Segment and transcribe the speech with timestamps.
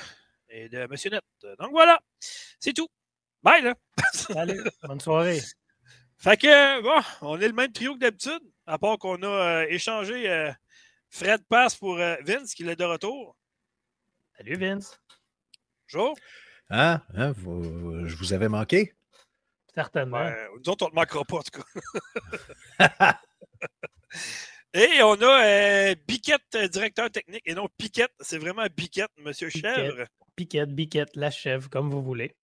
[0.49, 1.25] et de Monsieur Net.
[1.59, 1.99] Donc voilà,
[2.61, 2.87] c'est tout.
[3.43, 3.75] Bye, là!
[4.37, 5.41] Allez, bonne soirée.
[6.17, 9.67] Fait que, bon, on est le même trio que d'habitude, à part qu'on a euh,
[9.69, 10.53] échangé euh,
[11.11, 13.37] Fred Passe pour euh, Vince, qui est de retour.
[14.37, 15.01] Salut Vince.
[15.93, 16.15] Bonjour.
[16.71, 17.03] Hein?
[17.17, 18.95] hein vous- je vous avais manqué?
[19.75, 20.19] Certainement.
[20.19, 21.63] Ouais, nous autres, on ne te manquera pas, en tout
[22.79, 23.21] cas.
[24.77, 29.49] Et on a euh, Biquette, euh, directeur technique, et non Piquette, c'est vraiment Biquette, Monsieur.
[29.49, 30.05] Chèvre.
[30.35, 32.35] Piquette, biquette, la chèvre, comme vous voulez.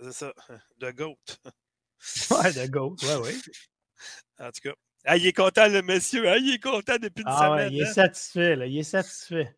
[0.00, 0.32] C'est ça,
[0.78, 1.16] de Goat.
[2.30, 2.94] Ouais, de go.
[3.02, 3.40] Ouais, oui.
[4.38, 4.74] En tout cas.
[5.06, 6.28] Ah, il est content, le monsieur.
[6.28, 7.72] Ah, il est content depuis une Ah ouais, semaine.
[7.72, 7.92] il est hein?
[7.92, 8.66] satisfait, là.
[8.66, 9.56] Il est satisfait.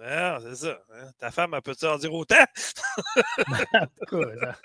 [0.00, 0.78] Ah, c'est ça.
[0.94, 1.10] hein.
[1.18, 2.36] Ta femme, elle peut-tu en dire autant?
[3.74, 4.56] En tout cas, ça-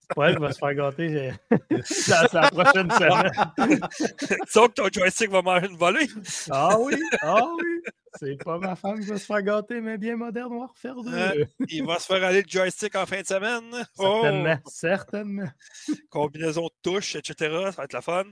[0.00, 1.32] c'est pas elle qui va se faire gâter euh,
[1.70, 3.80] dans sa prochaine semaine.
[4.48, 6.08] Sauf que ton joystick va manger une volée.
[6.50, 7.64] Ah oui, ah oui.
[8.20, 10.96] C'est pas ma femme qui va se faire gâter, mais bien moderne, on va refaire
[11.02, 11.14] deux.
[11.14, 13.86] Euh, Il va se faire aller le joystick en fin de semaine.
[13.98, 15.50] Oh, Certainement, certainement.
[16.10, 17.34] combinaison de touches, etc.
[17.66, 18.24] Ça va être la fun.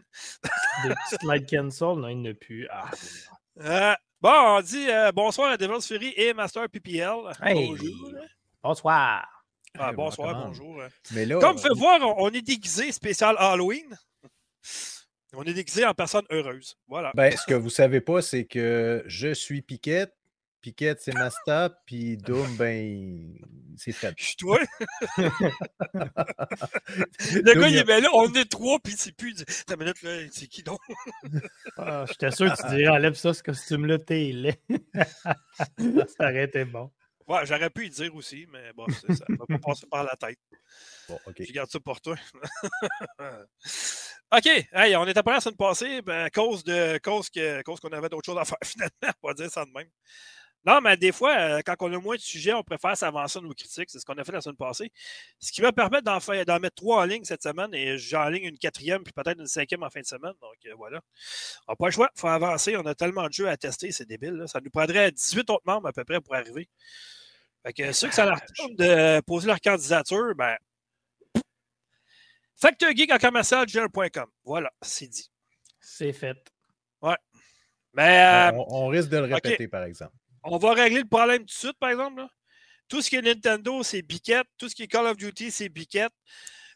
[0.84, 2.68] Des petites light cancel, non, il n'y en a plus.
[2.70, 2.90] Ah,
[3.62, 7.14] Euh, bon, on dit euh, bonsoir à Devil's Fury et Master PPL.
[7.42, 7.68] Hey.
[7.68, 8.12] Bonjour.
[8.62, 9.26] bonsoir.
[9.78, 10.82] Ah, Hey, bonsoir, bon, bonjour.
[11.12, 13.96] Mais là, Comme vous on- pouvez voir, on, on est déguisé spécial Halloween.
[15.32, 16.76] On est déguisé en personne heureuse.
[16.88, 17.12] Voilà.
[17.14, 20.12] ben, ce que vous savez pas, c'est que je suis Piquette.
[20.60, 23.34] Piquette, c'est Masta, puis Doom, ben,
[23.76, 24.14] c'est Fred.
[24.18, 24.58] Je suis toi.
[25.18, 25.30] Le
[27.42, 29.34] Doom, gars, il est bien là, on est trois, puis c'est plus.
[29.66, 30.80] T'as une minute, là, c'est qui donc?
[31.78, 34.60] Ah, J'étais sûr que tu dirais enlève ça, ce costume-là, t'es laid.
[36.18, 36.90] ça aurait été bon.
[37.26, 40.38] Ouais, j'aurais pu y dire aussi, mais bon, ça m'a pas passé par la tête.
[41.08, 41.36] Bon, OK.
[41.38, 42.16] Je garde ça pour toi.
[44.32, 44.46] OK.
[44.72, 47.88] Hey, on était prêts la semaine passée, ben, à cause de cause que cause qu'on
[47.88, 49.14] avait d'autres choses à faire, finalement.
[49.22, 49.88] On va dire ça de même.
[50.66, 53.46] Non, mais des fois, euh, quand on a moins de sujets, on préfère s'avancer dans
[53.46, 53.88] nos critiques.
[53.90, 54.92] C'est ce qu'on a fait la semaine passée.
[55.38, 58.28] Ce qui va permettre d'en, faire- d'en mettre trois en ligne cette semaine et j'en
[58.28, 60.34] ligne une quatrième puis peut-être une cinquième en fin de semaine.
[60.42, 61.00] Donc euh, voilà.
[61.66, 62.10] On n'a pas le choix.
[62.14, 62.76] Il faut avancer.
[62.76, 63.90] On a tellement de jeux à tester.
[63.90, 64.32] C'est débile.
[64.34, 64.46] là.
[64.46, 66.68] Ça nous prendrait 18 autres membres à peu près pour arriver.
[67.64, 70.56] Fait que ceux que ça leur tente de poser leur candidature, ben,
[72.56, 73.66] facteurgeek en commercial.
[74.44, 75.30] Voilà, c'est dit.
[75.80, 76.36] C'est fait.
[77.92, 80.14] Mais euh, on, on risque de le répéter, par exemple.
[80.44, 82.20] On va régler le problème tout de suite, par exemple.
[82.20, 82.28] là.
[82.88, 84.46] Tout ce qui est Nintendo, c'est Biquette.
[84.58, 86.12] Tout ce qui est Call of Duty, c'est Biquette.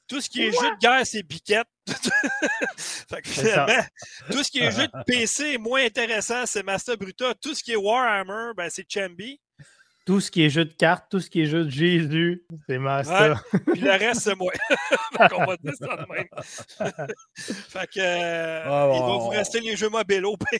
[0.06, 1.66] Tout ce qui est jeu de guerre, c'est Biquette.
[2.76, 3.84] Fait que finalement,
[4.30, 7.34] tout ce qui est jeu de PC moins intéressant, c'est Master Bruta.
[7.34, 9.40] Tout ce qui est Warhammer, ben, c'est Chambi.
[10.06, 12.76] Tout ce qui est jeu de cartes, tout ce qui est jeu de Jésus, c'est
[12.78, 13.42] Master.
[13.72, 14.52] Puis le reste, c'est moi.
[15.16, 16.28] fait qu'on va dire ça de même.
[17.36, 20.58] fait que, euh, Ah, il va vous on- rester les jeux mobiles au pire.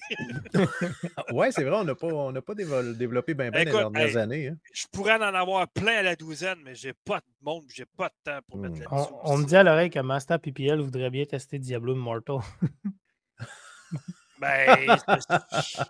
[1.32, 3.80] Ouais, c'est vrai, on n'a pas, on n'a pas dévo- développé bien ben les Écoute,
[3.92, 4.48] dernières hey, années.
[4.48, 4.56] hein.
[4.72, 8.08] Je pourrais en avoir plein à la douzaine, mais j'ai pas de monde, j'ai pas
[8.08, 8.94] de temps pour mettre Hmm.
[8.96, 9.12] là-dessus.
[9.24, 12.36] On, on me dit à l'oreille que Master PPL voudrait bien tester Diablo Immortal.
[14.40, 15.82] Ben, c'est-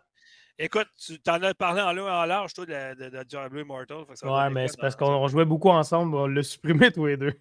[0.58, 3.60] écoute, tu t'en as parlé en long et en large, toi, de, de, de Diablo
[3.62, 4.04] Immortal.
[4.06, 6.42] Fait que ça va Ouais, mais c'est parce qu'on on jouait beaucoup ensemble, on l'a
[6.42, 7.32] supprimé tous les deux.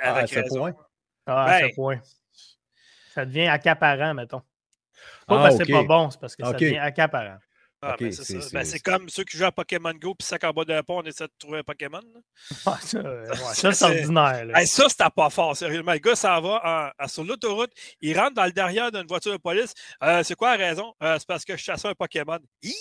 [0.00, 0.58] Ah, Avec à ce raison.
[0.60, 0.74] point?
[1.26, 1.68] Ah, à Ben.
[1.70, 2.00] ce point.
[3.14, 4.40] Ça devient accaparant, mettons.
[5.26, 7.38] Pas Ah, parce que c'est pas bon, c'est parce que ça devient accaparant.
[7.86, 8.48] Ah, Ok, ben, c'est ça.
[8.52, 11.00] Ben, c'est- comme ceux qui jouent à Pokémon Go puis sac en bas d'un pont,
[11.00, 12.00] on essaie de trouver un Pokémon.
[12.66, 14.56] Ah, ça, euh, ouais, Ça, ça, c'est ordinaire.
[14.56, 15.92] Hey, ça, c'était pas fort, sérieusement.
[15.92, 19.32] Le gars s'en va en- en- sur l'autoroute, il rentre dans le derrière d'une voiture
[19.32, 19.74] de police.
[20.02, 20.94] Euh, c'est quoi la raison?
[21.02, 22.38] Euh, c'est parce que je chasse un Pokémon.
[22.62, 22.72] Hi!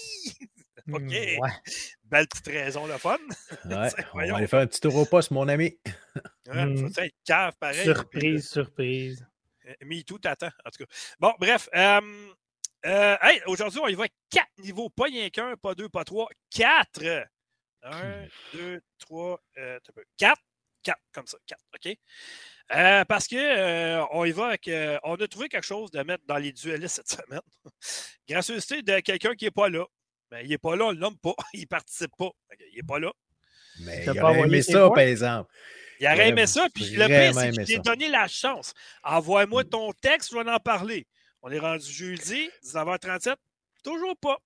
[0.92, 1.00] OK.
[1.02, 1.38] Hmm, ouais.
[2.04, 3.18] Belle petite raison, le fun.
[3.66, 5.78] Ouais, on va aller faire un petit tour au poste, mon ami.
[6.50, 6.94] Hein, Mm.
[6.94, 7.84] Faut être cave, pareil.
[7.86, 9.26] Surprise, surprise.
[9.66, 10.92] Euh, MeToo t'attend, en tout cas.
[11.20, 11.70] Bon, bref.
[11.74, 12.02] euh,
[12.86, 14.90] euh, hey, aujourd'hui, on y va avec quatre niveaux.
[14.90, 16.28] Pas rien qu'un, pas deux, pas trois.
[16.50, 17.28] Quatre.
[17.84, 19.80] Un, deux, trois, euh,
[20.18, 20.42] quatre.
[20.84, 21.38] Quatre, comme ça.
[21.48, 21.98] Quatre, OK?
[22.74, 24.68] Euh, parce que euh, on y va avec.
[24.68, 27.42] euh, on a trouvé quelque chose de mettre dans les duellistes cette semaine.
[28.28, 29.86] Gracieuseté de quelqu'un qui n'est pas là.
[30.30, 31.36] Ben, il n'est pas là, on ne le nomme pas.
[31.54, 32.32] Il ne participe pas.
[32.72, 33.12] Il n'est pas là.
[33.80, 34.96] Mais il pas aurait aimé ça, points?
[34.96, 35.54] par exemple.
[36.00, 38.74] Il aurait aimé ça, puis le pire, c'est que je donné la chance.
[39.04, 41.08] Envoie-moi ton texte, je vais en parler.
[41.45, 43.36] On est rendu jeudi, 19h37.
[43.84, 44.38] Toujours pas.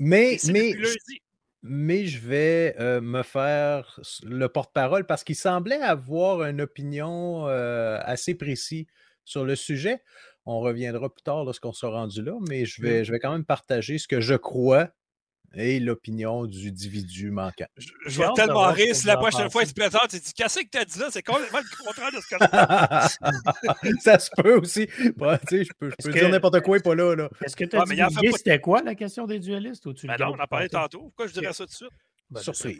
[0.00, 0.74] Mais, mais,
[1.62, 8.00] mais je vais euh, me faire le porte-parole parce qu'il semblait avoir une opinion euh,
[8.02, 8.86] assez précise
[9.24, 10.02] sur le sujet.
[10.44, 13.44] On reviendra plus tard lorsqu'on sera rendu là, mais je vais, je vais quand même
[13.44, 14.90] partager ce que je crois
[15.54, 17.66] et l'opinion du individu manquant.
[18.06, 20.68] Je, vais tellement rire si la prochaine fois il se présente et dit Qu'est-ce que
[20.70, 21.06] t'as dit là?
[21.10, 22.36] C'est complètement le contraire de ce que
[23.90, 24.88] je ça se peut aussi.
[25.16, 27.14] Bah, tu sais, je peux, je peux que- dire n'importe quoi et pas là.
[27.14, 27.28] là.
[27.44, 29.38] Est-ce que tu as mais il en fait divulgué pas- c'était quoi la question des
[29.38, 31.00] duellistes ou tu Ben non, on en parlait tantôt.
[31.00, 31.90] Pourquoi je dirais ça tout de suite?
[32.32, 32.78] Ben, Surprise.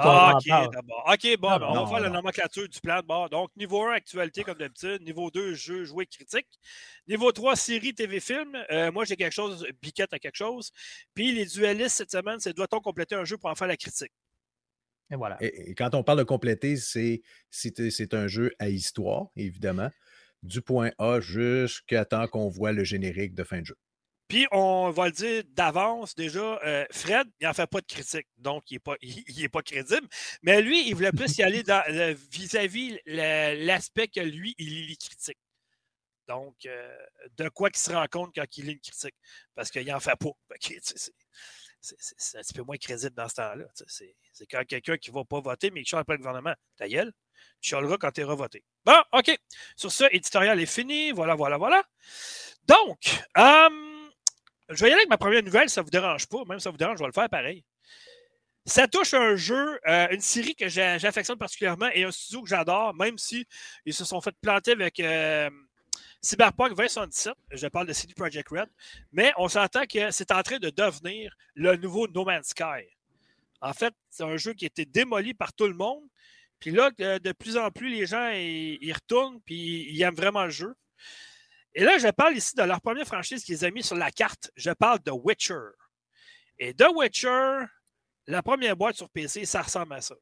[0.00, 1.04] Ah, ok, d'abord.
[1.06, 3.30] Ok, bon, Ah, ben, on non, va faire la nomenclature du plan de bord.
[3.30, 5.00] Donc, niveau 1, actualité comme d'habitude.
[5.02, 6.48] Niveau 2, jeu, jouet, critique.
[7.06, 8.56] Niveau 3, série, TV-film.
[8.70, 10.72] Euh, moi, j'ai quelque chose, Biquette a quelque chose.
[11.14, 14.12] Puis, les duellistes cette semaine, c'est doit-on compléter un jeu pour en faire la critique?
[15.10, 15.36] Et voilà.
[15.40, 19.90] Et, et quand on parle de compléter, c'est c'est c'est un jeu à histoire, évidemment,
[20.42, 23.76] du point A jusqu'à temps qu'on voit le générique de fin de jeu.
[24.28, 28.26] Puis, on va le dire d'avance déjà, euh, Fred, il n'en fait pas de critique,
[28.36, 30.06] donc il n'est pas, il, pas crédible.
[30.42, 34.96] Mais lui, il voulait plus y aller le- vis-à-vis l'aspect que lui, il lit les
[34.96, 35.38] critiques.
[36.28, 36.96] Donc, euh,
[37.38, 39.14] de quoi qu'il se rend compte quand il lit une critique.
[39.54, 40.30] Parce qu'il n'en fait pas.
[41.80, 43.64] C'est- un petit peu moins crédible dans ce temps-là.
[43.86, 46.54] C'est quand quelqu'un qui ne va pas voter, mais qui chante après le gouvernement.
[46.76, 47.12] Ta gueule,
[47.60, 48.62] tu chialeras quand tu iras voter.
[48.84, 49.30] Bon, OK.
[49.76, 51.12] Sur ce, éditorial est fini.
[51.12, 51.82] Voilà, voilà, voilà.
[52.66, 52.98] Donc,
[53.38, 53.97] euh,
[54.70, 56.44] je vais y aller avec ma première nouvelle, ça ne vous dérange pas.
[56.46, 57.64] Même si ça vous dérange, je vais le faire pareil.
[58.66, 62.94] Ça touche un jeu, euh, une série que j'affectionne particulièrement et un studio que j'adore,
[62.94, 63.46] même si
[63.86, 65.48] ils se sont fait planter avec euh,
[66.20, 67.32] Cyberpunk 2077.
[67.52, 68.68] Je parle de CD Projekt Red.
[69.12, 72.84] Mais on s'entend que c'est en train de devenir le nouveau No Man's Sky.
[73.60, 76.02] En fait, c'est un jeu qui a été démoli par tout le monde.
[76.60, 80.50] Puis là, de, plus en plus, les gens ils retournent puis ils aiment vraiment le
[80.50, 80.74] jeu.
[81.74, 84.50] Et là, je parle ici de leur première franchise qu'ils ont mis sur la carte.
[84.56, 85.54] Je parle de Witcher.
[86.58, 87.60] Et The Witcher,
[88.26, 90.14] la première boîte sur PC, ça ressemble à ça.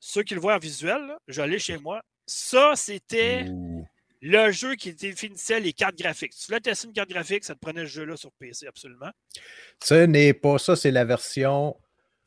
[0.00, 2.02] Ceux qui le voient en visuel, je l'ai chez moi.
[2.26, 3.46] Ça, c'était
[4.20, 6.32] le jeu qui définissait les cartes graphiques.
[6.32, 9.10] Si tu voulais tester une carte graphique, ça te prenait ce jeu-là sur PC, absolument.
[9.82, 11.76] Ce n'est pas ça, c'est la version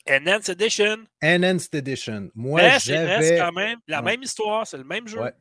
[0.10, 1.06] Enhanced Edition.
[1.24, 2.30] Enhanced Edition.
[2.34, 3.39] Moi, mais c'est reste j'avais.
[3.39, 4.12] quand même la Ouais.
[4.12, 5.19] même histoire, c'est le même jeu.
[5.22, 5.34] Ouais.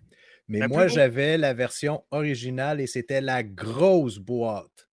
[0.51, 4.89] Mais Mais moi, j'avais la version originale et c'était la grosse boîte.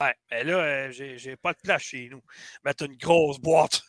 [0.00, 2.20] Ouais, mais là, euh, j'ai pas de place chez nous.
[2.64, 3.82] Mais t'as une grosse boîte.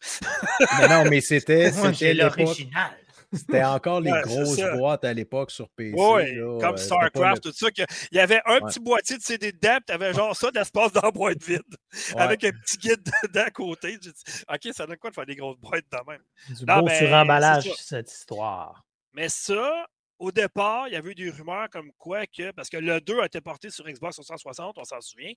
[0.80, 2.92] Mais non, mais c'était c'était l'original.
[3.32, 5.96] C'était encore les Ouais, grosses boîtes à l'époque sur PC.
[5.98, 7.72] Oui, là, comme euh, StarCraft, le- tout ça.
[7.72, 8.62] que- Il y avait un Ouais.
[8.68, 11.62] petit boîtier de CD dedans, puis t'avais genre ça d'espace dans la boîte vide,
[12.16, 12.22] Ouais.
[12.22, 13.98] avec un petit guide dedans à côté.
[14.02, 16.22] J'ai dit, OK, ça donne quoi de faire des grosses boîtes de même?
[16.50, 17.62] Du Non, beau mais c'est ça.
[17.78, 18.84] cette histoire.
[19.14, 19.86] Mais ça,
[20.24, 23.20] au départ, il y avait eu des rumeurs comme quoi que, parce que le 2
[23.20, 25.34] a été porté sur Xbox 360, on s'en souvient.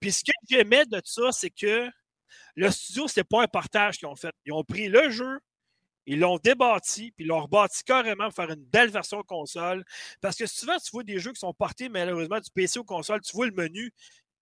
[0.00, 1.90] Puis ce que j'aimais de ça, c'est que
[2.54, 4.32] le studio, c'était pas un partage qu'ils ont fait.
[4.46, 5.40] Ils ont pris le jeu,
[6.06, 9.84] ils l'ont débâti, puis ils l'ont rebâti carrément pour faire une belle version console.
[10.20, 13.22] Parce que souvent, tu vois des jeux qui sont portés malheureusement du PC au console,
[13.22, 13.92] tu vois le menu,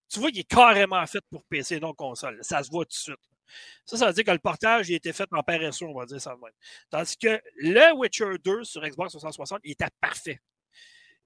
[0.09, 2.37] tu vois qu'il est carrément fait pour PC, non console.
[2.41, 3.19] Ça se voit tout de suite.
[3.85, 6.05] Ça, ça veut dire que le portage il a été fait en paresseux, on va
[6.05, 6.51] dire ça de même.
[6.89, 10.39] Tandis que le Witcher 2 sur Xbox 360, il était parfait.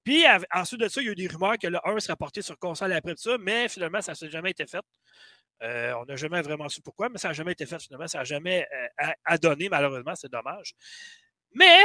[0.04, 2.42] Puis ensuite de ça, il y a eu des rumeurs que le 1 serait porté
[2.42, 4.84] sur console après de ça, mais finalement, ça n'a jamais été fait.
[5.62, 8.06] Euh, on n'a jamais vraiment su pourquoi, mais ça n'a jamais été fait finalement.
[8.06, 8.66] Ça n'a jamais
[9.00, 9.38] euh, à,
[9.70, 10.74] malheureusement, c'est dommage.
[11.52, 11.84] Mais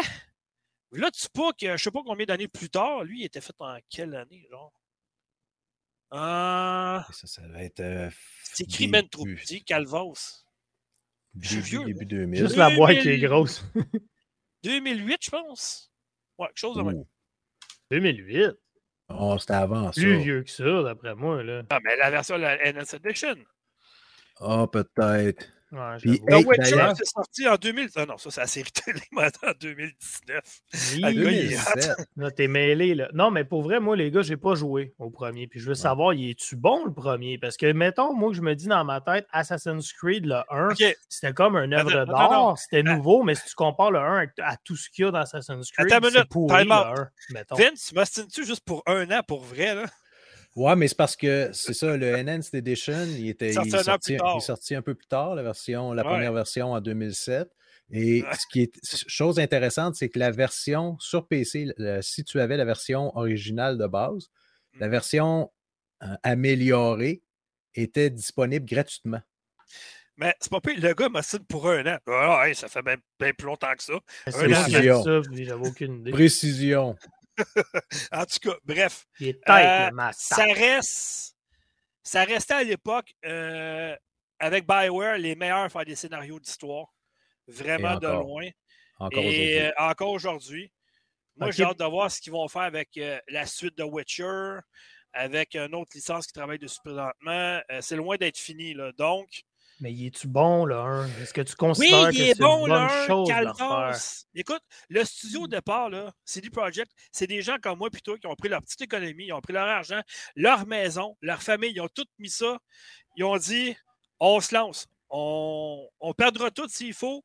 [0.91, 3.41] là, tu pas que je ne sais pas combien d'années plus tard, lui, il était
[3.41, 4.73] fait en quelle année, genre?
[6.13, 7.79] Euh, Ça, ça va être.
[7.81, 8.09] euh,
[8.43, 10.13] c'est écrit début- même trop petit, Calvos.
[11.39, 12.05] Je suis vieux, début là.
[12.05, 12.39] 2000.
[12.39, 13.27] Juste la boîte qui est 2000.
[13.27, 13.63] grosse.
[14.63, 15.91] 2008, je pense.
[16.37, 16.95] Ouais, quelque chose de même.
[16.95, 17.07] Ouh.
[17.91, 18.51] 2008.
[19.09, 20.01] Oh, c'était avant ça.
[20.01, 21.43] Plus vieux que ça, d'après moi.
[21.43, 21.63] Là.
[21.69, 23.35] Ah, mais la version de la NS Edition.
[24.39, 25.47] Ah, peut-être.
[25.71, 27.89] Ouais, Puis, Hey, Witcher, c'est sorti en 2000.
[27.95, 30.43] Ah non, ça, c'est la série télé, mais en 2019.
[30.93, 31.61] Oui, Ah, le gars, il est hot.
[31.75, 32.07] 2007.
[32.17, 33.09] Là, t'es mêlé, là.
[33.13, 35.47] Non, mais pour vrai, moi, les gars, j'ai pas joué au premier.
[35.47, 37.37] Puis je veux savoir, il est-tu bon le premier?
[37.37, 40.69] Parce que, mettons, moi, que je me dis dans ma tête, Assassin's Creed, le 1,
[40.71, 44.57] OK, c'était comme un œuvre d'art, c'était nouveau, mais si tu compares le 1 à,
[44.57, 46.97] tout ce qu'il y a dans Assassin's Creed, c'est pourri, le out.
[46.97, 47.55] 1, mettons.
[47.55, 49.85] Vince, tu m'ostines-tu juste pour un an pour vrai, là?
[50.55, 53.79] Ouais, mais c'est parce que c'est ça, le Enhanced Edition, il, était, Sorti il, un
[53.79, 56.09] est sorti, il est sorti un peu plus tard, la, version, la Ouais.
[56.09, 57.49] première version en 2007.
[57.91, 58.71] Et ce qui est
[59.07, 63.77] chose intéressante, c'est que la version sur PC, le- si tu avais la version originale
[63.77, 64.29] de base,
[64.79, 64.91] la Mm.
[64.91, 65.51] version
[66.03, 67.21] euh, améliorée
[67.75, 69.21] était disponible gratuitement.
[70.17, 71.97] Mais c'est pas pire, le gars m'ostine pour un an.
[72.07, 73.93] Ah, hey, ça fait bien, bien plus longtemps que ça.
[74.27, 75.03] C'est Un moi an.
[75.03, 76.11] ça, j'avais aucune idée.
[76.11, 76.95] Précision.
[78.11, 79.05] En tout cas, bref.
[79.19, 80.11] Il est tête, Euh.
[80.13, 81.35] Ça reste.
[82.03, 83.95] Ça restait à l'époque, euh,
[84.39, 86.87] avec Bioware, les meilleurs à faire des scénarios d'histoire.
[87.47, 88.47] Vraiment de loin.
[88.99, 89.59] Encore Et aujourd'hui.
[89.59, 90.71] euh, encore aujourd'hui.
[91.37, 94.59] Moi, j'ai hâte de voir ce qu'ils vont faire avec euh, la suite de Witcher,
[95.13, 97.61] avec une autre licence qui travaille dessus présentement.
[97.71, 98.73] Euh, c'est loin d'être fini.
[98.73, 98.91] Là.
[98.93, 99.43] Donc,
[99.81, 101.07] Mais il est-tu bon, le 1?
[101.21, 103.53] Est-ce que tu considères oui, il que est c'est bon, une bonne chose de le
[103.53, 104.25] Calvas.
[104.35, 108.27] Écoute, le studio au départ, là, CD Projekt, c'est des gens comme moi plutôt qui
[108.27, 110.01] ont pris leur petite économie, ils ont pris leur argent,
[110.35, 112.57] leur maison, leur famille, ils ont tout mis ça.
[113.15, 113.75] Ils ont dit
[114.19, 117.23] on se lance, on, on perdra tout s'il faut.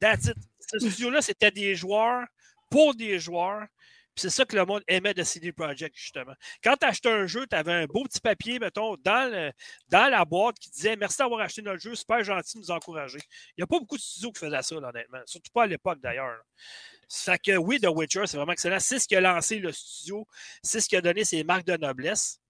[0.00, 0.36] That's it.
[0.60, 2.26] Ce studio-là, c'était des joueurs
[2.70, 3.66] pour des joueurs.
[4.16, 6.34] C'est ça que le monde aimait de CD Projekt, justement.
[6.62, 9.52] Quand tu achetais un jeu, tu avais un beau petit papier, mettons, dans,
[9.90, 13.18] la boîte qui disait Merci d'avoir acheté notre jeu, super gentil de nous encourager.
[13.50, 15.20] Il n'y a pas beaucoup de studios qui faisaient ça, là, honnêtement.
[15.26, 16.40] Surtout pas à l'époque, d'ailleurs.
[17.08, 18.80] fait que oui, The Witcher, c'est vraiment excellent.
[18.80, 20.26] C'est ce qui a lancé le studio.
[20.62, 22.40] C'est ce qui a donné ses marques de noblesse.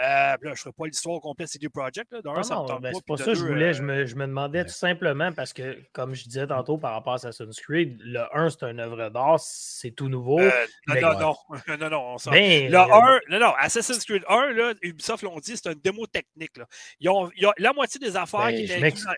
[0.00, 2.10] Euh, là, je ne ferai pas l'histoire au complet de CD Projekt.
[2.12, 2.22] là.
[2.22, 3.68] D'un, Non, ça me non, tente ben, pas, c'est pas ça que je voulais.
[3.68, 4.64] euh, Je, me, je me demandais ouais.
[4.64, 8.48] tout simplement parce que, comme je disais tantôt par rapport à Assassin's Creed, le 1,
[8.50, 10.40] c'est une œuvre d'art, c'est tout nouveau.
[10.40, 10.50] euh,
[10.86, 11.36] non, non, non,
[11.78, 15.22] non, non, on s'en Ben, Le euh, 1, non, non, Assassin's Creed 1, là, Ubisoft
[15.24, 16.56] l'ont dit, c'est une démo technique.
[16.56, 16.66] Là.
[16.98, 19.12] Ils ont, ils ont- la moitié des affaires Ben, qui je étaient dans-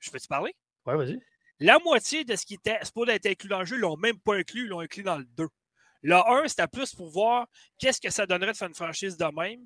[0.00, 0.52] Je peux-tu parler?
[0.86, 1.20] Ouais, vas-y.
[1.60, 4.18] La moitié de ce qui était supposé être inclus dans le jeu, ils l'ont même
[4.18, 5.46] pas inclus, ils l'ont inclus dans le 2.
[6.02, 7.46] Le 1, c'était plus pour voir
[7.78, 9.60] qu'est-ce que ça donnerait de faire une franchise de même.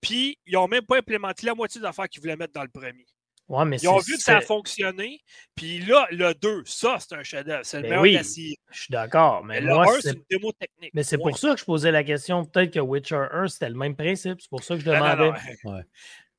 [0.00, 2.68] Puis, ils n'ont même pas implémenté la moitié des affaires qu'ils voulaient mettre dans le
[2.68, 3.04] premier.
[3.48, 5.20] Ouais, mais Ils ont vu que ça a fonctionné.
[5.56, 7.64] Puis là, le 2, ça, c'est un chef-d'œuvre.
[7.64, 8.54] C'est le Ben meilleur oui, de.
[8.72, 10.92] Je suis d'accord, mais Mais le moi, 1, c'est une démo technique.
[10.94, 12.44] mais c'est pour ça que je posais la question.
[12.44, 14.40] Peut-être que Witcher 1, c'était le même principe.
[14.40, 15.38] C'est pour ça que je Non, non, demandais.
[15.64, 15.74] non.
[15.74, 15.82] Ouais.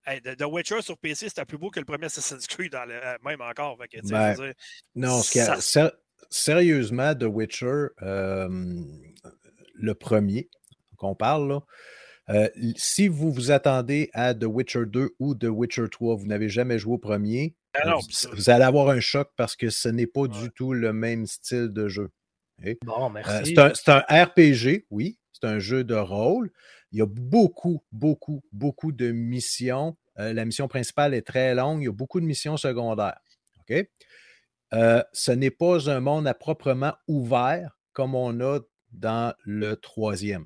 [0.06, 2.86] Hey, The The Witcher sur PC, c'était plus beau que le premier Assassin's Creed, dans
[2.86, 3.78] le- euh, même encore.
[3.78, 4.54] Fait que, Ben, dire,
[4.96, 5.92] Non, Ça-
[6.30, 8.48] sérieusement, The Witcher, euh,
[9.74, 10.50] le premier
[10.96, 11.60] qu'on parle, là,
[12.30, 16.50] euh, si vous vous attendez à The Witcher 2 ou The Witcher 3, vous n'avez
[16.50, 18.00] jamais joué au premier, Ah non,
[18.34, 20.28] vous, allez avoir un choc parce que ce n'est pas Ouais.
[20.30, 22.10] du tout le même style de jeu.
[22.84, 23.56] Bon, Euh, merci.
[23.74, 26.52] c'est un, RPG, oui, c'est un jeu de rôle.
[26.92, 29.98] Il y a beaucoup, beaucoup, beaucoup de missions.
[30.20, 31.82] Euh, la mission principale est très longue.
[31.82, 33.20] Il y a beaucoup de missions secondaires.
[33.62, 33.88] OK?
[34.74, 38.60] Euh, ce n'est pas un monde à proprement ouvert comme on a
[38.92, 40.46] dans le troisième.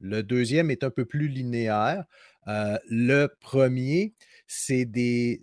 [0.00, 2.04] Le deuxième est un peu plus linéaire.
[2.48, 4.14] Euh, le premier,
[4.46, 5.42] c'est des,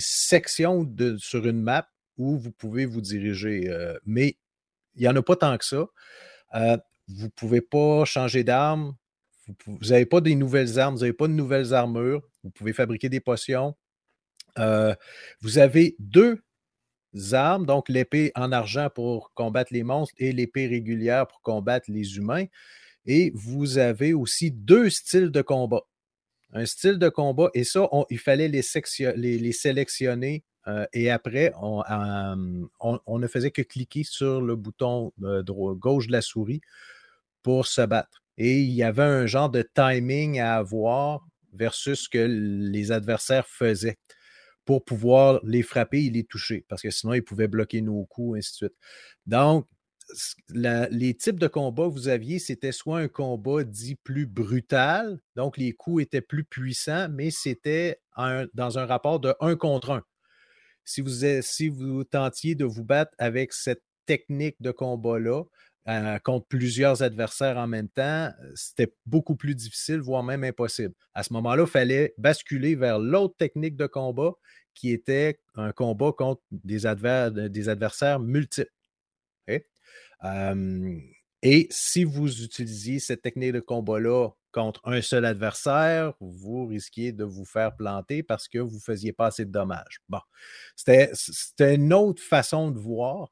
[0.00, 0.88] sections
[1.18, 3.68] sur une map où vous pouvez vous diriger.
[3.68, 4.36] euh, mais
[4.96, 5.86] il n'y en a pas tant que ça.
[6.54, 6.76] Euh,
[7.08, 8.96] vous ne pouvez pas changer d'arme.
[9.66, 12.22] Vous n'avez pas des nouvelles armes, vous n'avez pas de nouvelles armures.
[12.42, 13.76] Vous pouvez fabriquer des potions.
[14.56, 16.42] Vous avez deux
[17.32, 22.16] armes, donc l'épée en argent pour combattre les monstres et l'épée régulière pour combattre les
[22.16, 22.46] humains.
[23.10, 25.82] Et vous avez aussi deux styles de combat.
[26.52, 30.44] Un style de combat, et ça, il fallait les, sélectionner.
[30.68, 35.42] euh, et après, on, euh, on- ne faisait que cliquer sur le bouton euh,
[35.74, 36.60] gauche de la souris
[37.42, 38.22] pour se battre.
[38.38, 43.48] Et il y avait un genre de timing à avoir versus ce que les adversaires
[43.48, 43.98] faisaient
[44.64, 48.38] pour pouvoir les frapper et les toucher, parce que sinon, ils pouvaient bloquer nos coups,
[48.38, 48.74] ainsi de suite.
[49.26, 49.66] Donc,
[50.50, 55.56] les types de combats que vous aviez, c'était soit un combat dit plus brutal, donc
[55.56, 60.02] les coups étaient plus puissants, mais c'était un- dans un rapport de 1 contre 1.
[60.84, 61.00] Si
[61.68, 65.44] vous, tentiez de vous battre avec cette technique de combat-là,
[65.88, 70.94] euh, contre plusieurs adversaires en même temps, c'était beaucoup plus difficile, voire même impossible.
[71.14, 74.32] À ce moment-là, il fallait basculer vers l'autre technique de combat
[74.74, 78.70] qui était un combat contre des adversaires multiples.
[80.24, 80.98] Euh,
[81.42, 87.24] et si vous utilisiez cette technique de combat-là contre un seul adversaire, vous risquiez de
[87.24, 90.00] vous faire planter parce que vous ne faisiez pas assez de dommages.
[90.08, 90.20] Bon,
[90.76, 93.30] c'était c'était une autre façon de voir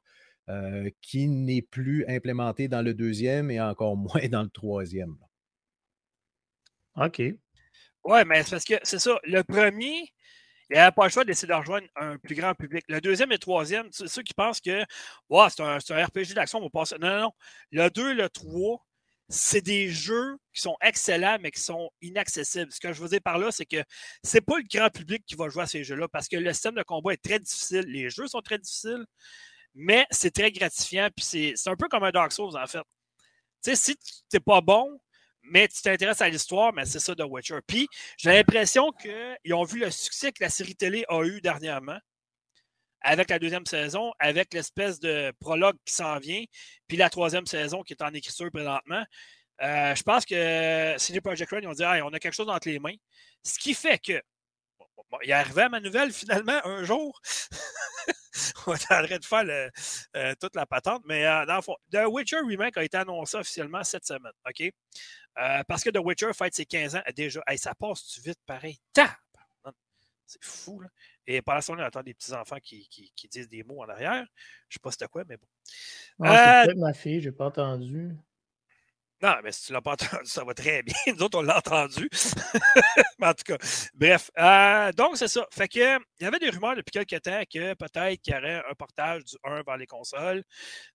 [0.49, 5.17] euh, qui n'est plus implémentée dans le deuxième et encore moins dans le troisième.
[6.95, 7.21] OK.
[8.05, 9.19] Ouais, mais c'est parce que c'est ça.
[9.23, 10.11] Le premier,
[10.69, 12.85] il n'avait pas le choix d'essayer de rejoindre un plus grand public.
[12.87, 14.83] Le deuxième et le troisième, ceux qui pensent que
[15.49, 16.95] c'est un, RPG d'action, on va passer.
[16.99, 17.31] Non, non, non.
[17.71, 18.85] Le 2 le 3,
[19.29, 22.71] c'est des jeux qui sont excellents, mais qui sont inaccessibles.
[22.71, 23.83] Ce que je veux dire par là, c'est que
[24.23, 26.75] c'est pas le grand public qui va jouer à ces jeux-là parce que le système
[26.75, 27.85] de combat est très difficile.
[27.87, 29.05] Les jeux sont très difficiles,
[29.75, 31.09] mais c'est très gratifiant.
[31.15, 32.79] Puis c'est un peu comme un Dark Souls, en fait.
[33.63, 34.99] Tu sais, si tu n'es pas bon,
[35.43, 37.59] mais tu t'intéresses à l'histoire, mais c'est ça de Witcher.
[37.65, 41.97] Puis j'ai l'impression qu'ils ont vu le succès que la série télé a eu dernièrement
[43.01, 46.43] avec la deuxième saison, avec l'espèce de prologue qui s'en vient,
[46.87, 49.03] puis la troisième saison qui est en écriture présentement.
[49.61, 52.49] Euh, je pense que CD Projekt Red, ils ont dit Hey, on a quelque chose
[52.49, 52.95] entre les mains.
[53.43, 54.21] Ce qui fait que.
[55.23, 57.19] Il est arrivé à ma nouvelle finalement un jour.
[58.67, 59.69] on est en train de faire le,
[60.15, 63.37] euh, toute la patente, mais euh, dans le fond, The Witcher Remake a été annoncé
[63.37, 64.33] officiellement cette semaine.
[64.47, 64.61] OK?
[64.61, 67.41] Euh, parce que The Witcher fête ses 15 ans déjà.
[67.47, 68.77] Hey, ça passe-tu vite pareil?
[68.93, 69.75] Tabarnak!
[70.25, 70.89] C'est fou, là.
[71.25, 73.89] Et pendant ce temps, on entend des petits-enfants qui, qui, qui, disent des mots en
[73.89, 74.25] arrière.
[74.67, 75.47] Je sais pas c'était quoi, mais bon.
[76.23, 78.15] Ah, c'est euh, ma fille, j'ai pas entendu.
[79.21, 80.95] Non, mais si tu ne l'as pas entendu, ça va très bien.
[81.07, 82.09] Nous autres, on l'a entendu.
[83.19, 83.57] mais en tout cas,
[83.93, 84.31] bref.
[84.37, 85.45] Euh, donc, c'est ça.
[85.51, 88.63] Fait que il y avait des rumeurs depuis quelques temps que peut-être qu'il y aurait
[88.69, 90.43] un portage du 1 vers les consoles.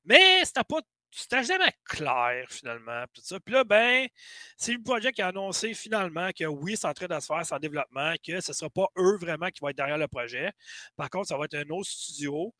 [0.05, 0.81] Mais c'était pas.
[1.17, 3.05] C'était jamais clair, finalement.
[3.15, 3.39] Tout ça.
[3.39, 4.09] Puis là, ben,
[4.57, 7.47] c'est le projet qui a annoncé finalement que oui, c'est en train de se faire,
[7.47, 10.09] c'est en développement, que ce ne sera pas eux vraiment qui vont être derrière le
[10.09, 10.51] projet.
[10.97, 12.53] Par contre, ça va être un autre studio.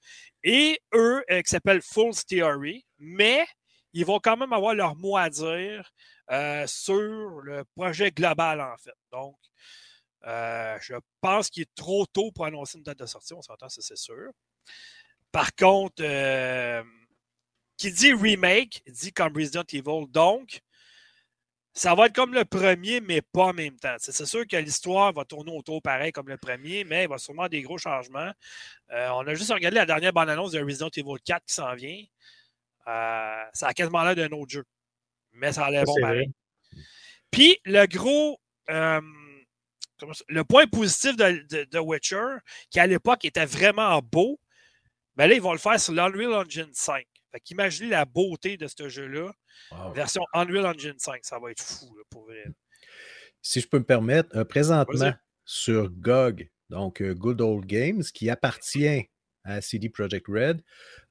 [0.45, 3.45] Et eux, euh, qui s'appelle Full Theory, mais
[3.95, 5.91] ils vont quand même avoir leur mot à dire
[6.31, 8.95] euh, sur le projet global, en fait.
[9.13, 9.37] Donc,
[10.27, 13.69] euh, je pense qu'il est trop tôt pour annoncer une date de sortie, on s'entend,
[13.69, 14.31] ça c'est sûr.
[15.31, 16.83] Par contre, euh,
[17.77, 20.07] qui dit remake, dit comme Resident Evil.
[20.09, 20.61] Donc,
[21.73, 23.97] ça va être comme le premier, mais pas en même temps.
[23.99, 27.43] C'est sûr que l'histoire va tourner autour pareil comme le premier, mais il va sûrement
[27.43, 28.33] avoir des gros changements.
[28.91, 32.05] on a juste regardé la dernière bande-annonce de Resident Evil 4 qui s'en vient.
[32.87, 34.65] Euh, ça a quasiment l'air d'un autre jeu.
[35.33, 36.31] Mais ça a l'air bon pareil.
[37.31, 38.41] Puis le gros.
[38.71, 39.01] Euh,
[40.29, 44.39] le point positif de, de, Witcher, qui à l'époque était vraiment beau,
[45.17, 47.07] mais ben là, ils vont le faire sur l'Unreal Engine 5.
[47.31, 49.33] Fait qu'imaginez la beauté de ce jeu-là.
[49.95, 51.25] Version Unreal Engine 5.
[51.25, 52.45] Ça va être fou, pour vrai.
[53.41, 59.09] Si je peux me permettre, euh, présentement sur GOG, donc Good Old Games, qui appartient
[59.45, 60.63] à CD Projekt Red.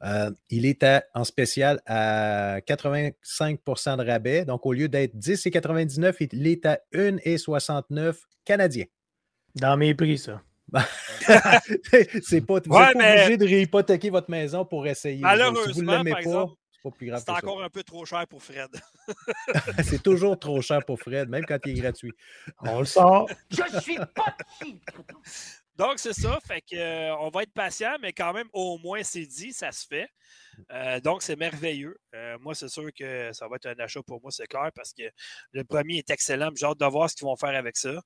[0.03, 4.45] Euh, il est en spécial à 85% de rabais.
[4.45, 8.15] Donc, au lieu d'être 10 et 99, il est à 1,69
[8.45, 8.85] canadien.
[9.55, 10.41] Dans mes prix, ça.
[12.23, 15.21] c'est pas, vous êtes obligé de réhypothéquer votre maison pour essayer.
[15.21, 17.23] Malheureusement, si vous l'aimez pas, c'est pas plus grave.
[17.23, 18.69] C'est encore un peu trop cher pour Fred.
[19.83, 22.13] c'est toujours trop cher pour Fred, même quand il est gratuit.
[22.61, 23.29] On le sort.
[23.51, 24.35] Je suis pas
[25.75, 26.39] donc, c'est ça.
[26.45, 29.71] Fait que, euh, on va être patient, mais quand même, au moins, c'est dit, ça
[29.71, 30.07] se fait.
[30.71, 31.97] Euh, donc, c'est merveilleux.
[32.13, 34.93] Euh, moi, c'est sûr que ça va être un achat pour moi, c'est clair, parce
[34.93, 35.03] que
[35.51, 36.51] le premier est excellent.
[36.55, 37.99] J'ai hâte de voir ce qu'ils vont faire avec ça.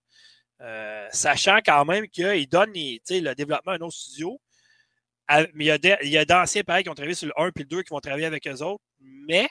[1.11, 4.39] sachant quand même qu'ils donnent le développement à un autre studio.
[5.53, 7.83] mais il y a d'anciens, pareil, qui ont travaillé sur le 1 et le 2
[7.83, 8.83] qui vont travailler avec eux autres.
[9.01, 9.49] Mais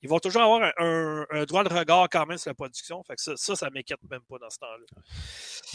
[0.00, 3.02] ils vont toujours avoir un, droit de regard quand même sur la production.
[3.04, 5.02] Fait que ça, ça, ça m'inquiète même pas dans ce temps-là.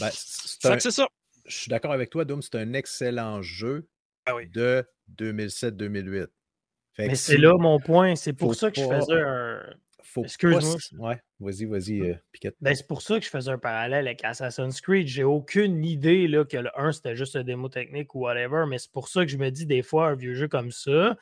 [0.00, 1.08] Ben, fait que c'est ça
[1.44, 3.88] je suis d'accord avec toi, Doom, c'est un excellent jeu
[4.26, 4.84] ah de
[5.16, 6.28] 2007-2008.
[6.98, 8.16] Mais c'est là mon point.
[8.16, 9.62] C'est pour ça que je faisais un.
[10.14, 10.76] Excuse-moi.
[10.98, 12.56] Ouais, vas-y, vas-y, euh, Piquette.
[12.60, 15.06] Ben, c'est pour ça que je faisais un parallèle avec Assassin's Creed.
[15.06, 18.78] J'ai aucune idée là, que le 1 c'était juste un démo technique ou whatever, mais
[18.78, 21.16] c'est pour ça que je me dis des fois un vieux jeu comme ça,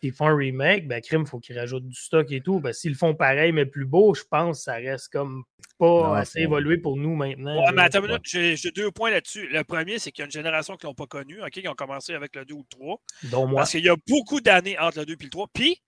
[0.00, 2.60] s'ils font un remake, ben, crime, il faut qu'ils rajoutent du stock et tout.
[2.60, 5.44] Ben, s'ils font pareil, mais plus beau, je pense que ça reste comme
[5.78, 7.64] pas assez évolué pour nous maintenant.
[7.64, 9.48] Ouais, mais attends une minute, j'ai deux points là-dessus.
[9.48, 11.68] Le premier, c'est qu'il y a une génération qui ne l'ont pas connu, OK, qui
[11.68, 13.50] ont commencé avec le 2 ou le 3.
[13.54, 15.48] Parce qu'il y a beaucoup d'années entre le 2 et le 3.
[15.52, 15.80] Puis,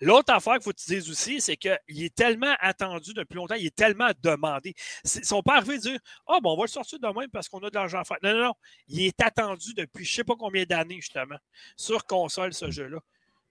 [0.00, 3.54] L'autre affaire qu'il faut que tu dises aussi, c'est qu'il est tellement attendu depuis longtemps,
[3.54, 4.74] il est tellement demandé.
[5.04, 7.06] Ils ne sont pas arrivés à dire Ah, oh, bon, on va le sortir de
[7.06, 8.18] même parce qu'on a de l'argent à faire.
[8.22, 8.54] Non, non, non.
[8.88, 11.38] Il est attendu depuis je ne sais pas combien d'années, justement,
[11.76, 12.98] sur console, ce jeu-là.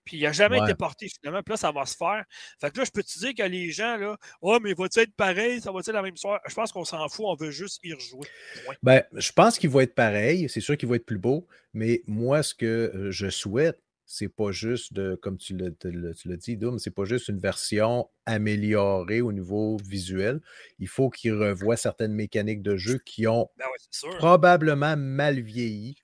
[0.05, 1.41] Puis il n'a jamais été porté finalement.
[1.41, 2.23] Puis là, ça va se faire.
[2.61, 5.15] Fait que là, je peux te dire que les gens, là, oh, mais va-t-il être
[5.15, 5.61] pareil?
[5.61, 6.39] Ça va-t-il la même histoire?
[6.47, 8.27] Je pense qu'on s'en fout, on veut juste y rejouer.
[8.83, 10.47] Ben, je pense qu'il va être pareil.
[10.47, 11.47] C'est sûr qu'il va être plus beau.
[11.73, 16.57] Mais moi, ce que euh, je souhaite, c'est pas juste de, comme tu l'as dit,
[16.57, 20.41] Doom, c'est pas juste une version améliorée au niveau visuel.
[20.79, 23.65] Il faut qu'il revoie certaines mécaniques de jeu qui ont ben
[24.17, 25.97] probablement mal vieilli.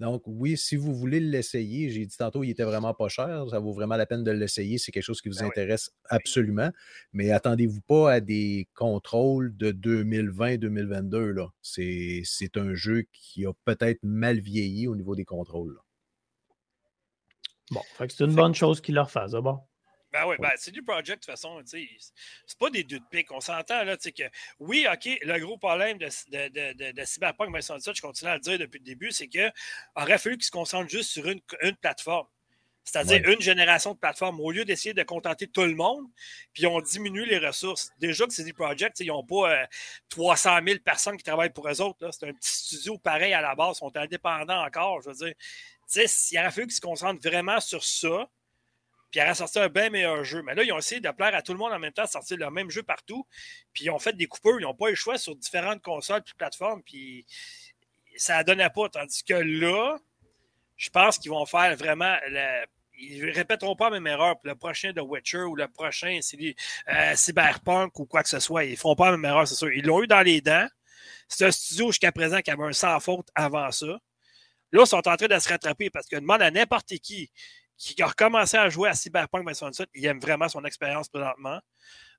[0.00, 3.44] Donc, oui, si vous voulez l'essayer, j'ai dit tantôt, il était vraiment pas cher.
[3.50, 4.78] Ça vaut vraiment la peine de l'essayer.
[4.78, 6.70] C'est quelque chose qui vous ben intéresse absolument.
[7.12, 11.48] Mais attendez-vous pas à des contrôles de 2020-2022.
[11.60, 15.78] C'est un jeu qui a peut-être mal vieilli au niveau des contrôles.
[17.70, 19.69] Bon, c'est une bonne chose qu'il leur fasse d'abord.
[20.12, 21.60] Ben oui, ben, c'est du project de toute façon.
[21.64, 23.30] C'est pas des deux de pique.
[23.30, 24.22] On s'entend là, que
[24.58, 28.58] oui, OK, le gros problème de, de, de, de Cyberpunk je continue à le dire
[28.58, 29.52] depuis le début, c'est qu'il
[29.94, 32.26] aurait fallu qu'ils se concentrent juste sur une, une plateforme.
[32.82, 34.40] C'est-à-dire une génération de plateformes.
[34.40, 36.06] Au lieu d'essayer de contenter tout le monde,
[36.52, 37.90] puis on diminue les ressources.
[37.98, 39.68] Déjà que c'est des projects, ils n'ont pas
[40.08, 42.10] 300 euh, 000 personnes qui travaillent pour eux autres.
[42.10, 45.02] C'est un petit studio pareil à la base, ils sont indépendants encore.
[45.02, 45.34] Je veux dire,
[45.94, 48.28] il aurait fallu qu'ils se concentrent vraiment sur ça
[49.10, 50.42] puis il aurait sorti un bien meilleur jeu.
[50.42, 52.08] Mais là, ils ont essayé de plaire à tout le monde en même temps, de
[52.08, 53.26] sortir le même jeu partout.
[53.72, 56.22] Puis ils ont fait des coupeurs, ils n'ont pas eu le choix sur différentes consoles
[56.22, 56.82] puis plateformes.
[56.82, 57.26] Puis
[58.16, 58.88] ça ne donnait pas.
[58.88, 59.98] Tandis que là,
[60.76, 62.16] je pense qu'ils vont faire vraiment.
[62.98, 66.20] ils ne répéteront pas la même erreur le prochain The Witcher ou le prochain
[66.88, 68.64] euh, Cyberpunk ou quoi que ce soit.
[68.64, 69.72] Ils ne feront pas la même erreur, c'est sûr.
[69.72, 70.68] Ils l'ont eu dans les dents.
[71.26, 73.86] C'est un studio jusqu'à présent qui avait un sans faute avant ça.
[74.72, 77.30] Là, ils sont en train de se rattraper parce que demande à n'importe qui
[77.80, 81.60] qui a recommencé à jouer à Cyberpunk 2077, il aime vraiment son expérience présentement.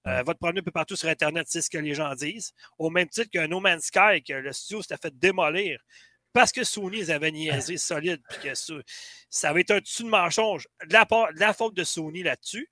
[0.08, 2.54] Euh, votre premier peu partout sur Internet, c'est ce que les gens disent.
[2.80, 5.80] Au même titre qu'un No Man's Sky, que le studio s'était fait démolir
[6.34, 8.74] parce que Sony les avait niaisé solide, puis que ça,
[9.30, 12.67] ça avait été un dessus de mensonge la, de la faute de Sony là-dessus.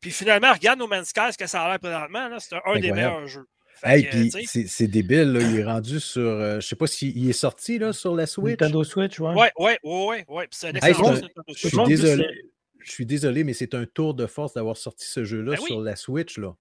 [0.00, 2.90] Puis finalement, regarde No Man's Sky, ce que ça a l'air présentement, c'est un, des
[2.90, 3.46] meilleurs jeux.
[3.82, 6.22] Hey, puis c'est débile, là, il est rendu sur.
[6.22, 8.60] Euh, je sais pas s'il est sorti là, sur la Switch.
[8.60, 9.34] Nintendo Switch, ouais.
[9.34, 10.48] Ouais, ouais, ouais, ouais.
[10.82, 12.26] Hey, je, je suis désolé.
[12.82, 15.80] Je suis désolé, mais c'est un tour de force d'avoir sorti ce jeu-là ben sur
[15.80, 16.38] la Switch.
[16.38, 16.56] Là.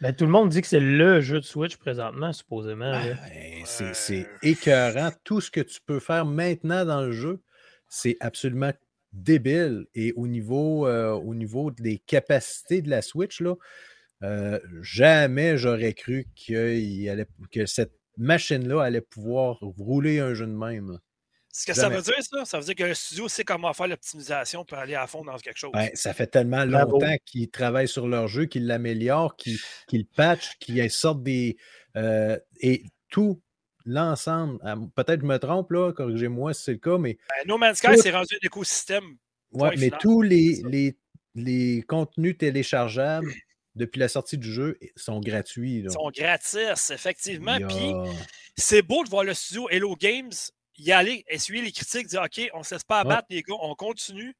[0.00, 2.92] Ben, tout le monde dit que c'est le jeu de Switch présentement, supposément.
[2.92, 5.10] Ben, c'est écœurant.
[5.24, 7.40] Tout ce que tu peux faire maintenant dans le jeu,
[7.88, 8.72] c'est absolument
[9.12, 9.86] débile.
[9.94, 13.54] Et au niveau, euh, au niveau des capacités de la Switch, là,
[14.22, 20.98] euh, jamais j'aurais cru allait, que cette machine-là allait pouvoir rouler un jeu de même.
[21.52, 23.88] Ce que ça veut dire, ça, ça veut dire que le studio sait comment faire
[23.88, 25.72] l'optimisation pour aller à fond dans quelque chose.
[25.72, 30.56] Ben, ça fait tellement longtemps qu'ils travaillent sur leur jeu, qu'ils l'améliorent, qu'ils qu patchent,
[30.60, 31.56] qu'ils sortent des.
[31.96, 33.42] Euh, et tout
[33.84, 34.60] l'ensemble,
[34.94, 37.18] peut-être je me trompe, là, corrigez-moi si c'est le cas, mais.
[37.28, 39.16] Ben, no Man's Sky, c'est rendu un écosystème.
[39.52, 40.96] Oui, mais tous les, les,
[41.34, 43.32] les contenus téléchargeables
[43.74, 45.82] depuis la sortie du jeu sont gratuits.
[45.84, 47.56] Ils sont gratis, effectivement.
[47.68, 47.92] Puis
[48.56, 50.32] c'est beau de voir le studio Hello Games
[50.80, 53.54] y aller, essuyer les critiques, dire OK, on ne se laisse pas abattre, les gars,
[53.60, 54.34] on continue.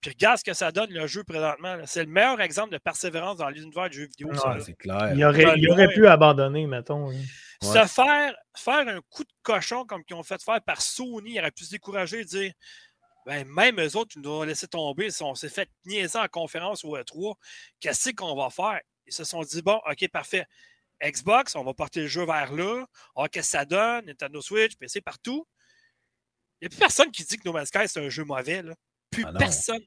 [0.00, 1.76] Puis regarde ce que ça donne le jeu présentement.
[1.84, 4.30] C'est le meilleur exemple de persévérance dans l'univers du jeu vidéo.
[4.60, 5.12] c'est clair.
[5.14, 7.12] Il aurait, il aurait pu abandonner, mettons.
[7.60, 11.38] Se faire, faire un coup de cochon comme qu'ils ont fait faire par Sony, il
[11.38, 12.52] aurait pu se décourager et dire
[13.26, 15.10] ben, même eux autres, ils nous ont laissé tomber.
[15.10, 17.34] Si on s'est fait niaiser en conférence ou E3,
[17.80, 18.80] qu'est-ce qu'on va faire?
[19.06, 20.46] Ils se sont dit bon, OK, parfait.
[21.02, 22.86] Xbox, on va porter le jeu vers là.
[23.16, 24.06] Oh, qu'est-ce que ça donne?
[24.06, 25.46] Nintendo Switch, PC partout.
[26.60, 28.62] Il n'y a plus personne qui dit que No Man's Sky, c'est un jeu mauvais.
[28.62, 28.74] Là.
[29.10, 29.82] Plus ah personne.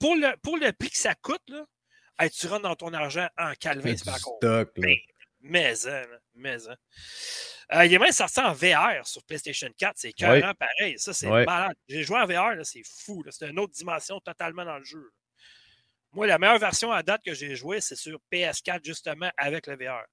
[0.00, 1.64] pour, le, pour le prix que ça coûte, là,
[2.28, 5.00] tu rentres dans ton argent en calvin, c'est pas stock, mais,
[5.40, 6.76] mais, hein, mais, hein.
[7.72, 9.94] Euh, il est même sorti en VR sur PlayStation 4.
[9.96, 10.98] C'est carrément pareil.
[10.98, 11.74] Ça, c'est malade.
[11.88, 13.24] J'ai joué en VR, c'est fou.
[13.30, 15.10] C'est une autre dimension totalement dans le jeu.
[16.12, 19.76] Moi, la meilleure version à date que j'ai jouée, c'est sur PS4, justement, avec le
[19.76, 20.04] VR.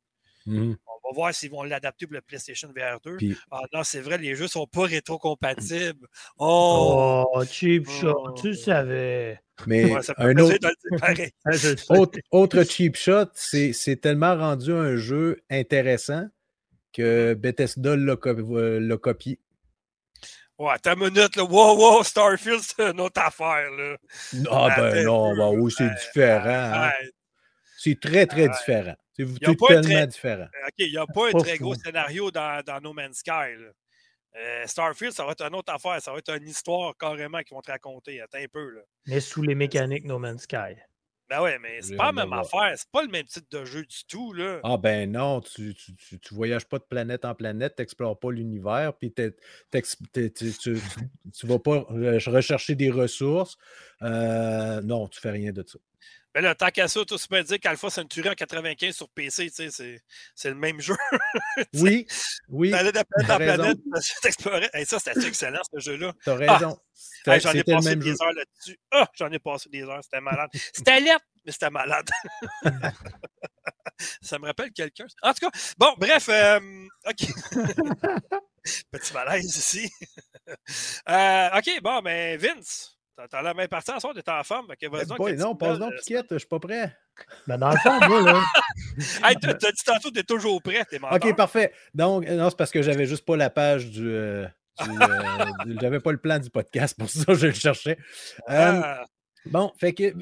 [0.46, 0.74] Mmh.
[0.88, 3.18] On va voir s'ils vont l'adapter pour le PlayStation VR 2.
[3.52, 6.08] Ah non, c'est vrai, les jeux ne sont pas rétro-compatibles.
[6.38, 7.26] Oh!
[7.34, 8.54] oh, cheap shot, tu oh.
[8.54, 9.40] savais.
[9.68, 10.58] Mais un autre...
[11.90, 16.28] autre, autre, cheap shot, c'est tellement rendu un jeu intéressant
[16.94, 18.16] que Bethesda l'a
[18.98, 19.40] copié.
[20.58, 21.44] Ouais, ta minute, là.
[21.44, 23.98] Wow, wow, Starfield, c'est une autre affaire, là.
[24.52, 26.74] Ah, ben non, ben oui, c'est différent.
[26.74, 26.92] Hein.
[27.78, 28.96] C'est très, très différent.
[29.42, 30.48] C'est tellement différent.
[30.68, 33.56] OK, il n'y a pas un très gros scénario dans, dans, No Man's Sky.
[34.36, 36.02] Euh, Starfield, ça va être une autre affaire.
[36.02, 38.22] Ça va être une histoire carrément qu'ils vont te raconter.
[38.22, 38.70] Attends un peu.
[38.70, 38.82] Là.
[39.08, 40.76] Mais sous les mécaniques No Man's Sky.
[41.32, 42.74] Ben ouais, mais c'est pas la même affaire.
[42.76, 44.34] C'est pas le même type de jeu du tout.
[44.34, 44.60] Là.
[44.66, 48.32] Ah ben non, tu, tu, tu, voyages pas de planète en planète, tu n'explores pas
[48.32, 49.34] l'univers, puis tu,
[49.72, 53.56] tu vas pas rechercher des ressources.
[54.02, 55.80] Euh, non, tu fais rien de ça.
[56.34, 60.50] Mais là, tant qu'à ça, tu peux dire qu'Alpha Century en 95 sur PC, c'est
[60.50, 60.96] le même jeu.
[61.74, 62.08] oui,
[62.48, 62.72] oui.
[62.72, 63.78] T'allais de planète en planète,
[64.22, 64.70] t'explorais.
[64.74, 66.14] Hey, ça, c'était excellent, ce jeu-là?
[66.24, 66.80] T'as raison.
[67.28, 68.80] Ah, j'en ai passé des heures là-dessus.
[68.92, 70.50] Ah, j'en ai passé des heures, c'était malade.
[70.74, 72.10] C'était lettre, mais c'était malade.
[74.22, 75.06] ça me rappelle quelqu'un.
[75.22, 76.60] En tout cas, bon, bref, euh,
[77.08, 77.28] OK.
[78.92, 79.90] Petit malaise ici.
[81.10, 82.98] Euh, OK, bon, mais Vince,
[83.30, 84.72] T'as la main partie en soir, t'es en forme.
[84.72, 86.96] Okay, hey non, passe donc, Piquette, je suis pas prêt.
[87.46, 88.42] Ben dans le fond, moi, là.
[89.24, 91.12] hey, t'as dit tantôt que t'es toujours prêt, t'es mort.
[91.14, 91.74] OK, parfait.
[91.94, 94.10] Donc, non, c'est parce que j'avais juste pas la page du.
[94.10, 94.48] Euh,
[94.82, 94.86] euh,
[95.82, 97.98] j'avais pas le plan du podcast, pour ça je le cherchais.
[98.50, 99.06] Euh, ah.
[99.46, 100.14] bon, fait que.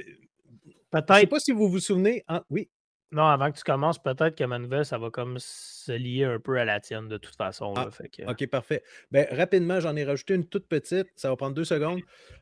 [0.91, 1.15] Peut-être.
[1.15, 2.25] Je sais pas si vous vous souvenez.
[2.49, 2.69] oui.
[3.11, 6.39] Non, avant que tu commences, peut-être que ma nouvelle, ça va comme se lier un
[6.39, 7.73] peu à la tienne de toute façon.
[7.75, 7.89] Ah,
[8.27, 8.83] OK, parfait.
[9.11, 11.07] Ben, rapidement, j'en ai rajouté une toute petite.
[11.15, 12.01] Ça va prendre deux secondes.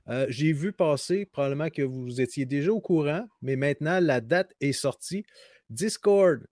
[0.09, 4.53] Euh, j'ai vu passer, probablement que vous étiez déjà au courant, mais maintenant, la date
[4.59, 5.25] est sortie.
[5.69, 6.45] Discord,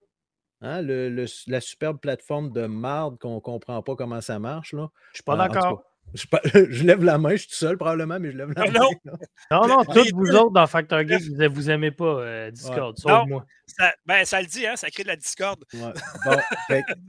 [0.62, 4.72] hein, le, la superbe plateforme de marde qu'on ne comprend pas comment ça marche.
[4.72, 4.88] Là.
[5.12, 5.82] Je suis pas euh, d'accord.
[6.70, 8.80] Je, lève la main, je suis tout seul probablement, mais je lève la ah, main.
[9.50, 13.26] Non, non, tous vous autres dans Factor Geek, vous, vous aimez pas euh, Discord, sauf
[13.26, 13.44] moi.
[13.66, 15.62] Ça, ben, ça le dit, hein, ça crée de la Discord.
[15.74, 15.92] Bon,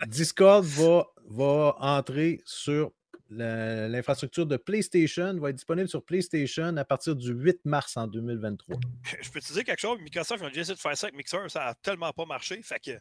[0.07, 2.91] Discord va, va entrer sur
[3.29, 8.77] l'infrastructure de PlayStation, va être disponible sur PlayStation à partir du 8 mars en 2023.
[9.21, 11.49] Je peux te dire quelque chose, Microsoft a déjà essayé de faire ça avec Mixer,
[11.49, 12.91] ça n'a tellement pas marché, fait que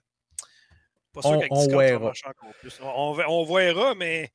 [1.13, 2.13] Pas sûr On- qu'avec on Discord, ça verra.
[2.27, 2.81] encore plus.
[2.83, 4.33] On, on verra, mais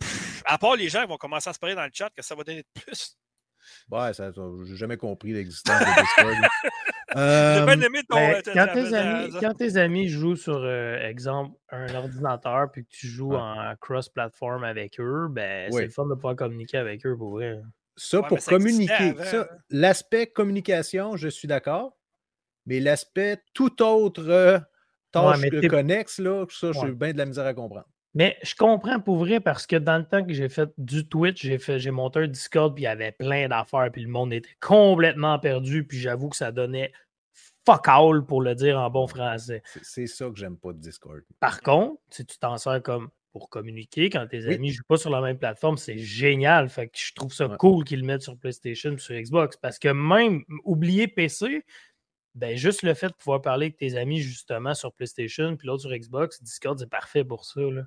[0.00, 2.22] Pff, à part les gens qui vont commencer à se parler dans le chat que
[2.22, 3.16] ça va donner de plus.
[3.90, 6.34] Ouais, ça, ça- j'ai jamais compris l'existence de Discord.
[7.12, 8.14] J'ai Euh, bien aimé ton.
[8.16, 12.70] Ben, euh, ta- quand, tes amis, quand tes amis jouent sur, euh, exemple, un ordinateur,
[12.70, 13.36] puis que tu joues Ouais.
[13.36, 15.78] en cross-platform avec eux, ben, Oui.
[15.78, 17.60] c'est le fun de pouvoir communiquer avec eux pour vrai.
[17.96, 19.46] Ça, Ouais, pour mais ça communiquer, avant, ça, hein.
[19.70, 21.96] l'aspect communication, je suis d'accord.
[22.66, 24.60] Mais l'aspect tout autre euh,
[25.10, 26.92] tâche mais que t'es- connexe, là, ça, j'ai Ouais.
[26.92, 27.88] bien de la misère à comprendre.
[28.14, 31.42] Mais je comprends pour vrai parce que dans le temps que j'ai fait du Twitch,
[31.42, 34.32] j'ai fait j'ai monté un Discord puis il y avait plein d'affaires puis le monde
[34.32, 36.92] était complètement perdu puis j'avoue que ça donnait
[37.64, 39.62] fuck all pour le dire en bon français.
[39.64, 41.20] C'est- C'est ça que j'aime pas de Discord.
[41.38, 44.54] Par contre, si tu t'en sers comme pour communiquer quand tes Oui.
[44.54, 46.68] amis jouent pas sur la même plateforme, c'est génial.
[46.68, 47.56] Fait que je trouve ça Ouais.
[47.58, 51.64] cool qu'ils le mettent sur PlayStation, sur Xbox parce que même oublier PC,
[52.34, 55.82] ben juste le fait de pouvoir parler avec tes amis justement sur PlayStation puis l'autre
[55.82, 57.82] sur Xbox, Discord c'est parfait pour ça là.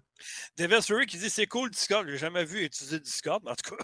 [1.08, 2.08] Qui dit c'est cool Discord.
[2.08, 3.84] J'ai jamais vu utiliser Discord, mais en tout cas.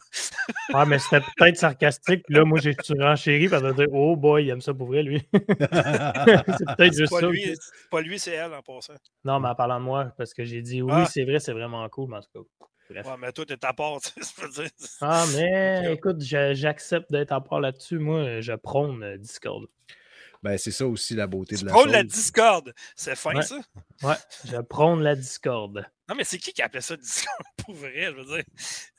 [0.73, 2.23] Ah, mais c'était peut-être sarcastique.
[2.25, 5.03] Puis là, moi, j'ai surenchéri parce que dire Oh boy, il aime ça pour vrai,
[5.03, 5.21] lui.
[5.33, 5.37] c'est
[6.77, 7.27] peut-être juste pas, ça.
[7.27, 7.55] lui,
[7.91, 8.93] pas lui, c'est elle en passant.
[9.23, 11.05] Non, mais en parlant de moi, parce que j'ai dit oui, Ah.
[11.05, 12.65] c'est vrai, c'est vraiment cool, mais en tout cas.
[12.89, 13.05] Bref.
[13.05, 13.99] Ouais, mais toi, t'es à part.
[14.51, 14.69] dire.
[15.01, 17.99] Ah, mais écoute, j'accepte d'être à part là-dessus.
[17.99, 19.65] Moi, je prône euh, Discord.
[20.43, 21.87] Ben, c'est ça aussi la beauté Tu de la chose.
[21.91, 22.73] la Discord.
[22.95, 23.41] C'est fin, Ouais.
[23.43, 23.57] ça?
[24.03, 25.85] Ouais, je prône la Discord.
[26.07, 28.05] Non, mais c'est qui qui appelait ça Discord pour vrai?
[28.05, 28.43] Je veux dire?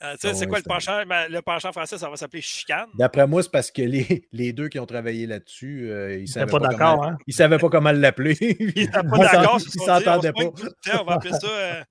[0.03, 1.03] Euh, tu sais, Ah c'est quoi le penchant?
[1.05, 2.87] Ben, le penchant français, ça va s'appeler chicane.
[2.93, 6.39] D'après moi, c'est parce que les, les deux qui ont travaillé là-dessus, euh, ils T'es
[6.39, 7.17] savaient pas pas, d'accord, comment, hein?
[7.27, 8.37] ils savaient pas comment l'appeler.
[8.39, 9.59] Ils étaient pas d'accord.
[9.59, 10.99] Ils s'entendaient pas.
[11.01, 11.83] On va appeler ça, euh,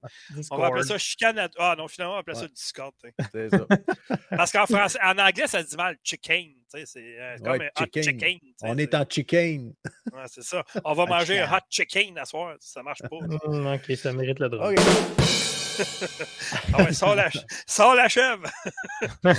[0.52, 1.38] on va appeler ça chicane.
[1.38, 2.48] à- Ah non, finalement, on va appeler ça Ouais.
[2.54, 2.94] Discord.
[3.02, 3.28] tu sais.
[3.32, 3.66] C'est ça.
[4.30, 6.52] Parce qu'en français, en anglais, ça se dit mal chicken.
[6.72, 8.38] C'est euh, c'est comme Ouais, un hot chicken.
[8.62, 9.74] On est en chicken.
[10.12, 10.64] Ouais, c'est ça.
[10.84, 12.56] On va manger un hot chicken à soir.
[12.60, 13.16] Ça marche pas.
[13.44, 14.74] Hum, ok, ça mérite le drôle.
[14.78, 14.84] OK.
[16.74, 17.30] Ah ouais, sors la,
[17.66, 18.42] sors la chèvre.
[19.22, 19.34] pas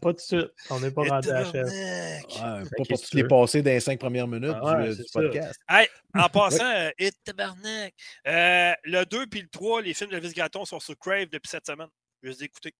[0.00, 0.50] tout de suite.
[0.70, 1.44] On n'est pas rendu à la.
[1.44, 2.24] Tabarnak.
[2.30, 5.20] Ouais, pas pour toutes les passer dans les cinq premières minutes Ah ouais, du, ça.
[5.20, 5.60] podcast.
[5.68, 7.92] Hey, en passant, euh, et tabarnak.
[8.26, 11.50] Euh, le 2 puis le 3, les films de Elvis Gratton sont sur Crave depuis
[11.50, 11.88] cette semaine.
[12.22, 12.72] Je les ai écoutés.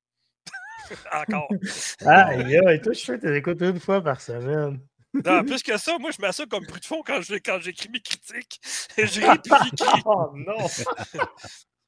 [1.13, 1.49] Encore.
[2.07, 4.81] Ah, et toi, je fais tes écoutes une fois par semaine.
[5.25, 7.61] Non, plus que ça, moi, je mets ça comme bruit de fond quand je- quand
[7.61, 8.61] j'écris mes critiques.
[8.99, 9.39] J'écris.
[10.05, 10.57] Oh non!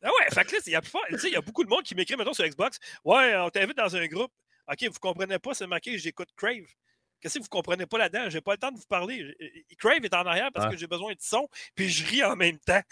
[0.03, 1.41] Ah ouais, fait que là, il y, a plus fort- tu sais, il y a
[1.41, 2.79] beaucoup de monde qui m'écrit maintenant sur Xbox.
[3.05, 4.31] Ouais, on t'invite dans un groupe.
[4.71, 6.67] OK, vous comprenez pas, c'est marqué, j'écoute Crave.
[7.21, 8.29] Qu'est-ce que vous comprenez pas là-dedans?
[8.29, 9.35] J'ai pas le temps de vous parler.
[9.79, 10.71] Crave est en arrière parce Ah.
[10.71, 12.83] que j'ai besoin de son, puis je ris en même temps.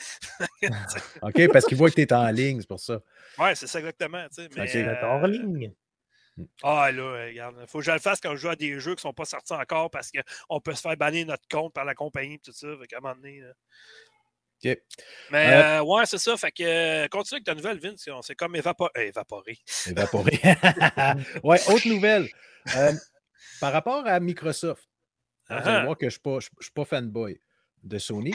[1.23, 3.01] OK, parce qu'ils voient que tu es en ligne, c'est pour ça.
[3.39, 4.27] Ouais, c'est ça exactement.
[4.35, 4.69] tu Mais, Ok.
[4.69, 5.73] C'est euh, hors ligne.
[6.63, 8.95] Ah là, euh, regarde, faut que je le fasse quand je joue à des jeux
[8.97, 11.95] qui sont pas sortis encore parce qu'on peut se faire bannir notre compte par la
[11.95, 12.67] compagnie et tout ça.
[12.81, 13.41] Fait qu'à un moment donné.
[13.41, 13.53] là.
[14.65, 14.79] OK.
[15.31, 16.37] Mais Euh, euh, ouais, c'est ça.
[16.37, 18.09] Fait que euh, continue avec ta nouvelle, Vince.
[18.09, 19.59] On s'est comme évapo- évaporé.
[19.87, 20.41] Évaporé.
[21.45, 22.29] ouais, autre nouvelle.
[23.61, 24.83] Par rapport à Microsoft,
[25.49, 25.85] vous allez Ah.
[25.85, 27.39] voir que je ne suis, pas- je suis pas fanboy
[27.83, 28.35] de Sony.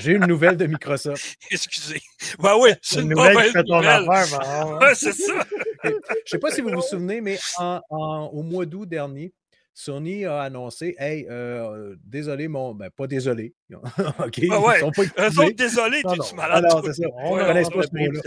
[0.00, 1.36] J'ai une nouvelle de Microsoft.
[1.50, 2.00] Excusez.
[2.38, 4.08] Ben oui, c'est Une une nouvelle qui fait ton nouvelle.
[4.10, 5.46] affaire, ben, Ouais, c'est ça.
[5.90, 9.32] Je ne sais pas si vous vous souvenez, mais en- en- au mois d'août dernier,
[9.74, 12.74] Sony a annoncé Hey, euh, désolé, mon.
[12.74, 13.54] Ben, pas désolé.
[13.70, 14.40] OK.
[14.50, 14.76] Ah ouais.
[14.76, 16.36] Ils sont pas Eux autres, désolé, t'es-tu non.
[16.36, 16.64] malade?
[16.84, 17.08] C'est ça.
[17.14, 18.20] On Ouais, pas ce mot-là.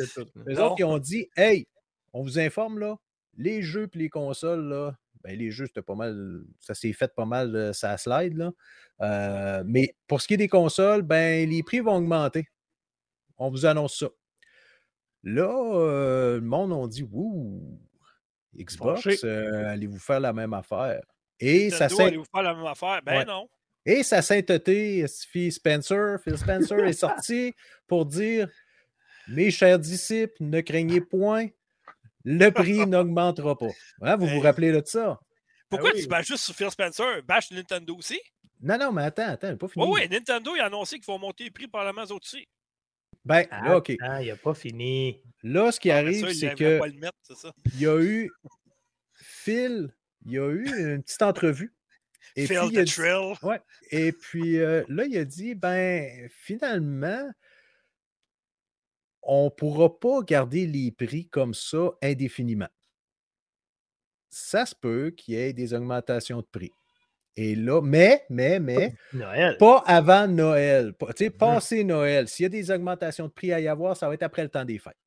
[0.46, 0.66] Les Non.
[0.66, 1.66] autres qui ont dit Hey,
[2.14, 2.98] on vous informe, là,
[3.38, 6.44] les jeux et les consoles, là, ben, les jeux, c'était pas mal.
[6.60, 8.52] Ça s'est fait pas mal, euh, ça slide, là.
[9.02, 12.46] Euh, mais pour ce qui est des consoles, ben, les prix vont augmenter.
[13.38, 14.10] On vous annonce ça.
[15.24, 17.80] Là, euh, le monde a dit Ouh,
[18.56, 21.02] Xbox, euh, allez-vous faire la même affaire?
[21.40, 23.02] Et Nintendo, allez-vous faire la même affaire?
[23.04, 23.26] Ben Ouais.
[23.26, 23.50] non.
[23.86, 27.54] et sa sainteté, Phil Spencer, Phil Spencer est sorti
[27.88, 28.48] pour dire
[29.28, 31.48] Mes chers disciples, ne craignez point,
[32.24, 33.70] le prix n'augmentera pas.
[34.02, 34.42] Hein, vous vous Hey.
[34.42, 35.20] rappelez de ça?
[35.70, 36.02] Pourquoi oui.
[36.02, 37.22] tu bâches juste sur Phil Spencer?
[37.24, 38.20] Bâche Nintendo aussi?
[38.62, 39.86] Non, non, mais attends, attends, pas fini.
[39.86, 42.46] Oui, oui, Nintendo, il a annoncé qu'ils vont monter les prix probablement eux autres aussi.
[43.26, 43.92] Ben, là, OK.
[44.02, 45.22] Ah, il n'a pas fini.
[45.44, 47.54] Là, ce qui Ah, arrive, c'est que pas le mettre, c'est ça.
[47.74, 48.30] il y a eu
[49.14, 49.94] Phil,
[50.26, 51.74] il y a eu une petite entrevue.
[52.36, 53.34] Et Phil puis, il a the dit- Trill.
[53.44, 53.62] Ouais.
[53.92, 57.30] Et puis euh, là, il a dit ben, finalement,
[59.22, 62.70] on ne pourra pas garder les prix comme ça indéfiniment.
[64.30, 66.72] Ça se peut qu'il y ait des augmentations de prix.
[67.42, 69.56] Et là, mais, mais, mais, Noël.
[69.58, 70.94] pas avant Noël.
[71.00, 71.32] Tu sais, Mhm.
[71.38, 72.28] passé Noël.
[72.28, 74.50] S'il y a des augmentations de prix à y avoir, ça va être après le
[74.50, 74.98] temps des fêtes.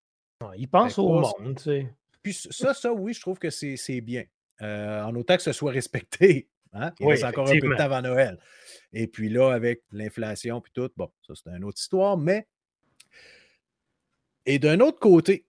[0.40, 1.88] Non, il pense Ben, au monde, tu sais.
[2.23, 4.25] Puis ça, ça, oui, je trouve que c'est bien.
[4.62, 6.49] Euh, en autant que ce soit respecté.
[6.75, 6.90] Hein?
[7.01, 8.38] Il reste encore un peu de temps avant Noël.
[8.95, 12.47] Et puis là, avec l'inflation puis tout, bon, ça c'est une autre histoire, mais.
[14.47, 15.45] Et d'un autre côté,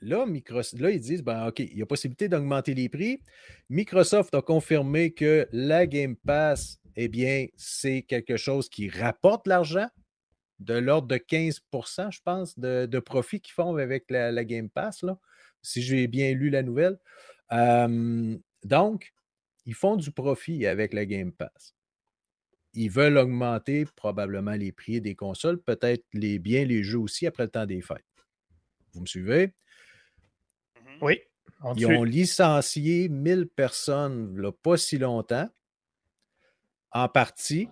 [0.00, 3.22] là, Microsoft, là, ils disent, ben, OK, il y a possibilité d'augmenter les prix.
[3.68, 9.88] Microsoft a confirmé que la Game Pass, eh bien, c'est quelque chose qui rapporte l'argent
[10.58, 15.18] de l'ordre de 15% je pense, de, profit qu'ils font avec la, Game Pass, là,
[15.62, 16.98] si j'ai bien lu la nouvelle.
[18.64, 19.12] donc,
[19.66, 21.74] ils font du profit avec la Game Pass.
[22.72, 27.44] Ils veulent augmenter probablement les prix des consoles, peut-être les biens, les jeux aussi après
[27.44, 28.04] le temps des fêtes.
[28.92, 29.52] Vous me suivez?
[31.00, 31.20] Oui.
[31.76, 35.48] Ils ont licencié 1000 personnes là, pas si longtemps,
[36.92, 37.68] en partie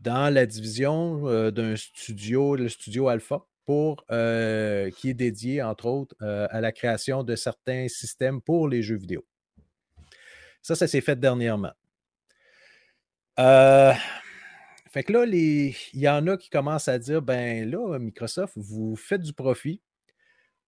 [0.00, 5.86] dans la division euh, d'un studio, le studio Alpha, pour, euh, qui est dédié, entre
[5.86, 9.24] autres, euh, à la création de certains systèmes pour les jeux vidéo.
[10.60, 11.72] Ça, ça s'est fait dernièrement.
[13.36, 18.96] fait que là, il y en a qui commencent à dire, ben là, Microsoft, vous
[18.96, 19.80] faites du profit,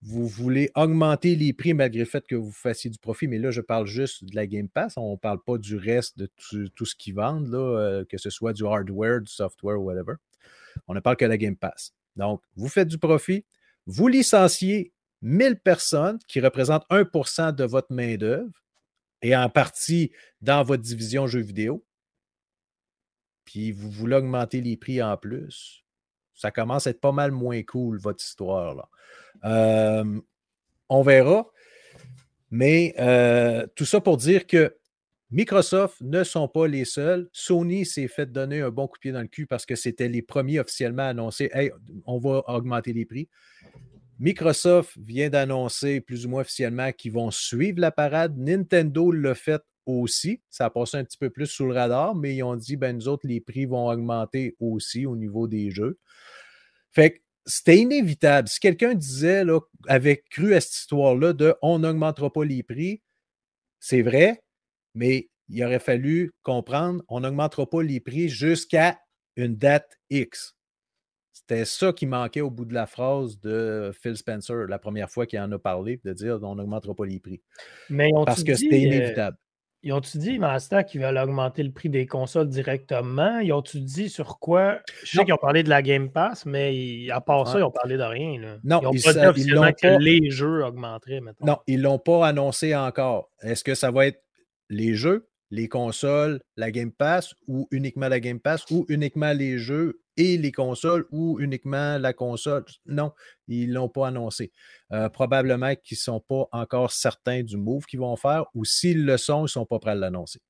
[0.07, 3.51] vous voulez augmenter les prix malgré le fait que vous fassiez du profit, mais là,
[3.51, 4.99] je parle juste de la Game Pass.
[4.99, 8.29] On ne parle pas du reste de tout, ce qu'ils vendent, là, euh, que ce
[8.29, 10.15] soit du hardware, du software, whatever.
[10.89, 11.95] On ne parle que de la Game Pass.
[12.17, 13.47] Donc, vous faites du profit,
[13.87, 18.53] vous licenciez 1000 personnes qui représentent 1% de votre main-d'œuvre
[19.23, 20.13] et en partie
[20.43, 21.83] dans votre division jeux vidéo.
[23.47, 25.84] Puis vous voulez augmenter les prix en plus.
[26.35, 28.75] Ça commence à être pas mal moins cool, votre histoire.
[28.75, 28.89] Là.
[29.45, 30.21] Euh,
[30.89, 31.47] on verra.
[32.51, 34.77] Mais euh, tout ça pour dire que
[35.31, 37.29] Microsoft ne sont pas les seuls.
[37.33, 40.09] Sony s'est fait donner un bon coup de pied dans le cul parce que c'était
[40.09, 41.73] les premiers officiellement à annoncer Hey,
[42.07, 43.29] on va augmenter les prix.
[44.21, 48.39] Microsoft vient d'annoncer plus ou moins officiellement qu'ils vont suivre la parade.
[48.39, 50.41] Nintendo l'a fait aussi.
[50.51, 52.97] Ça a passé un petit peu plus sous le radar, mais ils ont dit ben
[52.97, 55.99] nous autres, les prix vont augmenter aussi au niveau des jeux.
[56.93, 58.49] Fait que c'était inévitable.
[58.49, 63.03] Si quelqu'un disait, là, avait cru à cette histoire-là de on n'augmentera pas les prix,
[63.81, 64.43] c'est vrai,
[64.95, 68.99] mais il aurait fallu comprendre on n'augmentera pas les prix jusqu'à
[69.37, 70.57] une date X.
[71.33, 75.27] C'était ça qui manquait au bout de la phrase de Phil Spencer, la première fois
[75.27, 77.43] qu'il en a parlé, de dire on n'augmentera pas les prix.
[77.91, 79.37] Mais Parce que c'était euh, inévitable.
[79.87, 83.39] Ils ont-tu dit, Master, qu'ils veulent augmenter le prix des consoles directement?
[83.41, 84.79] Ils ont-tu dit sur quoi?
[85.05, 87.71] Je sais qu'ils ont parlé de la Game Pass, mais à part ça, ils n'ont
[87.71, 88.41] parlé de rien.
[88.41, 88.57] Là.
[88.65, 91.21] Non, ils n'ont pas dit officiellement que les jeux augmenteraient.
[91.21, 91.47] Maintenant.
[91.47, 93.31] Non, ils ne l'ont pas annoncé encore.
[93.43, 94.23] Est-ce que ça va être
[94.71, 99.57] les jeux, les consoles, la Game Pass ou uniquement la Game Pass ou uniquement les
[99.59, 102.65] jeux et les consoles ou uniquement la console?
[102.87, 103.13] Non,
[103.47, 104.51] ils ne l'ont pas annoncé.
[104.93, 109.05] Euh, probablement qu'ils ne sont pas encore certains du move qu'ils vont faire ou s'ils
[109.05, 110.41] le sont, ils ne sont pas prêts à l'annoncer.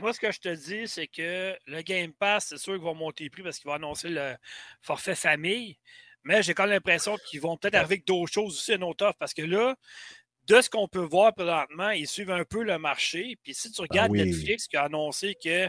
[0.00, 2.94] Moi, ce que je te dis, c'est que le Game Pass, c'est sûr qu'ils vont
[2.94, 4.34] monter les prix parce qu'ils vont annoncer le
[4.82, 5.78] forfait famille.
[6.24, 9.06] Mais j'ai quand même l'impression qu'ils vont peut-être arriver avec d'autres choses aussi, un autre
[9.06, 9.16] offre.
[9.18, 9.74] Parce que là,
[10.48, 13.36] de ce qu'on peut voir présentement, ils suivent un peu le marché.
[13.42, 15.68] Puis si tu ben regardes Netflix qui a annoncé que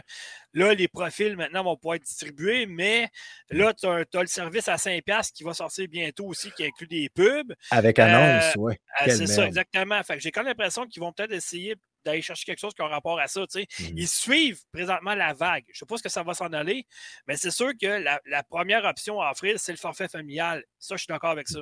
[0.54, 3.08] là, les profils maintenant vont pouvoir être distribués, mais
[3.50, 7.10] là, tu as, le service à 5$ qui va sortir bientôt aussi, qui inclut des
[7.10, 7.54] pubs.
[7.70, 8.74] Avec annonce, euh, oui.
[9.02, 10.02] Euh, c'est ça, exactement.
[10.02, 12.80] Fait que j'ai quand même l'impression qu'ils vont peut-être essayer d'aller chercher quelque chose qui
[12.80, 13.42] a rapport à ça.
[13.42, 13.64] Mmh.
[13.96, 15.64] Ils suivent présentement la vague.
[15.66, 16.86] Je ne sais pas ce que ça va s'en aller,
[17.26, 20.64] mais c'est sûr que la, la, première option à offrir, c'est le forfait familial.
[20.78, 21.60] Ça, je suis d'accord avec ça.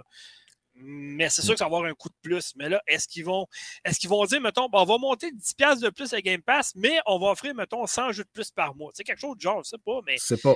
[0.81, 2.53] Mais c'est sûr que ça va avoir un coût de plus.
[2.57, 3.47] Mais là, est-ce qu'ils vont
[3.85, 6.99] est-ce qu'ils vont dire, mettons, on va monter 10$ de plus à Game Pass, mais
[7.07, 8.91] on va offrir, mettons, 100 jeux de plus par mois.
[8.95, 10.17] C'est quelque chose de genre, je sais pas, mais.
[10.19, 10.55] C'est pas.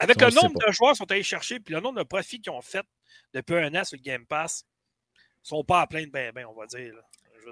[0.00, 2.52] Avec le nombre de joueurs qui sont allés chercher, puis le nombre de profits qu'ils
[2.52, 2.84] ont fait
[3.32, 4.64] depuis un an sur le Game Pass,
[5.16, 6.92] ils sont pas à plein de ben, ben, on va dire.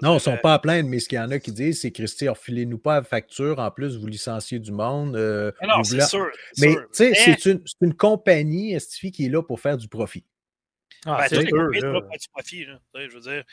[0.01, 1.53] non, ils ne sont euh, pas à plaindre, mais ce qu'il y en a qui
[1.53, 3.59] disent, c'est Christy, refilez-nous pas la facture.
[3.59, 5.15] En plus, vous licenciez du monde.
[5.15, 6.29] Euh, ah non, c'est sûr.
[6.57, 10.25] Mais tu sais, c'est une, une, compagnie, Estifi, qui est là pour faire du profit.
[11.05, 11.45] Ah, ben,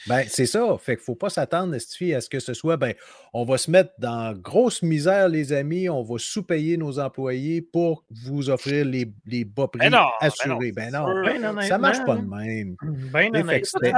[0.07, 0.77] ben, c'est ça.
[0.79, 2.95] Fait qu'il ne faut pas s'attendre, à ce que ce soit, ben,
[3.33, 8.05] on va se mettre dans grosse misère, les amis, on va sous-payer nos employés pour
[8.11, 9.89] vous offrir les, les bas prix
[10.21, 10.73] assurés.
[10.73, 11.07] Ben non,
[11.63, 12.77] ça ne marche pas de même.
[13.13, 13.43] Ben non,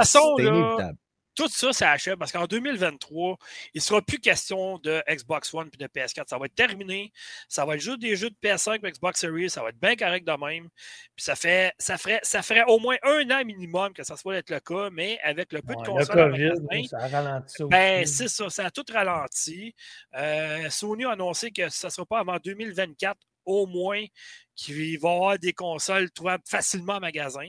[0.03, 0.97] c'est inévitable
[1.35, 3.37] tout ça, ça achève parce qu'en 2023,
[3.73, 6.25] il ne sera plus question de Xbox One et de PS4.
[6.27, 7.11] Ça va être terminé.
[7.47, 9.49] Ça va être juste des jeux de PS5 et Xbox Series.
[9.49, 10.69] Ça va être bien correct de même.
[11.15, 14.37] Puis ça, fait, ça, ferait, ça ferait au moins un an minimum que ça soit
[14.37, 16.87] être le cas, mais avec le peu de consoles.
[16.87, 17.63] ça a ralenti.
[17.63, 18.49] Ben, c'est ça.
[18.49, 19.73] Ça a tout ralenti.
[20.15, 24.03] Euh, Sony a annoncé que ça ne sera pas avant 2024 au moins
[24.55, 27.47] qu'il va y avoir des consoles trouvables facilement en magasin.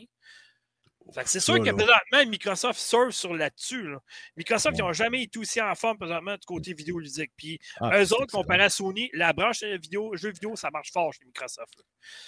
[1.25, 3.95] C'est sûr que présentement, Microsoft surfe sur là-dessus.
[4.37, 7.33] Microsoft, ils n'ont jamais été aussi en forme présentement du côté vidéoludique.
[7.37, 11.13] Puis ah, eux autres, comparé à Sony, la branche vidéo, jeux vidéo, ça marche fort
[11.13, 11.75] chez Microsoft.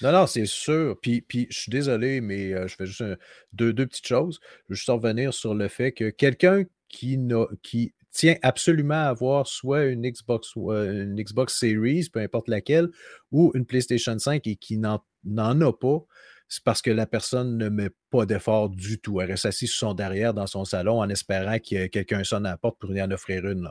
[0.02, 0.96] Non, non, c'est sûr.
[1.00, 3.02] Puis, puis je suis désolé, mais euh, je fais juste
[3.52, 4.40] deux, deux, petites choses.
[4.42, 7.18] Je veux juste revenir sur le fait que quelqu'un qui,
[7.62, 12.88] qui tient absolument à avoir soit une Xbox, une Xbox Series, peu importe laquelle,
[13.30, 15.98] ou une PlayStation 5 et qui n'en a pas,
[16.48, 19.20] c'est parce que la personne ne met pas d'effort du tout.
[19.20, 22.50] Elle reste assise sur son derrière dans son salon en espérant que quelqu'un sonne à
[22.50, 23.68] la porte pour y en offrir une.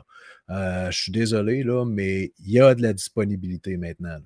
[0.50, 4.18] Euh, je suis désolé, là, mais il y a de la disponibilité maintenant.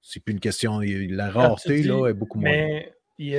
[0.00, 0.80] C'est plus une question.
[0.80, 2.80] La rareté là, est beaucoup moins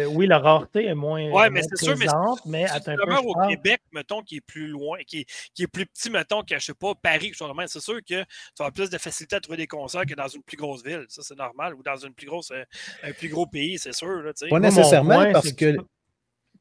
[0.08, 1.30] oui, la rareté est moins.
[1.32, 2.06] Oui, mais c'est sûr, mais,
[2.46, 5.26] mais un au Québec, mettons, qui est plus loin, qui
[5.60, 7.32] est, plus petit, mettons, que je sais pas, Paris,
[7.68, 10.28] c'est sûr que tu vas avoir plus de facilité à trouver des concerts que dans
[10.28, 11.06] une plus grosse ville.
[11.10, 11.74] Ça, c'est normal.
[11.74, 12.64] Ou dans une plus grosse, euh,
[13.04, 14.22] un plus gros pays, c'est sûr.
[14.50, 15.76] pas nécessairement parce que.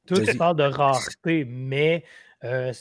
[0.07, 2.03] Tout parle de rareté, mais
[2.43, 2.73] euh,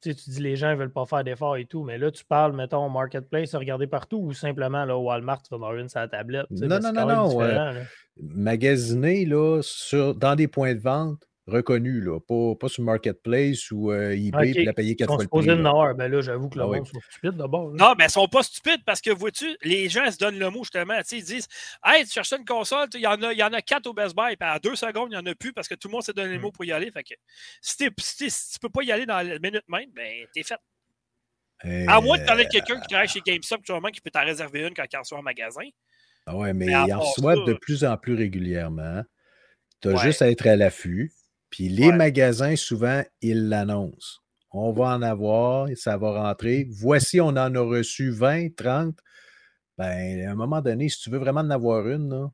[0.00, 2.54] tu, dis les gens ne veulent pas faire d'efforts et tout, mais là, tu parles,
[2.54, 6.46] mettons, marketplace, regarder partout ou simplement là, Walmart, tu vas avoir une sur la tablette.
[6.50, 7.82] Non, non, non, non.
[8.20, 13.92] magasiner là, sur, dans des points de vente, reconnu, là, pas, pas sur Marketplace ou
[13.92, 15.46] euh, eBay, puis la payer quatre fois le prix.
[15.46, 15.94] Là.
[15.94, 17.70] Ben là, j'avoue que le ah monde sont stupides d'abord.
[17.72, 20.64] Non, mais ils sont pas stupides parce que, vois-tu, les gens se donnent le mot
[20.64, 20.98] justement.
[21.12, 21.46] Ils disent
[21.84, 24.16] Hey, tu cherches une console, il y, en a, y en a quatre au Best
[24.16, 26.02] Buy, puis à deux secondes, il n'y en a plus parce que tout le monde
[26.02, 26.90] s'est donné le mot pour y aller.
[26.90, 27.14] Fait que
[27.60, 27.92] si, tu
[28.28, 30.58] si, peux pas y aller dans la minute même, ben t'es fait.
[31.88, 34.74] À moins que tu aies quelqu'un qui travaille chez GameStop qui peut t'en réserver une
[34.74, 35.62] quand il reçoit un magasin.
[36.26, 39.02] Ah ouais, mais, il en reçoit de plus en plus régulièrement.
[39.80, 41.12] Tu as juste à être à l'affût.
[41.50, 44.20] Puis les magasins, souvent, ils l'annoncent.
[44.50, 46.66] On va en avoir, ça va rentrer.
[46.70, 48.96] Voici, on en a reçu 20, 30.
[49.78, 52.30] Ben, à un moment donné, si tu veux vraiment en avoir une,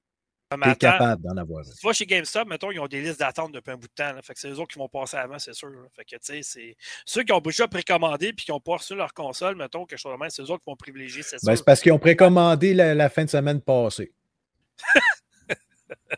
[0.61, 1.73] tu es capable d'en avoir une.
[1.73, 4.13] Tu vois, chez GameStop, mettons, ils ont des listes d'attente depuis un bout de temps.
[4.23, 5.71] Fait que c'est eux autres qui vont passer avant, c'est sûr.
[5.97, 8.95] Fait que, tu sais, c'est ceux qui ont déjà précommandé et qui n'ont pas reçu
[8.95, 11.57] leur console, mettons, quelque chose de même, c'est eux autres qui vont privilégier cette ben,
[11.57, 14.13] C'est parce qu'ils ont précommandé la, fin de semaine passée.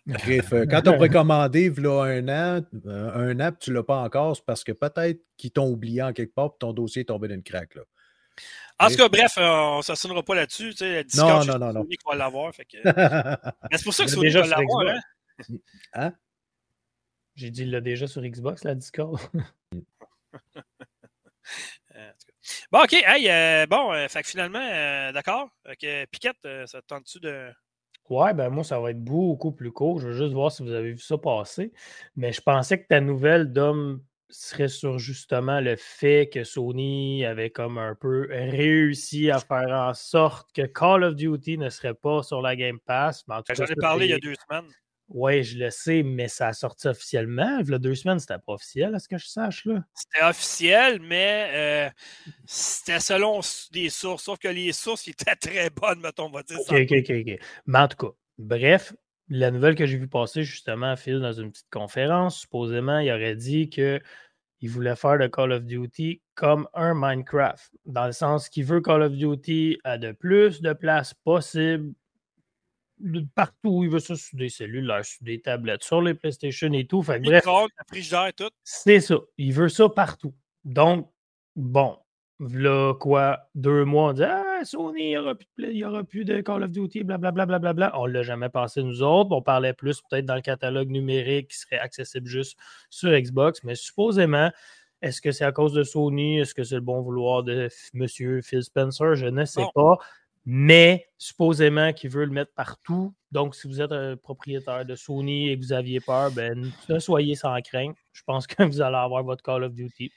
[0.06, 3.82] Bref, euh, quand tu as précommandé là, un an, euh, un an, tu ne l'as
[3.82, 7.02] pas encore, c'est parce que peut-être qu'ils t'ont oublié en quelque part, et ton dossier
[7.02, 7.74] est tombé d'une craque.
[7.74, 7.82] Là.
[8.80, 10.70] En tout cas, bref, euh, on ne s'assonera pas là-dessus.
[10.70, 11.82] Tu sais, non, non, non, non.
[11.82, 12.52] Sony va l'avoir.
[12.56, 14.86] c'est pour ça que Sony va l'avoir.
[14.88, 15.00] Hein?
[15.94, 16.12] hein?
[17.36, 19.18] J'ai dit, il l'a déjà sur Xbox, la Discord.
[22.70, 22.92] bon, OK.
[22.92, 25.48] Hey, bon, fait que finalement, d'accord.
[26.10, 27.52] Piquette, ça te tente-tu de.
[28.10, 29.98] Ouais, ben moi, ça va être beaucoup plus court.
[29.98, 31.72] Je veux juste voir si vous avez vu ça passer.
[32.16, 37.50] Mais je pensais que ta nouvelle d'homme serait sur justement le fait que Sony avait
[37.50, 42.22] comme un peu réussi à faire en sorte que Call of Duty ne serait pas
[42.22, 43.24] sur la Game Pass.
[43.26, 44.70] Ben, J'en ai parlé il y a deux semaines.
[45.08, 47.58] Oui, je le sais, mais ça a sorti officiellement.
[47.60, 49.66] Il y a deux semaines, c'était pas officiel, à ce que je sache.
[49.66, 49.84] là.
[49.94, 51.90] C'était officiel, mais euh,
[52.46, 53.40] c'était selon
[53.72, 54.24] des sources.
[54.24, 56.58] Sauf que les sources étaient très bonnes, mettons, on va dire.
[56.58, 57.38] OK, OK, OK.
[57.66, 58.94] Mais en tout cas, bref,
[59.28, 63.36] la nouvelle que j'ai vue passer, justement, Phil, dans une petite conférence, supposément, il aurait
[63.36, 64.00] dit qu'il
[64.62, 69.02] voulait faire de Call of Duty comme un Minecraft, dans le sens qu'il veut Call
[69.02, 71.92] of Duty à de plus de place possible
[73.34, 76.86] partout où il veut ça, sur des cellulaires, sur des tablettes, sur les PlayStation et
[76.86, 77.02] tout.
[77.02, 77.44] Fait bref,
[78.32, 78.50] tout.
[78.62, 79.16] C'est ça.
[79.38, 80.34] Il veut ça partout.
[80.64, 81.10] Donc,
[81.56, 81.98] bon,
[82.40, 85.34] là, quoi, deux mois, on dit Ah, Sony, il n'y aura,
[85.90, 87.46] aura, plus de Call of Duty, blablabla.
[87.46, 89.32] Bla, bla, bla, On ne l'a jamais passé, nous autres.
[89.32, 92.58] On parlait plus peut-être dans le catalogue numérique qui serait accessible juste
[92.90, 93.62] sur Xbox.
[93.64, 94.50] Mais supposément,
[95.02, 96.40] est-ce que c'est à cause de Sony?
[96.40, 98.42] Est-ce que c'est le bon vouloir de M.
[98.42, 99.14] Phil Spencer?
[99.16, 99.98] Je ne sais pas
[100.44, 103.14] mais supposément qu'il veut le mettre partout.
[103.32, 107.34] Donc, si vous êtes un propriétaire de Sony et que vous aviez peur, ben, soyez
[107.34, 107.96] sans crainte.
[108.12, 110.12] Je pense que vous allez avoir votre Call of Duty.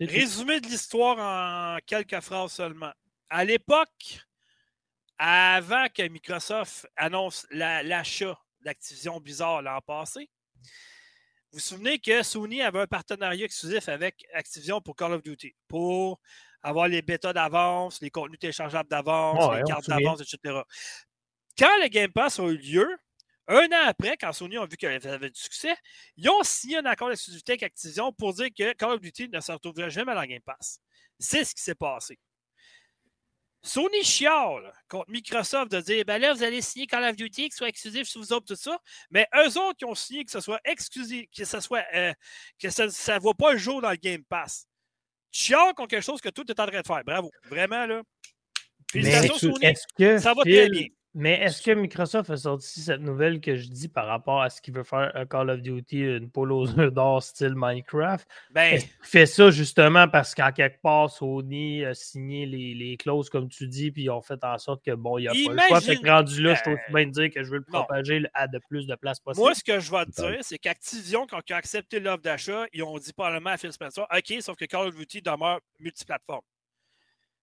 [0.00, 2.92] Résumé de l'histoire en quelques phrases seulement.
[3.28, 4.20] À l'époque,
[5.18, 10.28] avant que Microsoft annonce l'achat d'Activision Blizzard l'an passé,
[11.52, 15.54] vous vous souvenez que Sony avait un partenariat exclusif avec Activision pour Call of Duty,
[15.68, 16.18] pour
[16.62, 20.60] avoir les bêtas d'avance, les contenus téléchargeables d'avance, les cartes d'avance, etc.
[21.58, 22.88] Quand le Game Pass a eu lieu,
[23.48, 25.74] un an après, quand Sony a vu qu'elle avait du succès,
[26.16, 29.40] ils ont signé un accord d'exclusivité avec Activision pour dire que Call of Duty ne
[29.40, 30.78] se retrouverait jamais dans le Game Pass.
[31.18, 32.18] C'est ce qui s'est passé.
[33.64, 37.54] Sony chiale contre Microsoft de dire ben là, vous allez signer Call of Duty, que
[37.54, 38.78] ce soit exclusif sur vous autres, tout ça.
[39.10, 42.12] Mais eux autres qui ont signé que ce soit exclusif, que ce soit euh,
[42.60, 44.66] que ça ne voit pas le jour dans le Game Pass
[45.32, 47.02] chiant quelque chose que tout est en train de faire.
[47.04, 47.30] Bravo.
[47.48, 48.02] Vraiment, là.
[48.92, 49.74] Félicitations, Sony.
[49.98, 50.86] Que ça va très bien.
[51.14, 54.62] Mais est-ce que Microsoft a sorti cette nouvelle que je dis par rapport à ce
[54.62, 58.26] qu'il veut faire à Call of Duty, une polo aux œufs d'or style Minecraft?
[58.50, 62.96] Ben, Est-ce qu'il fait ça justement parce qu'en quelque part, Sony a signé les, les
[62.96, 65.32] clauses, comme tu dis, puis ils ont fait en sorte que bon, il n'y a
[65.32, 65.80] pas le choix.
[65.82, 67.64] Fait que Imagine- rendu là, je trouve Euh, bien de dire que je veux le
[67.68, 67.80] non.
[67.80, 69.44] propager à de plus de places possible.
[69.44, 72.64] moi, ce que je vais te dire, c'est qu'Activision, quand ils ont accepté l'offre d'achat,
[72.72, 76.40] ils ont dit probablement à Phil Spencer OK, sauf que Call of Duty demeure multiplateforme.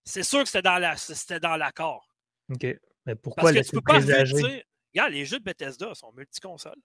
[0.03, 2.07] C'est sûr que c'était dans la- c'était dans l'accord.
[2.51, 2.65] OK.
[3.10, 4.64] Mais pourquoi Parce que tu peux pas présager?
[4.93, 6.80] Regarde, les jeux de Bethesda sont multiconsoles.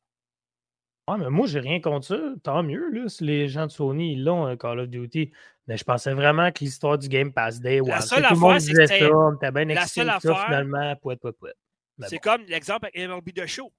[1.07, 2.19] Ouais, mais moi, j'ai rien contre ça.
[2.43, 5.33] Tant mieux, là, si les gens de Sony ils l'ont, euh, Call of Duty.
[5.67, 8.55] Mais je pensais vraiment que l'histoire du Game Pass Day, ouais, seule tout le monde
[8.55, 11.33] affaire, c'est que ça, on était bien la excité seule ça, affaire, finalement, pouet, pouet,
[11.33, 11.53] pouet.
[12.09, 12.21] C'est bon.
[12.23, 13.71] comme l'exemple avec MLB de Show.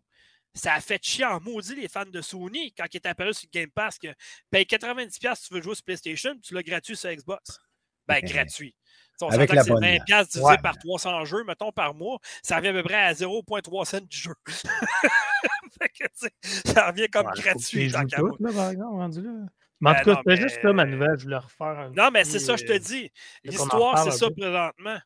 [0.54, 3.50] Ça a fait chier en maudit les fans de Sony quand il est apparu sur
[3.52, 4.08] le Game Pass que
[4.52, 7.60] paye 90$ si tu veux jouer sur PlayStation, tu l'as gratuit sur Xbox.
[8.08, 8.76] Ben, gratuit.
[9.22, 10.06] On Avec s'entend que c'est l'abonnement.
[10.08, 10.58] 20$ divisé Ouais.
[10.58, 12.20] par 300 jeux, mettons, par mois.
[12.44, 14.34] Ça revient à peu près à 0,3 cents du jeu.
[15.82, 16.06] Fait que,
[16.70, 17.90] ça revient comme Ouais, gratuit.
[17.90, 18.04] là,
[18.54, 19.32] par exemple, rendu là.
[19.82, 21.18] Mais en Ben tout cas, c'était juste ça, ma nouvelle.
[21.18, 23.12] Je voulais refaire un Non, mais c'est ça, je te euh, dis.
[23.44, 24.36] L'histoire, c'est ça peu.
[24.36, 24.98] présentement.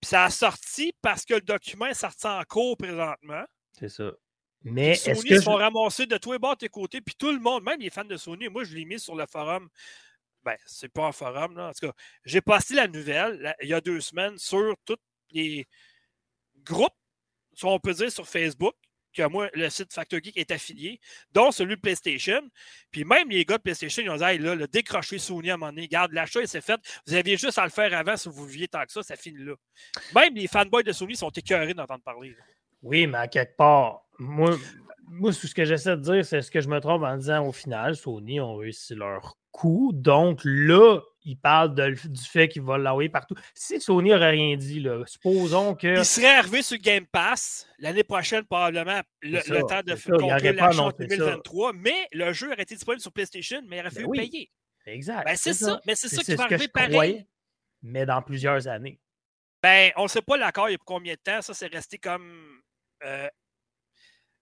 [0.00, 3.44] Puis ça a sorti parce que le document est sorti en cours présentement.
[3.78, 4.10] C'est ça.
[4.64, 5.34] Mais est-ce Sony que.
[5.36, 7.62] se je- font ramasser de tous les bords, de tes côtés, puis tout le monde,
[7.64, 9.68] même les fans de Sony, moi je l'ai mis sur le forum.
[10.44, 11.68] Ben, c'est pas un forum, là.
[11.68, 11.92] En tout cas,
[12.24, 14.96] j'ai posté la nouvelle il y a deux semaines sur tous
[15.32, 15.66] les
[16.64, 16.96] groupes,
[17.54, 18.74] si on peut dire sur Facebook,
[19.12, 21.00] que moi, le site Factor Geek est affilié,
[21.32, 22.40] dont celui de PlayStation.
[22.90, 25.56] Puis même les gars de PlayStation, ils ont dit là, le décrocher Sony à un
[25.56, 26.80] moment donné, regarde, l'achat, il s'est fait.
[27.06, 29.44] Vous aviez juste à le faire avant si vous viviez tant que ça, ça finit
[29.44, 29.54] là.
[30.14, 32.36] Même les fanboys de Sony sont écœurés d'entendre parler.
[32.82, 34.56] Oui, mais à quelque part, moi,
[35.06, 37.52] moi ce que j'essaie de dire, c'est ce que je me trompe en disant au
[37.52, 39.92] final, Sony ont réussi leur coup.
[39.94, 43.34] Donc là, ils parlent de- du fait qu'ils vont l'envoyer partout.
[43.54, 45.98] Si Sony n'aurait rien dit, là, supposons que.
[45.98, 50.64] Il serait arrivé sur Game Pass l'année prochaine, probablement, le, temps de il pas l'achat
[50.64, 51.16] en annoncé ça.
[51.16, 54.18] 2023, mais le jeu aurait été disponible sur PlayStation, mais il aurait Ben fallu oui.
[54.30, 54.50] payer.
[54.86, 55.24] Exact.
[55.26, 56.90] Ben, c'est ça, mais c'est ça qui va arriver pareil.
[56.90, 57.26] croyais,
[57.82, 58.98] mais dans plusieurs années.
[59.62, 61.42] Ben, on ne sait pas l'accord il y a pour combien de temps.
[61.42, 62.60] Ça, c'est resté comme
[63.04, 63.28] euh,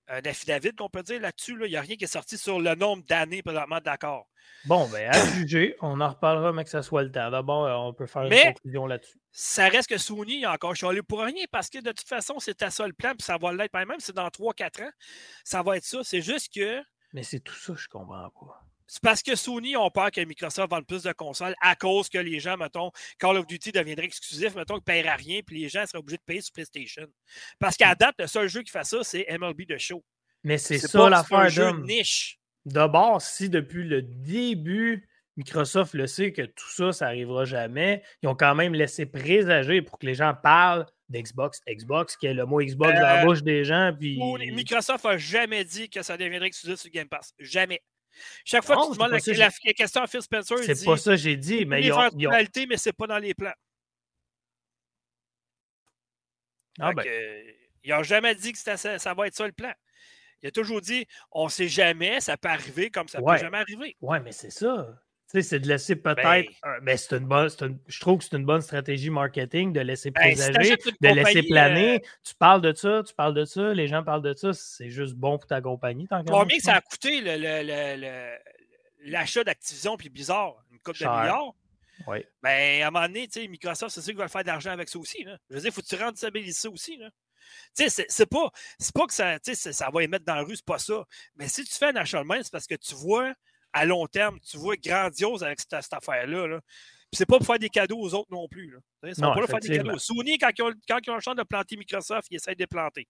[0.09, 1.57] un affidavit qu'on peut dire là-dessus.
[1.57, 1.67] là.
[1.67, 4.27] Il n'y a rien qui est sorti sur le nombre d'années présentement d'accord.
[4.65, 7.31] Bon, ben, à juger, on en reparlera, mais que ça soit le temps.
[7.31, 9.19] D'abord, euh, on peut faire Mais- une conclusion là-dessus.
[9.31, 12.71] Ça reste que Sony a encore chialé pour rien parce que de toute façon, c'était
[12.71, 13.73] ça le plan, puis ça va l'être.
[13.75, 14.91] Même c'est dans 3-4 ans,
[15.45, 15.99] ça va être ça.
[16.03, 16.83] C'est juste que
[17.13, 18.61] Mais c'est tout ça, je comprends pas.
[18.89, 22.19] C'est parce que Sony ont peur que Microsoft vende plus de consoles à cause que
[22.19, 25.69] les gens, mettons, Call of Duty deviendrait exclusif, mettons, qu'ils ne paieraient rien, puis les
[25.69, 27.07] gens seraient obligés de payer sur PlayStation.
[27.59, 30.03] Parce qu'à date, le seul jeu qui fait ça, c'est MLB The Show.
[30.43, 32.39] Mais c'est ça l'affaire un jeu niche.
[32.65, 38.29] D'abord, si depuis le début, Microsoft le sait que tout ça, ça n'arrivera jamais, ils
[38.29, 41.61] ont quand même laissé présager pour que les gens parlent d'Xbox.
[41.69, 43.93] Xbox, qui est le mot Xbox dans la Euh, bouche des gens.
[43.99, 44.19] Puis...
[44.53, 47.35] Microsoft n'a jamais dit que ça deviendrait exclusif sur Game Pass.
[47.39, 47.83] Jamais.
[48.45, 50.77] Chaque fois Non, que tu demandes la, ça, la- la question à Phil Spencer, il
[50.77, 51.97] C'est pas ça que j'ai dit, mais mais ils ont.
[52.01, 53.53] faire ils ont- réalité, mais c'est pas dans les plans.
[56.81, 57.53] Ah ben, que, euh,
[57.85, 59.73] ils n'ont jamais dit que ça, ça va être ça le plan.
[60.43, 63.35] Il a toujours dit on ne sait jamais, ça peut arriver comme ça Ouais.
[63.37, 63.97] peut jamais arriver.
[64.01, 64.87] Ouais, mais c'est ça.
[65.31, 66.23] C'est de laisser peut-être.
[66.23, 66.45] Ben-
[66.83, 67.51] ben, c'est une bonne.
[67.61, 71.23] une- je trouve que c'est une bonne stratégie marketing de laisser Ben, présager, de laisser
[71.23, 72.03] compagnie, euh, planer.
[72.25, 75.15] Tu parles de ça, tu parles de ça, les gens parlent de ça, c'est juste
[75.15, 76.09] bon pour ta compagnie.
[76.27, 77.21] Combien que ça a coûté
[79.05, 80.57] l'achat d'Activision puis Blizzard?
[80.73, 81.13] Une coupe de Cher.
[81.21, 81.55] milliards?
[82.07, 82.27] Ouais.
[82.43, 84.71] Ben, à un moment donné, tu sais, Microsoft, c'est sûr qu'ils veulent faire de l'argent
[84.71, 85.25] avec ça aussi.
[85.25, 85.37] Là.
[85.51, 86.97] Je veux dire, il faut que tu rentabilises ça aussi.
[86.97, 87.11] Là.
[87.77, 88.51] Tu sais, c'est- pas,
[88.95, 91.05] pas que ça, ça va les mettre dans la rue, c'est pas ça.
[91.37, 93.35] Mais si tu fais un achat de main, c'est parce que tu vois
[93.79, 96.47] à long terme, tu vois grandiose avec cette, cette affaire-là.
[96.47, 96.61] Là.
[96.61, 98.71] Puis c'est pas pour faire des cadeaux aux autres non plus.
[98.71, 98.79] Là.
[98.79, 99.99] Tu sais, Ils sont Non, pas là pour faire des cadeaux.
[99.99, 102.61] Sony, quand ils, ont, quand ils ont le chance de planter Microsoft, ils essaient de
[102.61, 103.09] les planter.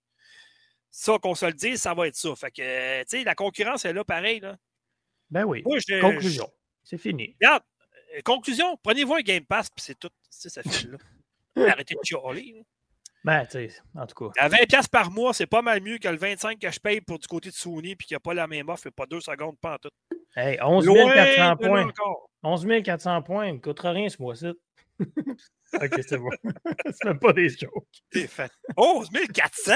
[0.91, 2.35] Ça, qu'on se le dise, ça va être ça.
[2.37, 4.41] Fait que, euh, tu sais, la concurrence est là pareil.
[4.41, 4.57] Là.
[5.31, 5.63] Ben oui.
[5.65, 6.51] Moi, je- Conclusion.
[6.83, 7.37] C'est fini.
[7.41, 7.63] Regarde,
[8.17, 10.09] euh, conclusion, prenez-vous un Game Pass, puis c'est tout.
[10.31, 10.99] C'est ça là.
[11.77, 12.65] Arrêtez de chialer.
[13.25, 14.45] Ben, tu sais, en tout cas.
[14.45, 17.19] À 20$ par mois, c'est pas mal mieux que le 25$ que je paye pour
[17.19, 19.21] du côté de Sony, puis qu'il n'y a pas la même offre, et pas deux
[19.21, 19.91] secondes, pas en tout.
[20.37, 21.87] Hey, 11 Loin 400 de là points.
[21.87, 22.31] encore.
[22.43, 24.53] 11 400 points, il ne coûtera rien ce mois-ci.
[25.01, 26.31] ok, c'est bon.
[26.87, 27.87] c'est même pas des jokes.
[28.11, 28.53] T'es fait.
[28.77, 29.73] 11 400!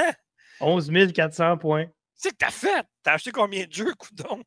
[0.61, 1.87] 11 400 points.
[2.15, 2.85] C'est que t'as fait!
[3.03, 4.41] T'as acheté combien de jeux, coudon?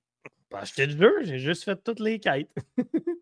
[0.49, 2.51] Pas acheté de jeu, j'ai juste fait toutes les quêtes.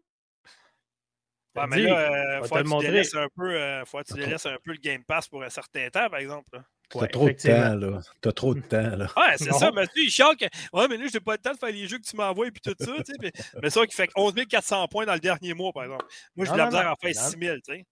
[1.57, 4.14] Ouais, mais là, euh, faut te que tu délaisses un peu, euh, faut que tu
[4.14, 6.48] délaisses un peu le Game Pass pour un certain temps, par exemple.
[6.52, 6.64] là.
[6.90, 8.00] T'as Ouais, trop de temps, là.
[8.20, 9.07] T'as trop de temps, là.
[9.16, 10.44] Ouais, c'est ça, mais tu il que.
[10.76, 12.50] Ouais, mais là, j'ai pas le temps de faire les jeux que tu m'envoies et
[12.50, 13.18] puis tout ça, tu sais.
[13.20, 13.32] Mais,
[13.62, 16.05] mais ça, qui fait 11 400 points dans le dernier mois, par exemple.
[16.36, 17.30] Moi, j'ai de la misère à faire non.
[17.30, 17.86] 6 000, tu sais.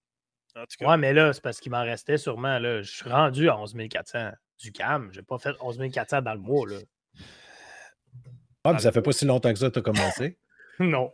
[0.54, 0.90] En tout cas.
[0.90, 2.58] Ouais, mais là, c'est parce qu'il m'en restait sûrement.
[2.58, 2.82] Là.
[2.82, 5.10] Je suis rendu à 11 400 du CAM.
[5.12, 6.68] J'ai pas fait 11 400 dans le mois.
[6.68, 6.76] Là.
[8.64, 10.38] Ah, mais ça fait pas si longtemps que ça que tu as commencé.
[10.78, 11.12] Non.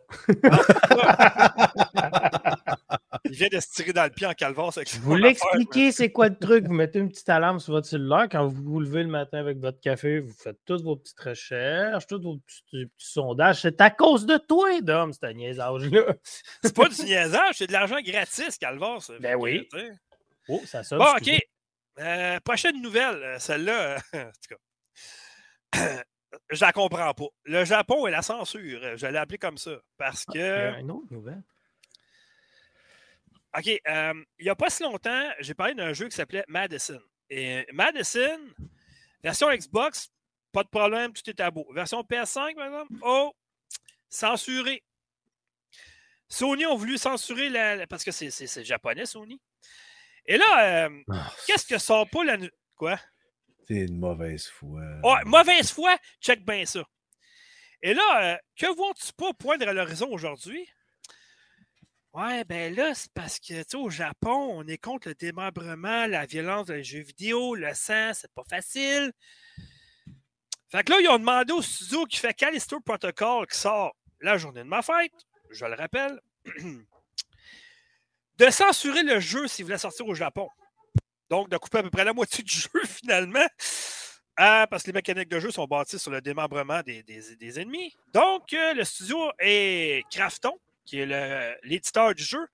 [3.24, 6.38] Il vient de se tirer dans le pied en Je vous l'expliquer, c'est quoi le
[6.38, 6.66] truc?
[6.66, 8.28] Vous mettez une petite alarme sur votre cellulaire.
[8.30, 12.06] Quand vous vous levez le matin avec votre café, vous faites toutes vos petites recherches,
[12.06, 13.62] tous vos petits, petits sondages.
[13.62, 16.14] C'est à cause de toi, Dom, ce niaisage-là.
[16.62, 19.10] C'est pas du niaisage, c'est de l'argent gratis, Calvas.
[19.20, 19.68] Ben oui.
[20.48, 20.98] Oh, ça sonne.
[20.98, 21.30] Bon, OK.
[22.00, 24.54] Euh, prochaine nouvelle, euh, celle-là, en tout
[25.72, 26.04] cas.
[26.50, 27.26] Je la comprends pas.
[27.44, 29.72] Le Japon et la censure, je l'ai appelé comme ça.
[29.96, 30.80] Parce Ah, que.
[30.80, 31.42] une autre nouvelle.
[33.56, 33.68] OK.
[33.88, 37.00] euh, il n'y a pas si longtemps, j'ai parlé d'un jeu qui s'appelait Madison.
[37.30, 38.38] Et Madison,
[39.22, 40.10] version Xbox,
[40.52, 41.66] pas de problème, tout est à beau.
[41.72, 43.34] Version PS5, par exemple, oh,
[44.08, 44.82] censuré.
[46.28, 47.76] Sony ont voulu censurer la.
[47.76, 49.40] la- parce que c'est- japonais, Sony.
[50.26, 52.36] Et là, euh, Ah, qu'est-ce que sort pas la.
[52.76, 52.98] Quoi?
[53.68, 54.80] C'est une mauvaise foi.
[55.04, 56.82] Ouais, mauvaise foi, check bien ça.
[57.82, 60.66] Et là, euh, que vois-tu pas poindre à l'horizon aujourd'hui?
[62.14, 66.06] Ouais, ben là, c'est parce que, tu sais, au Japon, on est contre le démembrement,
[66.06, 69.12] la violence dans les jeux vidéo, le sang, c'est pas facile.
[70.70, 74.38] Fait que là, ils ont demandé au studio qui fait Callisto Protocol, qui sort la
[74.38, 75.12] journée de ma fête,
[75.50, 76.18] je le rappelle,
[78.38, 80.48] de censurer le jeu s'il voulait sortir au Japon.
[81.30, 83.46] Donc, de couper à peu près la moitié du jeu, finalement.
[84.36, 87.60] Ah, parce que les mécaniques de jeu sont bâties sur le démembrement des, des- des
[87.60, 87.96] ennemis.
[88.14, 92.46] Donc, euh, le studio est Crafton, qui est l'éditeur du jeu,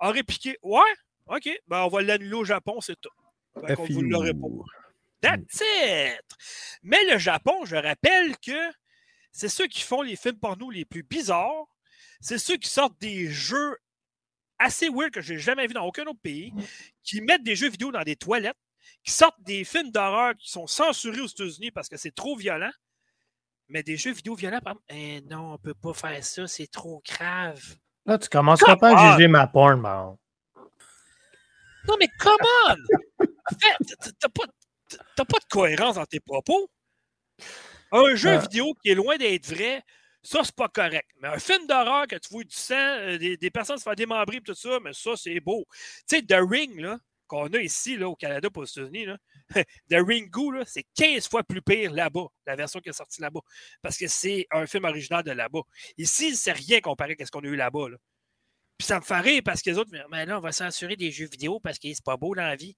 [0.00, 0.80] a répliqué Ouais,
[1.28, 3.10] OK, ben on va l'annuler au Japon, c'est tout.
[3.66, 4.46] Fait qu'on vous l'aurez pas.
[5.20, 6.22] That's it!
[6.82, 8.70] Mais le Japon, je rappelle que
[9.32, 11.66] c'est ceux qui font les films porno les plus bizarres.
[12.20, 13.76] C'est ceux qui sortent des jeux
[14.58, 16.52] assez weird que j'ai jamais vu dans aucun autre pays,
[17.02, 18.56] qui mettent des jeux vidéo dans des toilettes,
[19.04, 22.70] qui sortent des films d'horreur qui sont censurés aux États-Unis parce que c'est trop violent.
[23.68, 26.66] Mais des jeux vidéo violents, par exemple, eh non, on peut pas faire ça, c'est
[26.70, 27.62] trop grave.
[28.06, 30.16] Là, tu commenceras Come pas à juger ma porn, man.
[31.86, 32.36] Non, mais come
[32.66, 32.74] on!
[34.18, 34.44] T'as- pas,
[35.24, 36.70] pas de cohérence dans tes propos.
[37.92, 38.38] Un jeu Euh.
[38.38, 39.82] vidéo qui est loin d'être vrai,
[40.22, 41.08] ça, c'est pas correct.
[41.20, 43.94] Mais un film d'horreur que tu vois du sang, euh, des, des personnes se faire
[43.96, 45.66] démembrer et tout ça, mais ça, c'est beau.
[46.08, 46.98] Tu sais, The Ring, là,
[47.28, 49.06] qu'on a ici, là, au Canada, pas aux États-Unis,
[49.90, 53.40] The Ringu, là, c'est 15 fois plus pire là-bas, la version qui est sortie là-bas.
[53.82, 55.60] Parce que c'est un film original de là-bas.
[55.96, 57.90] Ici, c'est rien comparé à ce qu'on a eu là-bas.
[57.90, 57.96] Là.
[58.76, 61.10] Puis ça me fait rire parce que les autres, mais là, on va censurer des
[61.10, 62.76] jeux vidéo parce que c'est pas beau dans la vie.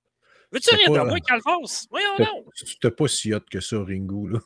[0.52, 1.86] Veux-tu rire de moi, Calvance?
[1.90, 2.44] Voyons non!
[2.54, 4.26] C'était pas si hot que ça, Ringo.
[4.26, 4.40] Là.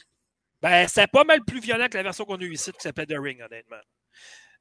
[0.65, 3.07] Ben, c'est pas mal plus violent que la version qu'on a eue ici qui s'appelle
[3.07, 3.77] The Ring, honnêtement.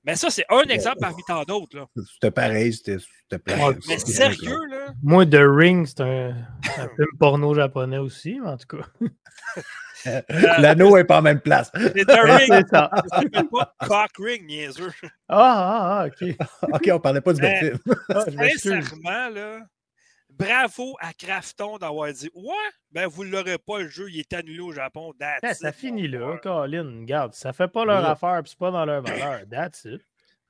[0.04, 1.78] Mais ça, c'est un exemple parmi tant d'autres.
[1.78, 1.86] Là.
[2.16, 2.98] C'était pareil, c'était.
[3.32, 4.88] Ouais, Mais sérieux, là?
[5.02, 6.32] Moi, The Ring, c'est un,
[6.78, 8.86] un film porno japonais aussi, mais en tout cas.
[10.60, 11.72] L'anneau est pas en même place.
[11.78, 12.48] C'est The Ring.
[12.50, 12.92] C'est ça.
[13.08, 14.92] S'appelle pas Cock Ring, niaiseux.
[15.30, 16.36] Ah, ah, ah, ok.
[16.74, 17.80] OK, on parlait pas du même film.
[18.10, 18.26] Ah.
[18.58, 19.60] Sincèrement, là,
[20.38, 22.54] bravo à Crafton d'avoir dit Ouais,
[22.92, 25.14] ben vous l'aurez pas, le jeu, il est annulé au Japon.
[25.20, 26.38] That's Eh, ça it, finit là.
[26.42, 27.00] Colin.
[27.02, 29.42] Regarde, ça fait pas leur affaire, puis c'est pas dans leur valeur.
[29.50, 30.02] That's it.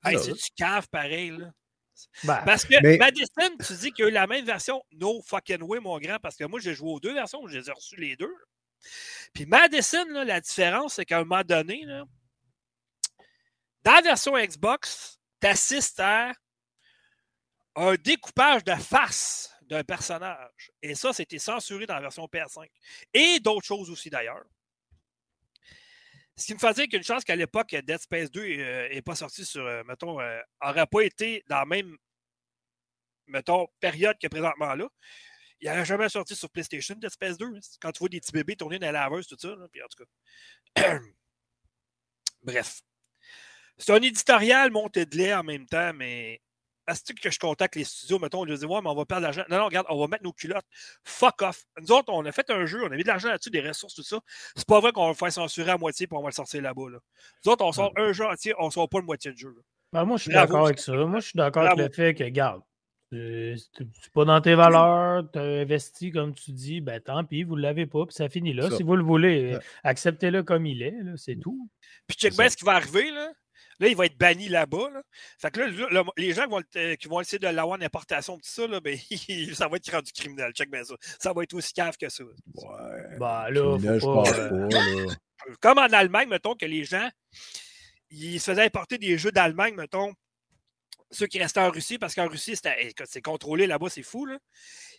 [0.03, 0.23] Hey, Ça.
[0.25, 1.51] c'est du cave pareil, là.
[2.23, 4.83] Ben, Parce que Mais- Madison, tu dis qu'il y a eu la même version.
[4.93, 7.69] No fucking way, mon grand, parce que moi, j'ai joué aux deux versions, je les
[7.69, 8.33] ai reçus les deux.
[9.33, 12.03] Puis Madison, là, la différence, c'est qu'à un moment donné, là,
[13.83, 16.31] dans la version Xbox, tu assistes à
[17.75, 20.71] un découpage de face d'un personnage.
[20.81, 22.67] Et ça, c'était censuré dans la version PS5.
[23.13, 24.43] Et d'autres choses aussi, d'ailleurs.
[26.35, 28.41] Ce qui me fait dire qu'une chance qu'à l'époque, Dead Space 2
[28.89, 31.95] n'est pas sorti sur, euh, mettons, euh, aurait pas été dans la même,
[33.27, 34.87] mettons, période que présentement là.
[35.61, 37.45] Il n'aurait jamais sorti sur PlayStation, Dead Space 2.
[37.45, 37.59] hein.
[37.79, 39.55] Quand tu vois des petits bébés tourner dans la laveuse, tout ça.
[39.71, 40.03] puis en tout
[40.75, 40.99] cas.
[42.41, 42.81] Bref.
[43.77, 46.41] C'est un éditorial monté de lait en même temps, mais
[46.87, 49.21] est-ce que je contacte les studios, mettons, on lui dit Ouais, mais on va perdre
[49.21, 49.43] de l'argent.
[49.49, 50.65] Non, non, regarde, on va mettre nos culottes.
[51.03, 51.63] Fuck off.
[51.81, 53.95] Nous autres, on a fait un jeu, on a mis de l'argent là-dessus, des ressources,
[53.95, 54.19] tout ça.
[54.55, 56.61] C'est pas vrai qu'on va le faire censurer à moitié et on va le sortir
[56.61, 56.89] là-bas.
[56.91, 56.99] Là.
[57.45, 59.55] Nous autres, on sort un jeu entier, on sort pas le moitié du jeu.
[59.91, 60.93] ben, moi, je suis d'accord avec ça.
[60.93, 62.61] Moi, je suis d'accord avec le fait que, regarde,
[63.13, 67.43] euh, c'est pas dans tes valeurs, tu as investi comme tu dis, ben tant pis,
[67.43, 68.71] vous ne l'avez pas, puis ça finit là.
[68.71, 68.77] Ça.
[68.77, 69.63] Si vous le voulez, euh, Ouais.
[69.83, 71.69] acceptez-le comme il est, c'est tout.
[72.07, 73.11] Puis check bien ce qui va arriver.
[73.11, 73.31] Là.
[73.79, 74.89] Là, il va être banni là-bas.
[74.91, 75.01] Là.
[75.39, 77.47] Fait que là, le- le- les gens qui vont, le- euh, qui vont essayer de
[77.47, 78.97] l'avoir en importation, tout ça, là, ben,
[79.55, 80.51] ça va être rendu criminel.
[80.53, 80.95] Check bien ça.
[81.19, 82.23] Ça va être aussi cave que ça.
[82.23, 83.17] Ouais.
[83.19, 84.31] Ben là, faut pas.
[84.39, 84.77] euh, pas.
[84.79, 85.13] là.
[85.59, 87.09] Comme en Allemagne, mettons, que les gens,
[88.09, 90.13] ils se faisaient importer des jeux d'Allemagne, mettons,
[91.11, 92.55] ceux qui restaient en Russie, parce qu'en Russie,
[93.05, 94.25] c'est contrôlé là-bas, c'est fou.
[94.25, 94.37] Là.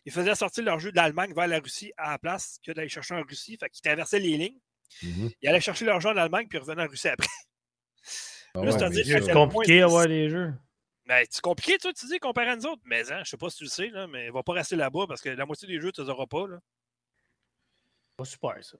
[0.04, 3.14] Ils faisaient sortir leur jeu d'Allemagne vers la Russie à la place que d'aller chercher
[3.14, 3.56] en Russie.
[3.58, 4.58] Fait qu'ils traversaient les lignes.
[5.02, 5.30] Mhm.
[5.40, 7.26] Ils allaient chercher leur jeu en Allemagne, puis ils revenaient en Russie après.
[8.54, 10.54] Ah c'est compliqué à avoir les jeux.
[11.06, 12.82] Mais c'est compliqué, toi, tu dis, comparé à nous autres.
[12.86, 15.06] Mais hein, je sais pas si tu le sais, là, mais va pas rester là-bas
[15.06, 16.46] parce que la moitié des jeux, tu les auras pas.
[16.46, 16.58] Là.
[18.16, 18.78] Pas super, ça.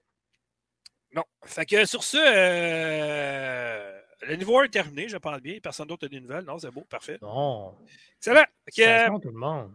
[1.13, 1.25] Non.
[1.45, 5.59] Fait que sur ce, euh, le niveau 1 est terminé, je parle bien.
[5.63, 6.45] Personne d'autre a des nouvelles.
[6.45, 7.19] Non, c'est beau, parfait.
[7.21, 7.77] Non.
[8.19, 8.45] Excellent.
[8.69, 9.75] C'est tout le monde.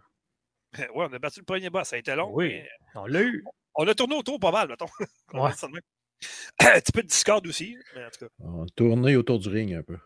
[0.78, 1.90] ouais, on a battu le premier boss.
[1.90, 2.30] Ça a été long.
[2.34, 2.62] Oui,
[2.96, 3.44] on l'a eu.
[3.76, 4.88] On a tourné autour pas mal, mettons.
[5.34, 5.52] Ouais.
[6.60, 8.32] Un petit peu de Discord aussi, mais en tout cas.
[8.40, 8.66] On
[9.16, 9.98] autour du ring un peu.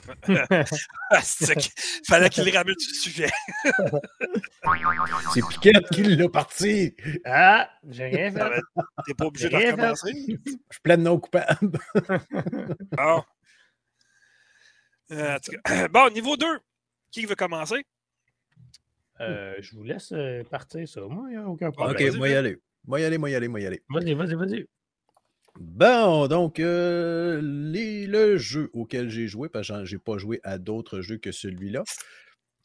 [2.06, 3.28] Fallait qu'il ramène du sujet.
[5.34, 6.96] C'est Piquette qui l'a parti.
[7.24, 8.60] Ah, j'ai rien fait.
[9.06, 10.12] T'es pas obligé de recommencer.
[10.12, 11.78] Je suis plein de noms coupables.
[12.96, 13.22] bon.
[15.12, 15.38] Euh,
[15.92, 16.46] bon, niveau 2.
[17.10, 17.84] Qui veut commencer?
[19.20, 21.00] Euh, je vous laisse euh, partir ça.
[21.02, 22.08] Moi, il n'y a aucun problème.
[22.08, 22.58] Ok, moi y aller.
[22.84, 23.82] Moi y aller, moi y aller, moi y aller.
[23.88, 24.66] Vas-y, vas-y, vas-y.
[25.58, 31.18] Bon, donc, le jeu auquel j'ai joué, parce que j'ai pas joué à d'autres jeux
[31.18, 31.82] que celui-là,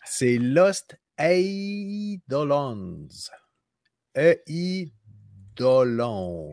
[0.05, 3.07] c'est Lost Eidolons.
[4.15, 4.93] Eidolons.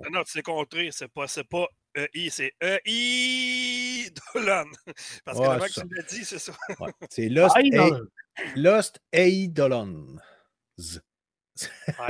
[0.05, 2.53] Non, non, tu contré, c'est pas, c'est pas EI, c'est
[2.87, 4.71] Eidolon.
[5.25, 6.53] Parce que ouais, que tu l'as dit, c'est ça.
[6.81, 7.55] Ouais, c'est Lost,
[8.57, 10.17] Lost Eidolons.
[10.79, 10.99] Je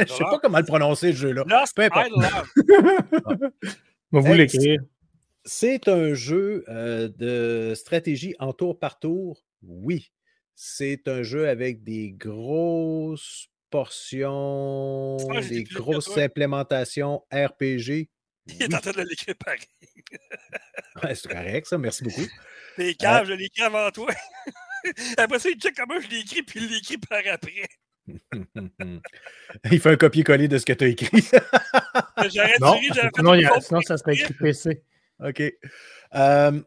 [0.06, 1.44] sais pas comment le prononcer, ce jeu-là.
[1.46, 1.76] Lost
[4.12, 4.80] Vous l'écrire.
[5.44, 10.12] C'est un jeu euh, de stratégie en tour par tour, oui.
[10.54, 15.16] C'est un jeu avec des grosses portions,
[15.48, 18.08] des grosses implémentations RPG.
[18.46, 19.60] Il est en train de l'écrire pareil.
[21.02, 21.78] ouais, c'est correct, ça.
[21.78, 22.26] Merci beaucoup.
[22.76, 24.12] T'es euh, cave, je l'ai écrit avant toi.
[25.16, 27.68] après ça, il check comment je l'ai écrit, puis il l'écrit par après.
[29.70, 31.22] il fait un copier-coller de ce que tu as écrit.
[32.34, 32.76] J'aurais non,
[33.14, 34.82] sinon, sinon, ça serait écrit PC.
[35.20, 35.42] OK.
[36.14, 36.60] Euh,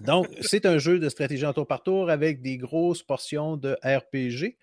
[0.00, 3.76] donc, c'est un jeu de stratégie en tour par tour avec des grosses portions de
[3.82, 4.56] RPG.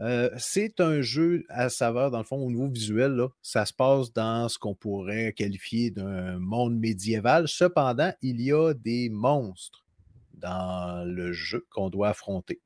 [0.00, 3.12] Euh, c'est un jeu à saveur, dans le fond, au niveau visuel.
[3.12, 7.48] Là, ça se passe dans ce qu'on pourrait qualifier d'un monde médiéval.
[7.48, 9.86] Cependant, il y a des monstres
[10.34, 12.60] dans le jeu qu'on doit affronter.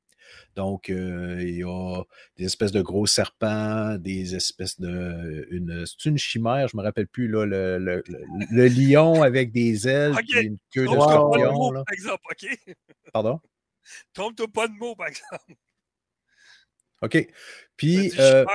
[0.55, 2.03] Donc, euh, il y a
[2.37, 5.47] des espèces de gros serpents, des espèces de.
[5.51, 8.03] Une, c'est une chimère, je ne me rappelle plus, là, le, le,
[8.51, 11.71] le, lion avec des ailes et une queue de scorpion.
[11.73, 12.75] Par exemple, OK?
[13.13, 13.39] Pardon?
[14.13, 15.55] Trompe-toi pas de mots, par exemple.
[17.01, 17.27] OK.
[17.75, 18.11] Puis.
[18.19, 18.45] Euh,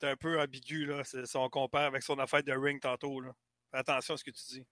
[0.00, 1.02] c'est un peu ambigu, là.
[1.04, 3.34] Si on compare avec son affaire de ring tantôt, là.
[3.70, 4.66] Fais attention à ce que tu dis.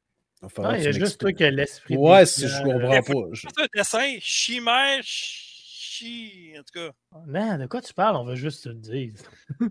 [0.59, 1.97] Ah, il y a juste toi qui as l'esprit.
[1.97, 3.29] Ouais, si je comprends pas.
[3.35, 4.17] C'est un dessin?
[4.21, 6.53] Chimère, chi.
[6.59, 6.91] En tout cas.
[7.27, 8.17] Non, de quoi tu parles?
[8.17, 9.13] On veut juste te le dire.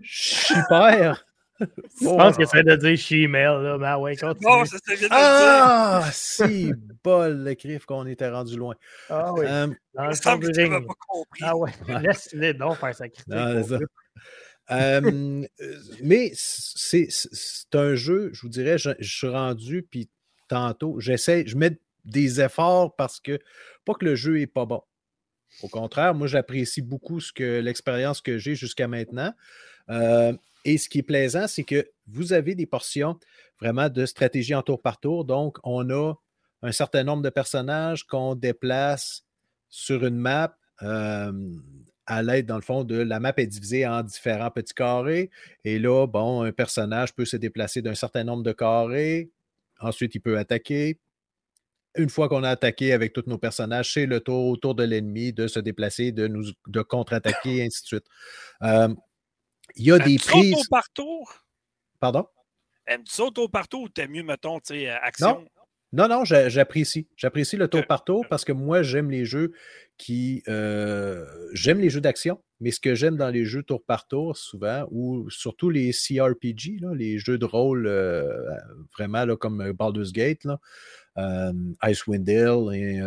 [0.02, 1.24] Chimère?
[1.58, 3.78] Je pense que c'est de dire chimère, là.
[3.78, 4.46] Mais ouais, continue.
[4.46, 6.70] Non, ça bien Ah, si,
[7.02, 8.74] bol, le griffe qu'on était rendu loin.
[9.08, 9.46] Ah oui.
[9.48, 11.40] Euh, Dans le sens pas compris.
[11.42, 11.70] Ah ouais,
[12.02, 13.32] laisse-les donc faire sa critique.
[13.32, 13.78] euh,
[16.02, 17.08] mais c'est
[17.72, 20.10] un jeu, je vous dirais, je, je suis rendu, puis
[20.48, 21.00] tantôt.
[21.00, 23.38] J'essaie, je mets des efforts parce que,
[23.84, 24.82] pas que le jeu n'est pas bon.
[25.62, 29.32] Au contraire, moi, j'apprécie beaucoup ce que l'expérience que j'ai jusqu'à maintenant.
[29.90, 30.32] Euh,
[30.64, 33.18] et ce qui est plaisant, c'est que vous avez des portions
[33.60, 35.24] vraiment de stratégie en tour par tour.
[35.24, 36.14] Donc, on a
[36.62, 39.24] un certain nombre de personnages qu'on déplace
[39.68, 41.32] sur une map euh,
[42.06, 45.30] à l'aide, dans le fond, de la map est divisée en différents petits carrés.
[45.64, 49.30] Et là, bon, un personnage peut se déplacer d'un certain nombre de carrés.
[49.80, 50.98] Ensuite, il peut attaquer.
[51.96, 55.32] Une fois qu'on a attaqué avec tous nos personnages, c'est le tour autour de l'ennemi
[55.32, 58.06] de se déplacer, de nous de contre-attaquer, et ainsi de suite.
[58.62, 58.94] Euh,
[59.74, 60.54] il y a des prises.
[60.54, 61.32] Au par tour?
[61.98, 62.26] Pardon?
[62.88, 65.44] Tu sautes au partout ou t'es mieux, mettons, tu sais, action?
[65.92, 67.08] Non, non, j'apprécie.
[67.16, 69.52] J'apprécie le tour par tour parce que moi, j'aime les jeux
[69.98, 70.42] qui.
[70.48, 74.36] Euh, j'aime les jeux d'action, mais ce que j'aime dans les jeux tour par tour,
[74.36, 78.50] souvent, ou surtout les CRPG, les jeux de rôle euh,
[78.96, 80.58] vraiment comme Baldur's Gate, là,
[81.18, 83.00] euh, Icewind Dale et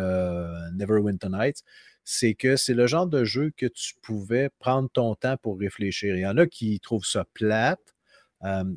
[0.74, 1.62] Neverwinter Nights,
[2.04, 6.16] c'est que c'est le genre de jeu que tu pouvais prendre ton temps pour réfléchir.
[6.16, 7.94] Il y en a qui trouvent ça plate.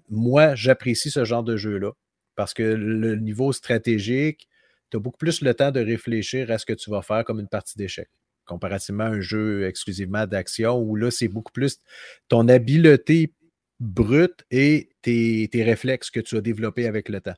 [0.09, 1.91] moi, j'apprécie ce genre de jeu-là
[2.35, 4.47] parce que le niveau stratégique,
[4.93, 7.39] tu as beaucoup plus le temps de réfléchir à ce que tu vas faire comme
[7.39, 8.07] une partie d'échec,
[8.45, 11.79] comparativement à un jeu exclusivement d'action où là, c'est beaucoup plus
[12.27, 13.33] ton habileté
[13.79, 17.33] brute et tes, réflexes que tu as développés avec le temps.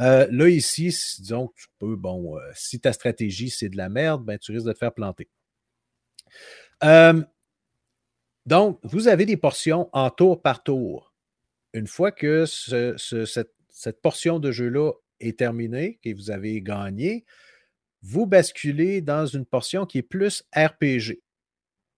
[0.00, 3.88] Euh, là, ici, disons que tu peux, bon, euh, si ta stratégie, c'est de la
[3.88, 5.30] merde, ben, tu risques de te faire planter.
[6.84, 7.22] Euh,
[8.44, 11.14] donc, vous avez des portions en tour par tour.
[11.72, 14.92] Une fois que cette, portion de jeu-là
[15.22, 17.24] est terminée, que vous avez gagné,
[18.02, 21.22] vous basculez dans une portion qui est plus RPG.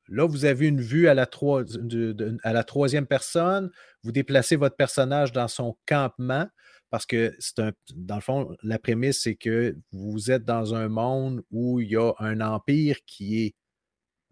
[0.08, 1.26] Là, vous avez une vue à la,
[2.64, 3.70] troisième personne.
[4.02, 6.46] Vous déplacez votre personnage dans son campement
[6.90, 10.88] parce que c'est un, dans le fond, la prémisse, c'est que vous êtes dans un
[10.88, 13.54] monde où il y a un empire qui est,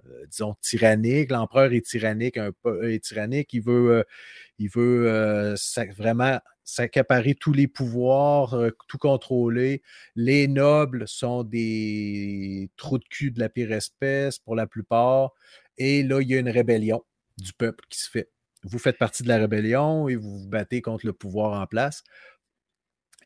[0.06, 1.32] euh, disons, tyrannique.
[1.32, 3.52] L'empereur est tyrannique, un peu est tyrannique.
[3.52, 5.56] Il veut, euh, euh,
[5.96, 8.56] vraiment s'accaparer tous les pouvoirs,
[8.88, 9.82] tout contrôler.
[10.14, 15.32] Les nobles sont des trous de cul de la pire espèce pour la plupart.
[15.78, 17.02] Et là, il y a une rébellion
[17.38, 18.30] du peuple qui se fait.
[18.64, 22.04] Vous faites partie de la rébellion et vous vous battez contre le pouvoir en place.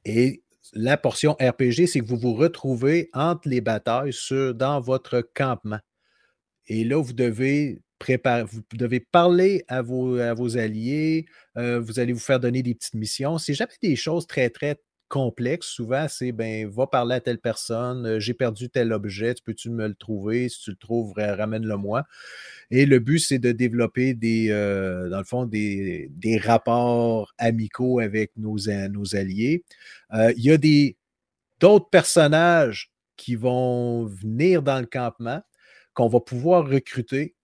[0.04, 4.12] Et la portion RPG, c'est que vous vous retrouvez entre les batailles
[4.54, 5.80] dans votre campement.
[6.66, 7.82] Et là, vous devez
[8.44, 10.18] vous devez parler à vos,
[10.56, 11.26] alliés,
[11.56, 13.38] euh, vous allez vous faire donner des petites missions.
[13.38, 18.06] C'est jamais des choses très, très complexe, souvent, c'est ben, va parler à telle personne,
[18.06, 20.48] euh, j'ai perdu tel objet, tu peux-tu me le trouver?
[20.48, 22.02] Si tu le trouves, ramène-le-moi.
[22.72, 26.10] Et le but, c'est de développer des, euh, dans le fond, des,
[26.42, 29.64] rapports amicaux avec nos, alliés.
[30.12, 30.58] Il y a
[31.60, 35.40] d'autres personnages qui vont venir dans le campement
[35.94, 37.35] qu'on va pouvoir recruter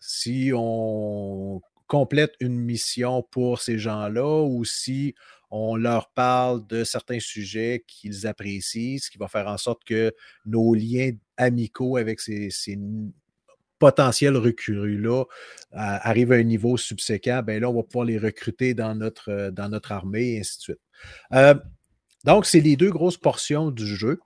[0.00, 5.14] si on complète une mission pour ces gens-là ou si
[5.50, 10.14] on leur parle de certains sujets qu'ils apprécient, ce qui va faire en sorte que
[10.46, 12.50] nos liens amicaux avec ces,
[13.80, 15.24] potentiels recrues-là
[15.72, 19.70] arrivent à un niveau subséquent, ben là, on va pouvoir les recruter dans notre, dans
[19.70, 20.80] notre armée, et ainsi de suite.
[21.32, 21.54] Euh,
[22.24, 24.20] donc, c'est les deux grosses portions du jeu.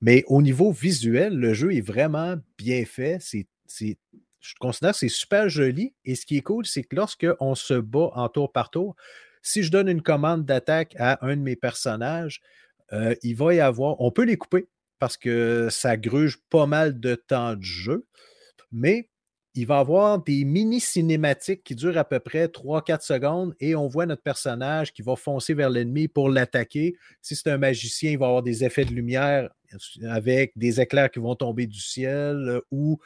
[0.00, 3.18] Mais au niveau visuel, le jeu est vraiment bien fait.
[3.20, 3.98] C'est,
[4.40, 5.94] je considère que c'est super joli.
[6.04, 8.96] Et ce qui est cool, c'est que lorsqu'on se bat en tour par tour,
[9.42, 12.40] si je donne une commande d'attaque à un de mes personnages,
[12.92, 14.68] euh, il va y avoir, on peut les couper
[14.98, 18.06] parce que ça gruge pas mal de temps de jeu,
[18.72, 19.10] mais
[19.54, 23.74] il va y avoir des mini cinématiques qui durent à peu près 3-4 secondes et
[23.74, 26.96] on voit notre personnage qui va foncer vers l'ennemi pour l'attaquer.
[27.22, 29.50] Si c'est un magicien, il va avoir des effets de lumière
[30.08, 32.98] avec des éclairs qui vont tomber du ciel euh, ou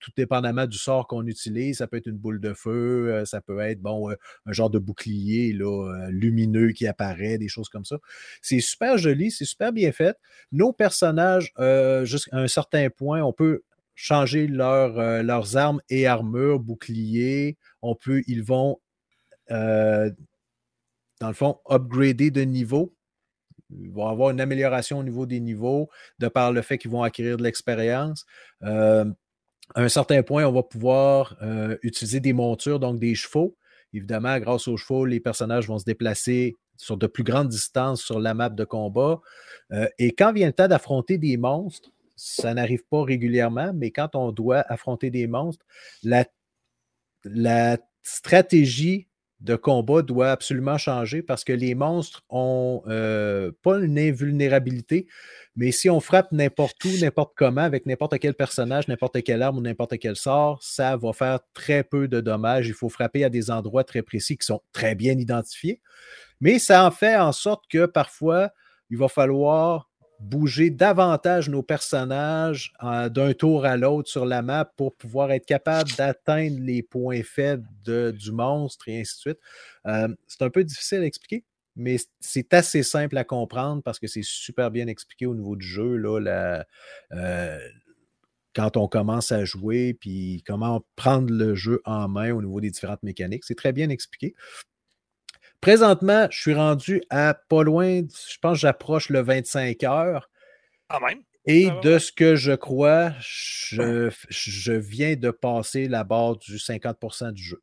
[0.00, 3.40] tout dépendamment du sort qu'on utilise, ça peut être une boule de feu, euh, ça
[3.40, 5.56] peut être euh, un genre de bouclier
[6.08, 7.98] lumineux qui apparaît, des choses comme ça.
[8.42, 10.16] C'est super joli, c'est super bien fait.
[10.52, 11.52] Nos personnages,
[12.04, 13.62] jusqu'à un certain point, on peut
[13.94, 17.56] changer leurs armes et armures, boucliers.
[17.82, 18.80] On peut, ils vont,
[19.48, 20.14] dans
[21.20, 22.95] le fond, upgrader de niveau
[23.70, 25.88] ils vont avoir une amélioration au niveau des niveaux
[26.18, 28.26] de par le fait qu'ils vont acquérir de l'expérience.
[28.62, 29.04] Euh,
[29.74, 33.56] à un certain point, on va pouvoir euh, utiliser des montures, donc des chevaux.
[33.92, 38.20] Évidemment, grâce aux chevaux, les personnages vont se déplacer sur de plus grandes distances sur
[38.20, 39.20] la map de combat.
[39.72, 44.14] Euh, et quand vient le temps d'affronter des monstres, ça n'arrive pas régulièrement, mais quand
[44.14, 45.64] on doit affronter des monstres,
[46.02, 46.24] la,
[47.24, 49.08] la stratégie
[49.40, 55.06] de combat doit absolument changer parce que les monstres ont euh, pas une invulnérabilité,
[55.56, 59.58] mais si on frappe n'importe où, n'importe comment, avec n'importe quel personnage, n'importe quelle arme
[59.58, 62.68] ou n'importe quel sort, ça va faire très peu de dommages.
[62.68, 65.80] Il faut frapper à des endroits très précis qui sont très bien identifiés.
[66.40, 68.50] Mais ça en fait en sorte que parfois,
[68.90, 74.94] il va falloir bouger davantage nos personnages d'un tour à l'autre sur la map pour
[74.96, 79.38] pouvoir être capable d'atteindre les points faibles du monstre et ainsi de suite.
[79.86, 81.44] Euh, c'est un peu difficile à expliquer,
[81.76, 85.66] mais c'est assez simple à comprendre parce que c'est super bien expliqué au niveau du
[85.66, 85.96] jeu.
[85.96, 86.64] Là,
[87.12, 87.58] euh,
[88.54, 92.70] quand on commence à jouer, puis comment prendre le jeu en main au niveau des
[92.70, 93.44] différentes mécaniques.
[93.44, 94.34] C'est très bien expliqué.
[95.60, 100.30] Présentement, je suis rendu à pas loin, je pense que j'approche le 25 heures.
[100.88, 101.22] Quand même.
[101.46, 107.42] Et de ce que je crois, je, viens de passer la barre du 50% du
[107.42, 107.62] jeu.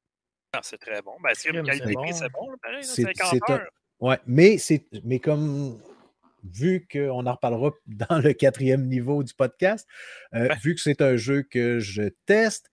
[0.54, 1.12] Ah, c'est très bon.
[1.22, 3.68] Ben, c'est bon, c'est bon, pareil, 50 heures.
[4.00, 4.58] Ouais, mais,
[5.04, 5.80] mais comme
[6.44, 9.88] vu qu'on en reparlera dans le quatrième niveau du podcast,
[10.34, 12.70] euh, vu que c'est un jeu que je teste,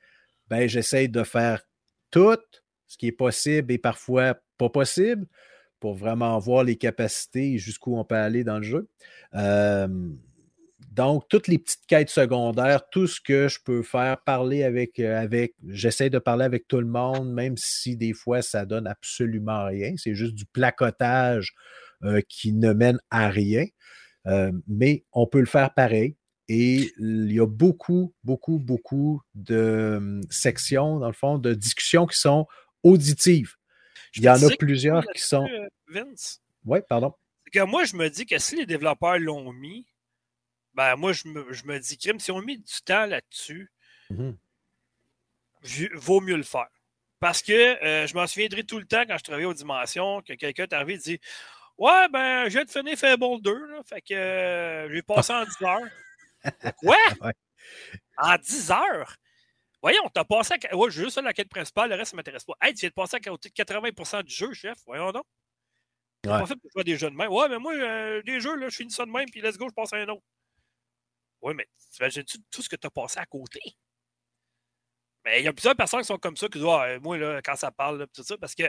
[0.48, 1.62] ben, j'essaye de faire
[2.10, 2.38] tout
[2.86, 5.26] ce qui est possible et parfois pas possible
[5.80, 8.88] pour vraiment voir les capacités et jusqu'où on peut aller dans le jeu.
[10.92, 15.22] donc, toutes les petites quêtes secondaires, tout ce que je peux faire, parler avec, euh,
[15.22, 19.66] avec j'essaie de parler avec tout le monde, même si des fois ça donne absolument
[19.66, 19.94] rien.
[19.96, 21.54] C'est juste du placotage
[22.02, 23.66] euh, qui ne mène à rien.
[24.66, 26.16] mais on peut le faire pareil.
[26.48, 32.18] et il y a beaucoup, beaucoup, beaucoup de sections, dans le fond, de discussions qui
[32.18, 32.46] sont
[32.82, 33.54] auditives.
[34.16, 35.46] Il y en a plusieurs qui sont.
[35.48, 36.40] Euh, Vince?
[36.64, 37.14] Oui, pardon.
[37.52, 39.86] Que moi, je me dis que si les développeurs l'ont mis,
[40.74, 43.70] ben moi, je me, je me dis, crime, si on met du temps là-dessus,
[44.10, 44.36] Mhm.
[45.94, 46.68] vaut mieux le faire.
[47.20, 50.32] Parce que euh, je m'en souviendrai tout le temps quand je travaillais aux dimensions, que
[50.34, 51.20] quelqu'un est arrivé et dit
[51.78, 55.44] Ouais, ben, je viens de finir Fable 2, là, fait que euh, j'ai passé en
[55.44, 55.90] 10 heures.
[56.78, 56.96] Quoi?
[57.22, 57.32] Ouais.
[58.16, 59.16] En 10 heures?
[59.82, 60.76] Voyons, t'as passé à.
[60.76, 62.54] Ouais, juste la quête principale, le reste, ça m'intéresse pas.
[62.60, 64.78] Hey, tu viens de passer à côté de 80% du jeu, chef.
[64.86, 65.24] Voyons donc.
[66.26, 66.32] Ouais.
[66.32, 67.32] pas fait pour jouer à des jeux de même.
[67.32, 69.68] Ouais, mais moi, euh, des jeux, là, je finis ça de même, puis let's go,
[69.68, 70.22] je passe à un autre.
[71.40, 73.60] Ouais, mais t'imagines-tu tout ce que t'as passé à côté?
[75.24, 77.40] Mais il y a plusieurs personnes qui sont comme ça, qui disent Ah, moi, là,
[77.42, 78.62] quand ça parle, là, tout ça, parce que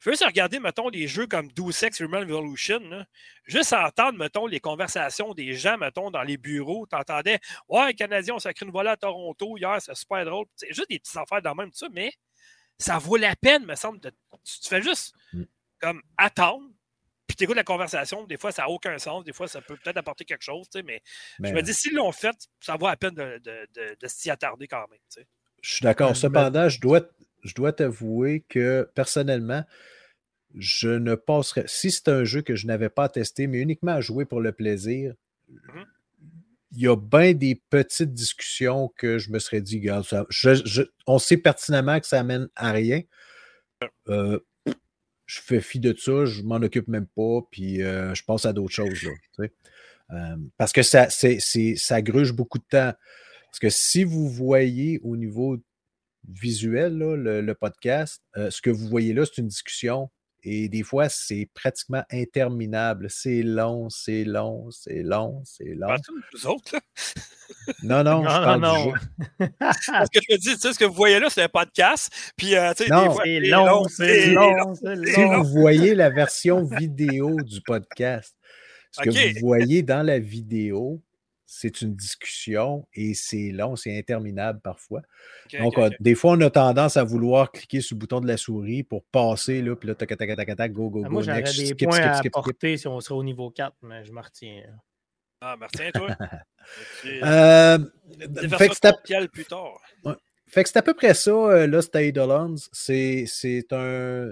[0.00, 3.06] je veux juste regarder, mettons, des jeux comme Deus Ex Human Revolution, là,
[3.44, 7.38] juste entendre, mettons, les conversations des gens, mettons, dans les bureaux, t'entendais
[7.68, 10.46] Ouais, les Canadiens ont sacré une volée à Toronto hier, c'est super drôle.
[10.56, 12.12] C'est juste des petites affaires dans le même, tout ça, mais
[12.78, 14.00] ça vaut la peine, me semble.
[14.00, 14.10] de-
[14.44, 15.42] tu, tu fais juste Mm.
[15.80, 16.68] comme attendre,
[17.28, 18.24] puis tu écoutes la conversation.
[18.24, 19.22] Des fois, ça n'a aucun sens.
[19.24, 21.00] Des fois, ça peut peut-être apporter quelque chose, tu sais, mais
[21.38, 24.06] je Mais me dis, s'ils l'ont fait, ça vaut la peine de, de- de- de
[24.08, 24.98] s'y attarder quand même.
[25.62, 26.14] Je suis d'accord.
[26.16, 27.00] Cependant, je dois,
[27.42, 29.64] je dois t'avouer que personnellement,
[30.54, 31.64] je ne passerais.
[31.66, 34.52] Si c'est un jeu que je n'avais pas testé, mais uniquement à jouer pour le
[34.52, 35.14] plaisir,
[35.48, 35.84] Mhm.
[36.72, 40.62] il y a bien des petites discussions que je me serais dit, regarde, ça- je-
[40.66, 43.02] je- on sait pertinemment que ça amène à rien.
[44.08, 44.38] Euh,
[45.26, 48.52] je fais fi de ça, je m'en occupe même pas, puis euh, je passe à
[48.52, 49.02] d'autres choses.
[49.02, 49.52] Là, tu sais.
[50.10, 52.92] Euh, parce que ça, ça gruge beaucoup de temps.
[53.52, 55.58] Parce que si vous voyez au niveau
[56.28, 60.10] visuel, là, le, le podcast, euh, ce que vous voyez là, c'est une discussion.
[60.44, 63.06] Et des fois, c'est pratiquement interminable.
[63.10, 65.94] C'est long, c'est long, c'est long, c'est long.
[66.32, 66.80] Nous autres, là?
[67.84, 68.94] Non, non, je Non, parle non, du non.
[69.38, 69.48] jeu.
[69.60, 72.10] Parce que je te dis, tu sais, ce que vous voyez là, c'est un podcast.
[72.36, 73.02] Puis, euh, tu sais, Non.
[73.08, 74.56] des fois, C'est c'est long, c'est long.
[74.56, 75.42] long, c'est Si long.
[75.42, 78.34] vous voyez la version vidéo du podcast,
[78.90, 81.00] ce que vous voyez dans la vidéo,
[81.54, 85.02] c'est une discussion et c'est long, c'est interminable parfois.
[85.60, 88.82] Donc, des fois, on a tendance à vouloir cliquer sur le bouton de la souris
[88.82, 91.22] pour passer, là, puis là, tac, tac, tac, tac, tac, go, go, Ah, go, Moi,
[91.22, 92.36] j'aurais next, des skip, points skip, à skip, skip.
[92.38, 94.62] apporter si on serait au niveau 4, mais je me retiens.
[95.42, 96.08] Ah, Martin, toi.
[97.24, 97.76] Euh,
[98.56, 99.82] fait que plus tard.
[100.52, 102.56] Fait que c'est à peu près ça, euh, Lost Eidolons.
[102.72, 103.26] C'est
[103.72, 104.28] un,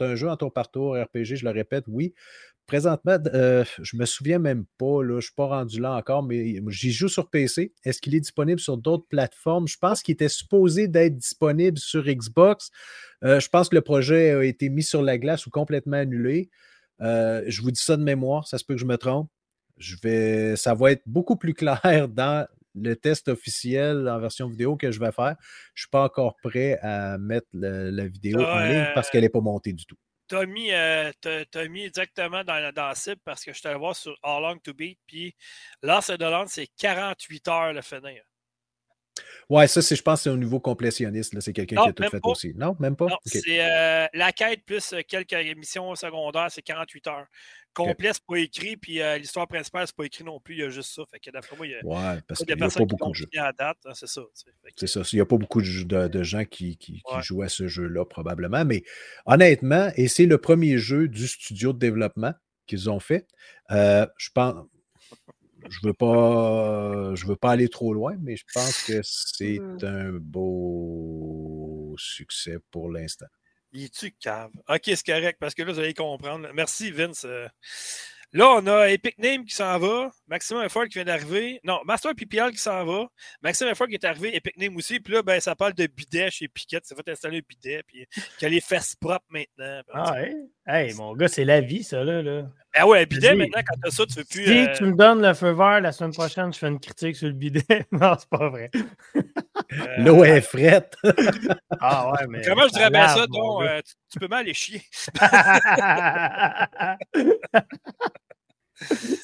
[0.00, 2.14] un jeu en tour par tour, RPG, je le répète, oui.
[2.68, 6.22] Présentement, euh, je me souviens même pas, là, je ne suis pas rendu là encore,
[6.22, 7.72] mais j'y joue sur PC.
[7.82, 9.66] Est-ce qu'il est disponible sur d'autres plateformes?
[9.66, 12.70] Je pense qu'il était supposé d'être disponible sur Xbox.
[13.24, 16.50] Euh, je pense que le projet a été mis sur la glace ou complètement annulé.
[17.00, 19.28] Euh, je vous dis ça de mémoire, ça se peut que je me trompe.
[19.76, 22.46] Je vais, ça va être beaucoup plus clair dans
[22.82, 25.36] le test officiel en version vidéo que je vais faire.
[25.74, 29.10] Je ne suis pas encore prêt à mettre le- la vidéo Ah, en ligne parce
[29.10, 29.96] qu'elle n'est pas montée du tout.
[30.28, 33.68] T'as mis, euh, t'as- mis exactement dans, la- dans la cible parce que je te
[33.68, 34.98] le voir sur How Long to Beat.
[35.06, 35.34] Puis
[35.82, 38.22] là, de l'ordre, c'est 48 heures le finir.
[39.48, 41.32] Ouais, ça, c'est, je pense que c'est au niveau complétionniste.
[41.34, 41.40] là.
[41.40, 42.28] C'est quelqu'un Non, qui a tout fait pas.
[42.28, 42.52] aussi.
[42.54, 43.06] Non, même pas?
[43.06, 47.26] Non, c'est euh, la quête plus quelques émissions secondaires, c'est 48 heures.
[47.86, 50.62] Complet, c'est pas écrit, puis euh, l'histoire principale, c'est pas écrit non plus, il y
[50.64, 51.02] a juste ça.
[51.10, 52.56] Fait que d'après moi, il y a, Ouais, parce il y a qu'il n'y a
[52.56, 53.26] personne pas beaucoup de jeux.
[53.32, 54.22] fini à date, hein, c'est ça.
[54.76, 55.02] C'est ça.
[55.12, 57.22] Il n'y a pas beaucoup de, jeux- de- de gens qui, qui- qui Ouais.
[57.22, 58.64] jouent à ce jeu-là, probablement.
[58.64, 58.82] Mais
[59.26, 62.34] honnêtement, et c'est le premier jeu du studio de développement
[62.66, 63.26] qu'ils ont fait.
[63.70, 64.54] euh, je pense.
[65.68, 67.14] Je veux pas.
[67.14, 69.78] Je veux pas aller trop loin, mais je pense que c'est Hmm.
[69.82, 73.26] un beau succès pour l'instant.
[73.72, 74.50] Il est-tu cave?
[74.68, 76.48] Ok, c'est correct, parce que là, vous allez comprendre.
[76.54, 77.24] Merci, Vince.
[77.24, 77.46] Euh,
[78.34, 81.60] Là, on a Epic Name qui s'en va, Maximum Effort qui vient d'arriver.
[81.64, 83.08] Non, Master PPL qui s'en va,
[83.40, 85.00] Maximum Effort qui est arrivé, Epic Name aussi.
[85.00, 86.84] Puis là, ben, ça parle de bidet chez Piquette.
[86.84, 88.06] Ça fait installer un bidet, puis
[88.38, 88.96] qu'il a les fesses
[89.30, 89.80] maintenant.
[89.94, 90.36] Ah, ouais?
[90.66, 92.20] Hey, mon gars, c'est la vie, ça, là.
[92.20, 92.50] là.
[92.74, 93.38] Ah ouais, bidet, Vas-y.
[93.38, 94.44] maintenant, quand t'as ça, tu veux plus.
[94.46, 97.16] Si euh, tu me donnes le feu vert la semaine prochaine, je fais une critique
[97.16, 97.64] sur le bidet.
[97.92, 98.70] non, c'est pas vrai.
[99.16, 99.22] euh,
[99.98, 100.94] L'eau est frette.
[101.80, 102.42] Ah ouais, mais.
[102.44, 104.82] Comment je dirais bien ça, donc, euh, tu, tu peux mal aller chier.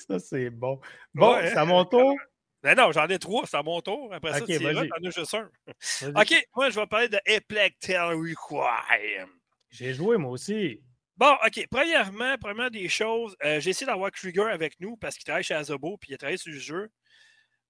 [0.08, 0.80] ça, c'est bon.
[1.14, 2.14] Bon, Ouais, c'est à mon tour?
[2.62, 4.12] Ben non, j'en ai trois, c'est à mon tour.
[4.14, 4.68] Après ça, Ok, tu t'en
[5.06, 5.50] as juste un.
[6.10, 6.22] Vas-y.
[6.22, 9.28] OK, moi, je vais parler de Epic Tell Requiem.
[9.70, 10.80] J'ai joué, moi aussi.
[11.16, 11.66] Bon, OK.
[11.70, 15.54] Premièrement, premièrement des choses, euh, j'ai essayé d'avoir Krieger avec nous parce qu'il travaille chez
[15.54, 16.90] Azobo puis il a travaillé sur le jeu.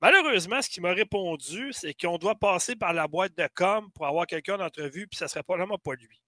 [0.00, 4.06] Malheureusement, ce qu'il m'a répondu, c'est qu'on doit passer par la boîte de com pour
[4.06, 6.20] avoir quelqu'un d'entrevue, puis ça serait probablement pas lui.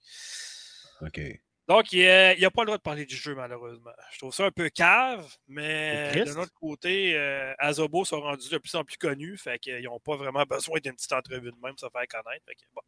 [1.03, 1.21] OK.
[1.69, 3.91] Donc, il n'a pas le droit de parler du jeu, malheureusement.
[4.13, 8.59] Je trouve ça un peu cave, mais de notre côté, euh, Azobo sont rendus de
[8.59, 11.75] plus en plus connus, fait qu'ils n'ont pas vraiment besoin d'une petite entrevue de même,
[11.75, 12.45] pour se faire connaître.
[12.73, 12.83] bon.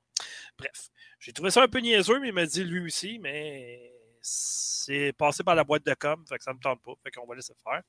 [0.58, 5.12] Bref, j'ai trouvé ça un peu niaiseux, mais il m'a dit lui aussi, mais c'est
[5.12, 7.26] passé par la boîte de com, fait que ça ne me tente pas, fait qu'on
[7.26, 7.82] va laisser faire.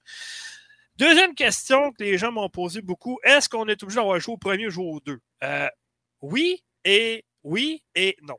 [0.96, 4.38] Deuxième question que les gens m'ont posé beaucoup, est-ce qu'on est obligé d'avoir joué au
[4.38, 5.20] premier ou au deux?
[5.44, 5.70] Euh,
[6.22, 8.38] oui et oui et non.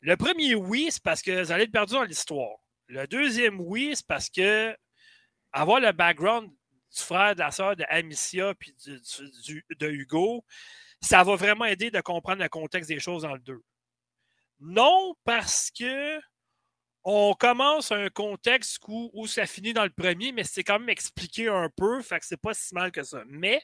[0.00, 2.56] Le premier oui, c'est parce que vous allez être perdu dans l'histoire.
[2.86, 4.74] Le deuxième oui, c'est parce que
[5.52, 10.44] avoir le background du frère, de la sœur de Amicia puis de Hugo,
[11.00, 13.62] ça va vraiment aider de comprendre le contexte des choses dans le 2.
[14.60, 16.20] Non, parce que
[17.04, 20.88] on commence un contexte où, où, ça finit dans le premier, mais c'est quand même
[20.88, 23.22] expliqué un peu, fait que c'est pas si mal que ça.
[23.26, 23.62] Mais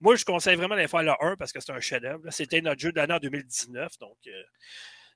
[0.00, 2.22] moi, je conseille vraiment d'aller faire le 1 parce que c'est un chef-d'œuvre.
[2.30, 4.42] C'était notre jeu de l'année en 2019, donc euh,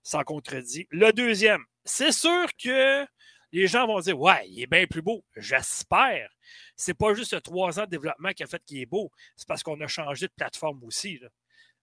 [0.03, 0.87] sans contredit.
[0.91, 3.07] Le deuxième, c'est sûr que
[3.53, 5.25] les gens vont dire Ouais, il est bien plus beau.
[5.37, 6.31] J'espère.
[6.77, 9.63] C'est pas juste trois ans de développement qui a fait qu'il est beau, c'est parce
[9.63, 11.21] qu'on a changé de plateforme aussi.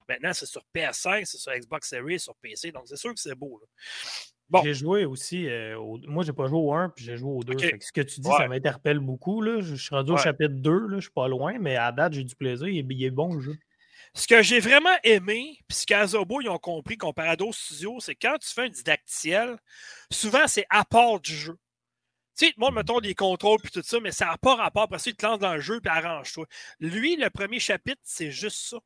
[0.09, 3.35] Maintenant, c'est sur PS5, c'est sur Xbox Series, sur PC, donc c'est sûr que c'est
[3.35, 3.61] beau.
[4.49, 4.61] Bon.
[4.63, 5.99] J'ai joué aussi, euh, au...
[6.07, 7.55] moi j'ai pas joué au 1 puis j'ai joué au 2.
[7.79, 9.41] Ce que tu dis, ça m'interpelle beaucoup.
[9.41, 9.61] Là.
[9.61, 10.95] Je suis rendu au chapitre 2, là.
[10.95, 13.55] je suis pas loin, mais à date, j'ai du plaisir, il est, bon le jeu.
[14.15, 17.99] Ce que j'ai vraiment aimé, puis ce qu'Azobo ils ont compris comparé à d'autres studios,
[17.99, 19.57] c'est quand tu fais un didactiel,
[20.11, 21.57] souvent c'est à part du jeu.
[22.35, 24.83] Tu sais, moi, mettons des contrôles puis tout ça, mais ça n'a pas rapport.
[24.83, 26.45] Après ça, il te lance dans le jeu puis arrange-toi.
[26.79, 28.77] Lui, le premier chapitre, c'est juste ça.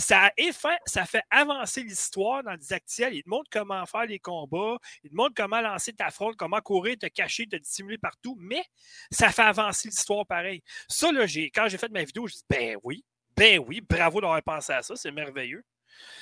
[0.00, 3.14] Ça, fait, ça fait avancer l'histoire dans le didactiel.
[3.14, 6.60] Il te montre comment faire les combats, il te montre comment lancer ta fronde, comment
[6.60, 8.62] courir, te cacher, te dissimuler partout, mais
[9.10, 10.62] ça fait avancer l'histoire pareil.
[10.88, 11.24] Ça, là,
[11.54, 13.04] quand j'ai fait ma vidéo, je dis ben oui,
[13.36, 15.62] ben oui, bravo d'avoir pensé à ça, c'est merveilleux.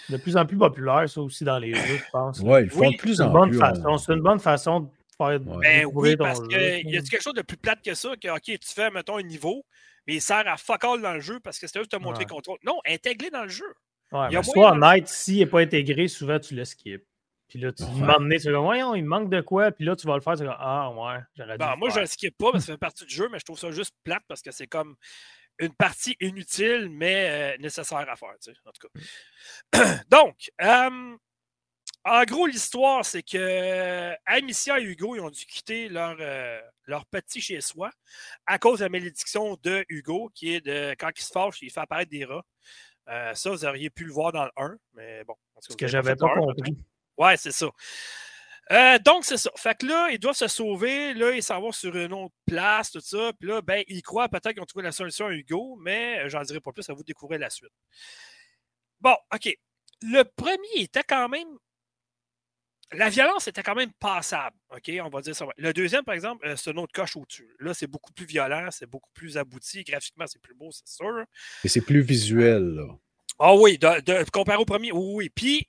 [0.09, 2.41] De plus en plus populaire, ça aussi, dans les jeux, je pense.
[2.41, 3.61] Oui, ils font de plus en plus.
[4.05, 5.39] C'est une bonne façon de faire.
[5.39, 8.43] Ben oui, parce qu'il y a quelque chose de plus plate que ça, que, OK,
[8.43, 9.65] tu fais, mettons, un niveau,
[10.09, 12.25] mais il sert à fuck all dans le jeu parce que c'était juste te montrer
[12.25, 12.59] le contrôle.
[12.65, 13.73] Non, intégré dans le jeu.
[14.11, 17.05] Ouais, mais soit Night, s'il n'est pas intégré, souvent tu le skip.
[17.47, 18.01] Puis là, tu ouais.
[18.01, 20.45] m'emmener, tu vas voyons, il manque de quoi, puis là, tu vas le faire, tu
[20.45, 21.59] vas ah ouais, j'aurais dû.
[21.59, 23.45] Ben, moi, je le skip pas parce que ça fait partie du jeu, mais je
[23.45, 24.97] trouve ça juste plate parce que c'est comme
[25.59, 30.05] une partie inutile, mais euh, nécessaire à faire, tu sais, en tout cas.
[30.11, 31.17] Donc, euh,
[32.05, 37.05] en gros, l'histoire, c'est que Amicia et Hugo, ils ont dû quitter leur, euh, leur
[37.07, 37.91] petit chez-soi
[38.47, 41.71] à cause de la malédiction de Hugo, qui est de quand il se fâche, il
[41.71, 42.45] fait apparaître des rats.
[43.35, 45.35] ça, vous auriez pu le voir dans le 1, mais bon.
[45.61, 46.77] Ce que j'avais pas compris.
[47.17, 47.69] Ouais, c'est ça.
[48.71, 49.51] Euh, donc, c'est ça.
[49.57, 51.15] Fait que là, ils doivent se sauver.
[51.15, 53.33] Là, ils s'en vont sur une autre place, tout ça.
[53.39, 56.29] Puis là, ben, ils croient peut-être qu'ils ont trouvé la solution à Hugo, mais euh,
[56.29, 57.73] j'en dirai pas plus à vous découvrir la suite.
[59.01, 59.57] Bon, OK.
[60.03, 61.49] Le premier était quand même.
[62.93, 64.57] La violence était quand même passable.
[64.71, 65.47] OK, on va dire ça.
[65.59, 67.55] Le deuxième, par exemple, euh, c'est une autre coche au-dessus.
[67.61, 69.85] Là, c'est beaucoup plus violent, c'est beaucoup plus abouti.
[69.85, 71.25] Graphiquement, c'est plus beau, c'est sûr.
[71.65, 72.85] Et c'est plus visuel, là.
[73.39, 75.31] Ah oui, de, comparé au premier, oui, oui.
[75.31, 75.69] Puis,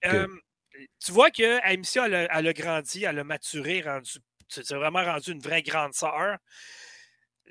[0.99, 4.11] tu vois que elle, a, grandi, elle a maturé, rendu,
[4.47, 6.37] c'est vraiment rendu une vraie grande sœur.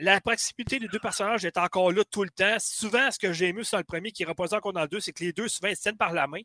[0.01, 2.57] La proximité des deux personnages est encore là tout le temps.
[2.61, 5.13] Souvent, ce que j'ai aimé sur le premier, qui repose encore dans le deux, c'est
[5.13, 6.41] que les deux, souvent, ils se tiennent par la main.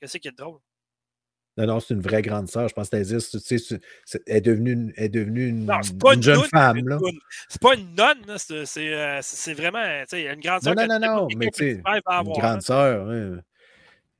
[0.00, 0.58] Qu'est-ce qui est drôle?
[1.60, 2.68] Non, non, c'est une vraie grande sœur.
[2.68, 3.80] Je pense que tu sais,
[4.26, 5.70] elle est devenue une, est devenue une,
[6.14, 6.80] une jeune femme.
[7.48, 9.20] C'est pas une nonne, c'est euh,
[9.54, 9.78] vraiment
[10.12, 10.74] une grande sœur.
[10.74, 11.82] Non, non, non, non, mais tu sais,
[12.24, 13.42] une grande sœur.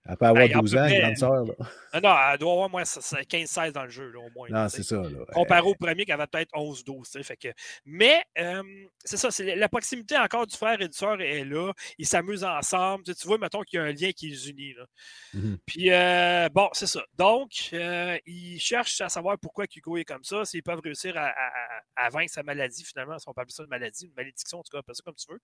[0.09, 1.45] Elle peut avoir 12 ben, ans, grande sœur.
[1.93, 4.49] Non, non, elle doit avoir moins 15-16 dans le jeu, là, au moins.
[4.49, 5.03] Non, c'est ça.
[5.35, 7.23] Comparé au premier qui avait peut-être 11-12.
[7.23, 7.49] Fait que...
[7.85, 8.63] Mais euh,
[9.05, 11.73] c'est ça, la proximité encore du frère et du sœur est là.
[11.99, 13.05] Ils s'amusent ensemble.
[13.05, 14.73] Tu, vois, mettons qu'il y a un lien qui les unit.
[14.73, 14.87] Là.
[15.35, 15.57] Mm-hmm.
[15.67, 17.03] Puis, euh, bon, c'est ça.
[17.19, 21.35] Donc, euh, ils cherchent à savoir pourquoi Hugo est comme ça, s'ils peuvent réussir à,
[21.97, 23.19] à, vaincre sa maladie, finalement.
[23.19, 25.15] Si on peut appeler ça une maladie, une malédiction, en tout cas, appelle ça comme
[25.15, 25.41] tu veux.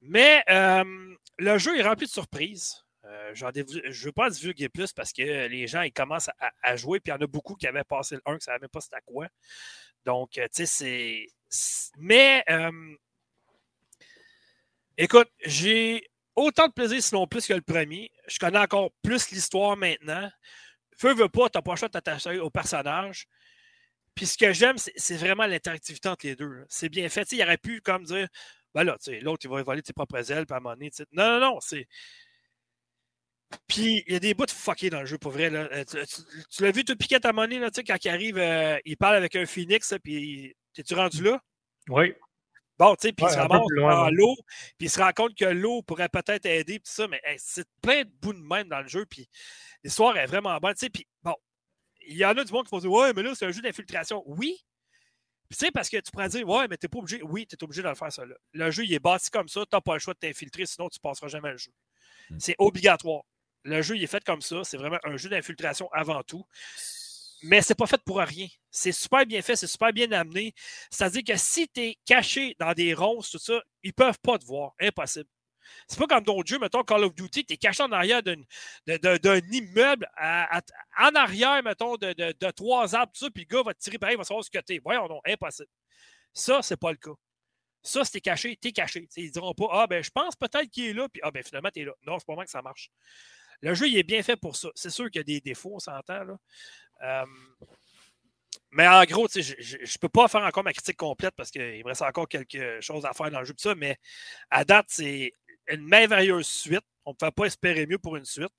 [0.00, 2.84] Mais le jeu est rempli de surprises.
[3.08, 6.30] Euh, je veux pas divulguer plus parce que les gens ils commencent
[6.62, 8.40] à, jouer, puis il y en a beaucoup qui avaient passé le 1 qui ne
[8.40, 9.28] savaient même pas c'était à quoi.
[10.04, 11.90] Donc, euh, tu sais, c'est.
[11.98, 12.94] Mais, euh,
[14.98, 18.10] écoute, j'ai autant de plaisir, sinon plus que le premier.
[18.26, 20.30] Je connais encore plus l'histoire maintenant.
[20.96, 23.26] Feu veut pas, tu n'as pas le choix de t'attacher au personnage.
[24.14, 26.64] Puis ce que j'aime, c'est vraiment l'interactivité entre les deux.
[26.68, 27.30] C'est bien fait.
[27.32, 28.28] il aurait pu comme dire,
[28.74, 31.40] ben là, l'autre, il va voler tes propres ailes, puis à un moment non, non,
[31.40, 31.86] non, c'est
[33.66, 35.50] puis il y a des bouts de fuckés dans le jeu, pour vrai.
[35.50, 35.68] Là.
[35.72, 39.16] Euh, tu, l'as vu, tu piquer ta monnaie, là, quand il arrive, euh, il parle
[39.16, 41.40] avec un phoenix, puis t'es-tu rendu là?
[41.88, 42.14] Oui.
[42.78, 44.36] Bon, tu sais, puis il se ramasse dans l'eau,
[44.78, 48.02] puis il se rend compte que l'eau pourrait peut-être aider, puis ça, mais c'est plein
[48.02, 49.28] de bouts de même dans le jeu, puis
[49.82, 51.34] l'histoire est vraiment bonne, tu sais, puis bon,
[52.08, 53.62] il y en a du monde qui vont dire Ouais, mais là, c'est un jeu
[53.62, 54.22] d'infiltration.
[54.26, 54.64] Oui.
[55.50, 57.22] Tu sais, parce que tu pourrais dire Ouais, mais t'es pas obligé.
[57.22, 58.24] Oui, tu es obligé de le faire, ça.
[58.24, 58.34] Là.
[58.52, 59.60] Le jeu, il est bâti comme ça.
[59.62, 61.70] Tu n'as pas le choix de t'infiltrer, sinon tu passeras jamais le jeu.
[62.30, 62.38] Mm.
[62.38, 63.22] C'est obligatoire.
[63.64, 64.64] Le jeu, il est fait comme ça.
[64.64, 66.44] C'est vraiment un jeu d'infiltration avant tout.
[67.42, 68.48] Mais c'est pas fait pour rien.
[68.70, 70.54] C'est super bien fait, c'est super bien amené.
[70.90, 74.44] C'est-à-dire que si tu es caché dans des ronces, tout ça, ils peuvent pas te
[74.44, 74.72] voir.
[74.80, 75.28] Impossible.
[75.86, 79.40] C'est pas comme d'autres jeux, mettons Call of Duty, tu es caché en arrière d'un
[79.50, 83.98] immeuble, en arrière, mettons, de, trois arbres, tout ça, puis le gars va te tirer
[83.98, 84.80] pareil, il va savoir ce que t'es.
[84.82, 85.68] Voyons, non, impossible.
[86.32, 87.14] Ça, c'est pas le cas.
[87.82, 89.06] Ça, si t'es caché, t'es caché.
[89.06, 91.42] T'sais, ils diront pas Ah, ben, je pense peut-être qu'il est là, puis Ah, ben,
[91.42, 91.92] finalement, t'es là.
[92.06, 92.90] Non, c'est pas moi que ça marche.
[93.60, 94.68] Le jeu, il est bien fait pour ça.
[94.74, 96.38] C'est sûr qu'il y a des défauts, on s'entend.
[97.02, 97.24] Euh,
[98.70, 101.88] mais en gros, je ne peux pas faire encore ma critique complète parce qu'il me
[101.88, 103.54] reste encore quelque chose à faire dans le jeu.
[103.56, 103.96] Ça, mais
[104.50, 105.32] à date, c'est
[105.68, 106.84] une merveilleuse suite.
[107.04, 108.52] On ne peut pas espérer mieux pour une suite.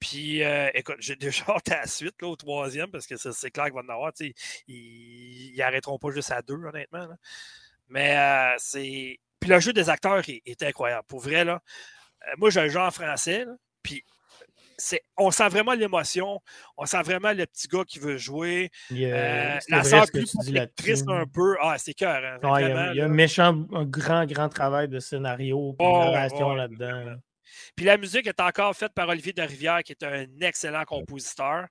[0.00, 3.74] Puis, euh, écoute, j'ai déjà hâte la suite, au troisième, parce que c'est clair qu'il
[3.74, 4.12] va en avoir.
[4.66, 7.08] Ils n'arrêteront pas juste à deux, honnêtement.
[7.88, 9.18] Mais euh, c'est.
[9.40, 11.06] Puis le jeu des acteurs est, incroyable.
[11.06, 11.44] Pour vrai,
[12.38, 13.44] moi, j'ai un jeu en français,
[13.84, 14.04] puis
[15.16, 16.40] on sent vraiment l'émotion,
[16.76, 18.70] on sent vraiment le petit gars qui veut jouer.
[18.92, 20.34] Euh, la sœur plus
[20.76, 21.56] triste un peu.
[21.60, 22.22] Ah, c'est cœur.
[22.42, 26.54] Hein, il, y a, un méchant, un grand, grand travail de scénario et de narration
[26.54, 27.16] là-dedans.
[27.76, 31.66] Puis la musique est encore faite par Olivier de Rivière, qui est un excellent compositeur,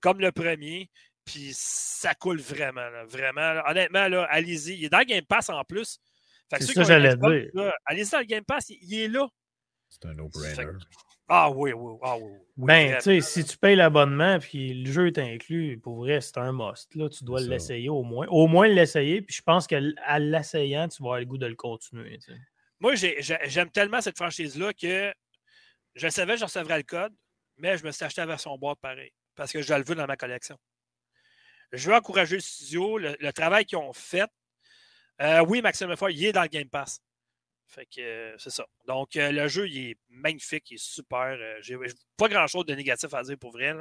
[0.00, 0.90] comme le premier.
[1.24, 3.62] Puis ça coule vraiment, vraiment.
[3.66, 4.74] Honnêtement, allez-y.
[4.74, 5.98] Il est dans le Game Pass en plus.
[6.50, 7.72] C'est ça que j'allais dire.
[7.86, 9.26] Allez-y dans le Game Pass, il, est là.
[9.88, 10.66] C'est un no-brainer.
[11.28, 12.32] Ah oui, oui, ah oui.
[12.56, 16.36] ben, tu sais, si tu payes l'abonnement puis le jeu est inclus, pour vrai, c'est
[16.38, 16.94] un must.
[16.94, 18.26] Là, tu dois l'essayer au moins.
[18.28, 19.80] Au moins l'essayer, puis je pense qu'à
[20.18, 22.18] l'essayant, tu vas avoir le goût de le continuer.
[22.80, 25.14] Moi, j'aime tellement cette franchise-là que
[25.94, 27.14] je savais que je recevrais le code,
[27.56, 30.06] mais je me suis acheté la version boîte pareil, parce que je le veux dans
[30.06, 30.58] ma collection.
[31.72, 34.28] Je veux encourager le studio, le, travail qu'ils ont fait.
[35.20, 37.00] Euh, oui, Maxime Lefort, il est dans le Game Pass.
[37.72, 38.66] Fait que euh, c'est ça.
[38.86, 41.38] Donc, euh, le jeu, il est magnifique, il est super.
[41.40, 41.78] Euh, j'ai
[42.18, 43.74] pas grand-chose de négatif à dire pour vrai.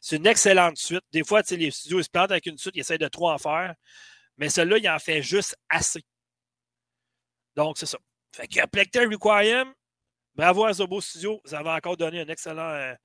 [0.00, 1.04] C'est une excellente suite.
[1.12, 3.38] Des fois, les studios ils se plantent avec une suite, ils essayent de trop en
[3.38, 3.76] faire.
[4.38, 6.02] Mais celui-là, il en fait juste assez.
[7.54, 7.98] Donc, c'est ça.
[8.34, 9.72] Fait que Plecter Requiem,
[10.34, 11.40] bravo à Zobo Studio.
[11.44, 12.96] Vous avez encore donné un excellent.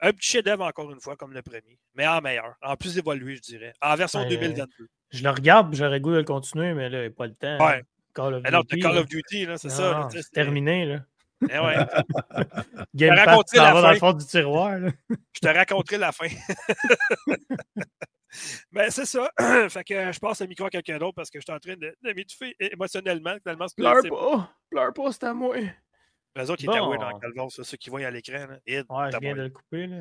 [0.00, 1.78] un petit chef-d'œuvre, encore une fois, comme le premier.
[1.94, 2.54] Mais en meilleur.
[2.62, 3.74] En plus évolué, je dirais.
[3.82, 4.88] En version 2022.
[5.10, 7.34] Je le regarde, j'aurais goût de le continuer, mais là, il n'y a pas le
[7.34, 7.66] temps.
[7.66, 7.82] Ouais.
[8.20, 8.80] Call of ah Duty.
[8.80, 10.08] Call of Duty, c'est ça.
[10.12, 11.00] C'est terminé, là.
[11.48, 11.74] Eh ouais.
[12.94, 14.78] Game Pass, ça va dans le fond du tiroir.
[15.08, 16.26] je te raconterai la fin.
[18.72, 19.30] Mais c'est ça.
[19.70, 21.76] fait que je passe le micro à quelqu'un d'autre parce que je suis en train
[21.76, 23.38] de, de m'étouffer émotionnellement.
[23.42, 24.54] Tellement Pleure pas.
[24.70, 25.56] Pleure pas, c'est à moi.
[26.36, 26.94] Les autres, ils étaient bon.
[26.94, 28.46] dans le calvon, ceux qui voient à l'écran.
[28.66, 29.86] Ouais, je viens de le couper.
[29.86, 29.96] Là.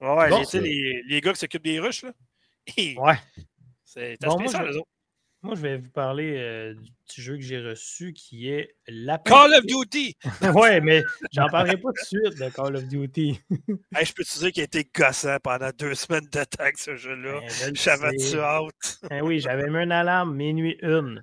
[0.00, 2.04] Ouais, bon, les, les, les, gars qui s'occupent des rushs.
[2.04, 2.12] Là.
[2.78, 3.18] ouais.
[3.84, 4.88] C'est bon, spécial, les autres.
[5.44, 9.52] Moi, je vais vous parler euh, du jeu que j'ai reçu qui est la Call
[9.54, 10.16] of Duty!
[10.54, 11.02] ouais, mais
[11.32, 13.40] j'en parlerai pas tout de suite de Call of Duty.
[13.50, 17.40] je peux te dire qu'il a été gossant pendant deux semaines de temps ce jeu-là.
[17.40, 19.00] Ben, J'avais-tu hâte?
[19.10, 21.20] ben oui, j'avais mis une alarme minuit une.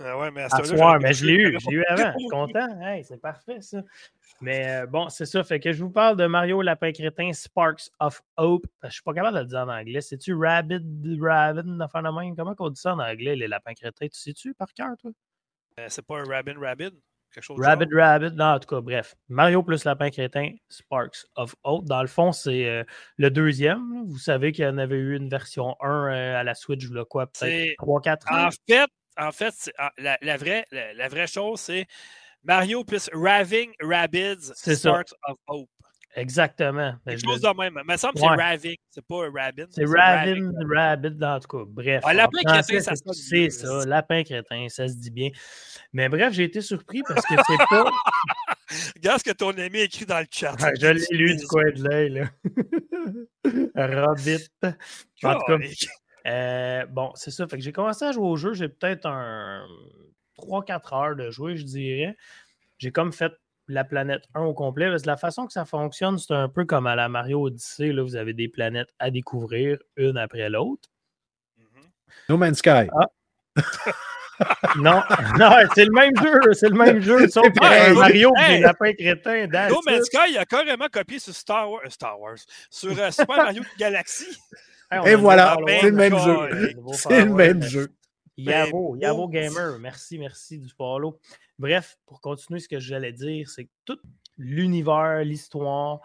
[0.00, 2.12] Ah ouais, mais à, ce soir, mais je l'ai eu, je l'ai eu avant.
[2.14, 2.80] Je suis content.
[2.80, 3.82] Hey, c'est parfait, ça.
[4.40, 5.44] Mais euh, bon, c'est ça.
[5.44, 8.66] Fait que je vous parle de Mario Lapin Crétin Sparks of Hope.
[8.82, 10.00] Je suis pas capable de le dire en anglais.
[10.00, 10.82] C'est-tu Rabbit,
[11.20, 12.34] Rabbit, enfin de même?
[12.34, 14.08] Comment on dit ça en anglais, les lapins crétins?
[14.08, 15.12] Tu sais-tu par cœur, toi?
[15.78, 16.92] Euh, c'est pas un Rabbit, Rabbit?
[17.32, 18.34] Quelque chose Rabbit, Rabbit.
[18.34, 19.14] Non, en tout cas, bref.
[19.28, 21.84] Mario plus Lapin Crétin, Sparks of Hope.
[21.84, 22.84] Dans le fond, c'est euh,
[23.16, 24.04] le deuxième.
[24.06, 27.26] Vous savez qu'il y en avait eu une version 1 à la Switch, je quoi,
[27.26, 28.48] peut-être 3-4 ans?
[28.48, 31.86] En fait, en fait ah, la, la, vraie, la vraie chose, c'est
[32.42, 35.68] Mario plus Raving Rabbids Start of Hope.
[36.16, 36.94] Exactement.
[37.04, 37.80] Ben, chose de même.
[37.86, 39.66] Mais ça me semble que c'est Raving, c'est pas Rabbin.
[39.70, 41.64] C'est Raving, Rabbit, en tout cas.
[41.66, 42.02] Bref.
[42.06, 45.30] Ah, lapin crétin, ça se dit C'est ça, lapin crétin, ça se dit bien.
[45.92, 47.90] Mais bref, j'ai été surpris parce que c'est pas.
[48.96, 50.54] Regarde ce que ton ami écrit dans le chat.
[50.60, 52.30] Ah, je l'ai lu du coin de l'œil, là.
[53.74, 54.48] Rabbit.
[55.24, 55.58] En tout cas.
[56.26, 57.46] Euh, bon, c'est ça.
[57.46, 58.54] Fait que j'ai commencé à jouer au jeu.
[58.54, 59.66] J'ai peut-être un
[60.38, 62.16] 3-4 heures de jouer, je dirais.
[62.78, 63.32] J'ai comme fait
[63.68, 64.88] la planète 1 au complet.
[64.88, 67.92] Parce que la façon que ça fonctionne, c'est un peu comme à la Mario Odyssey.
[67.92, 70.88] Là, vous avez des planètes à découvrir une après l'autre.
[71.58, 71.88] Mm-hmm.
[72.30, 72.88] No Man's Sky.
[72.92, 73.08] Ah.
[74.76, 75.02] non,
[75.38, 77.28] non c'est le même jeu, c'est le même jeu.
[77.28, 79.46] Sauf que Mario hey, des lapins crétins.
[79.68, 82.38] No Man's Sky, il a carrément copié sur Star Wars, euh, Star Wars
[82.70, 84.26] sur uh, Super Mario Galaxy.
[85.06, 86.74] Et voilà, c'est le même jeu.
[86.92, 87.94] C'est le même jeu.
[88.36, 91.20] Yavo, Yavo Gamer, merci, merci du follow.
[91.58, 93.98] Bref, pour continuer ce que j'allais dire, c'est que tout
[94.36, 96.00] l'univers, l'histoire,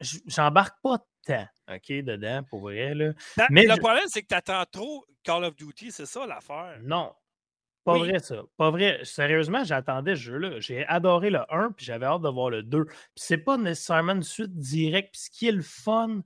[0.00, 2.94] j'embarque pas temps, OK, dedans, pour vrai.
[2.94, 3.12] Là.
[3.50, 6.78] Mais le problème, c'est que tu attends trop Call of Duty, c'est ça l'affaire.
[6.82, 7.12] Non.
[7.84, 8.42] Pas vrai, ça.
[8.56, 8.98] Pas vrai.
[9.04, 10.58] Sérieusement, j'attendais ce jeu-là.
[10.58, 12.84] J'ai adoré le 1, puis j'avais hâte de voir le 2.
[12.84, 15.10] Puis c'est pas nécessairement une suite directe.
[15.12, 16.22] Puis ce qui est le fun,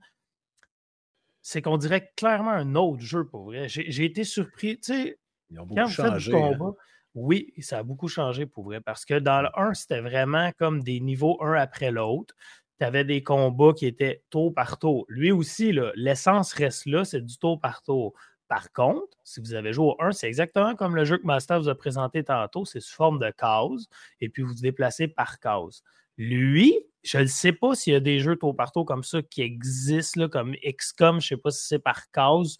[1.41, 3.67] c'est qu'on dirait clairement un autre jeu, pour vrai.
[3.67, 4.77] J'ai été surpris.
[4.79, 5.19] Tu sais,
[5.55, 6.53] quand vous faites du hein.
[6.57, 6.73] combat,
[7.13, 8.79] oui, ça a beaucoup changé, pour vrai.
[8.79, 12.35] Parce que dans le 1, c'était vraiment comme des niveaux un après l'autre
[12.81, 15.05] tu avais des combats qui étaient tour par tour.
[15.07, 18.15] Lui aussi, l'essence reste là, c'est du tour par tour.
[18.47, 21.59] Par contre, si vous avez joué au 1, c'est exactement comme le jeu que Master
[21.61, 23.87] vous a présenté tantôt, c'est sous forme de case,
[24.19, 25.83] et puis vous vous déplacez par case.
[26.17, 29.21] Lui, je ne sais pas s'il y a des jeux tour par tour comme ça
[29.21, 32.57] qui existent, là, comme XCOM, je ne sais pas si c'est par case,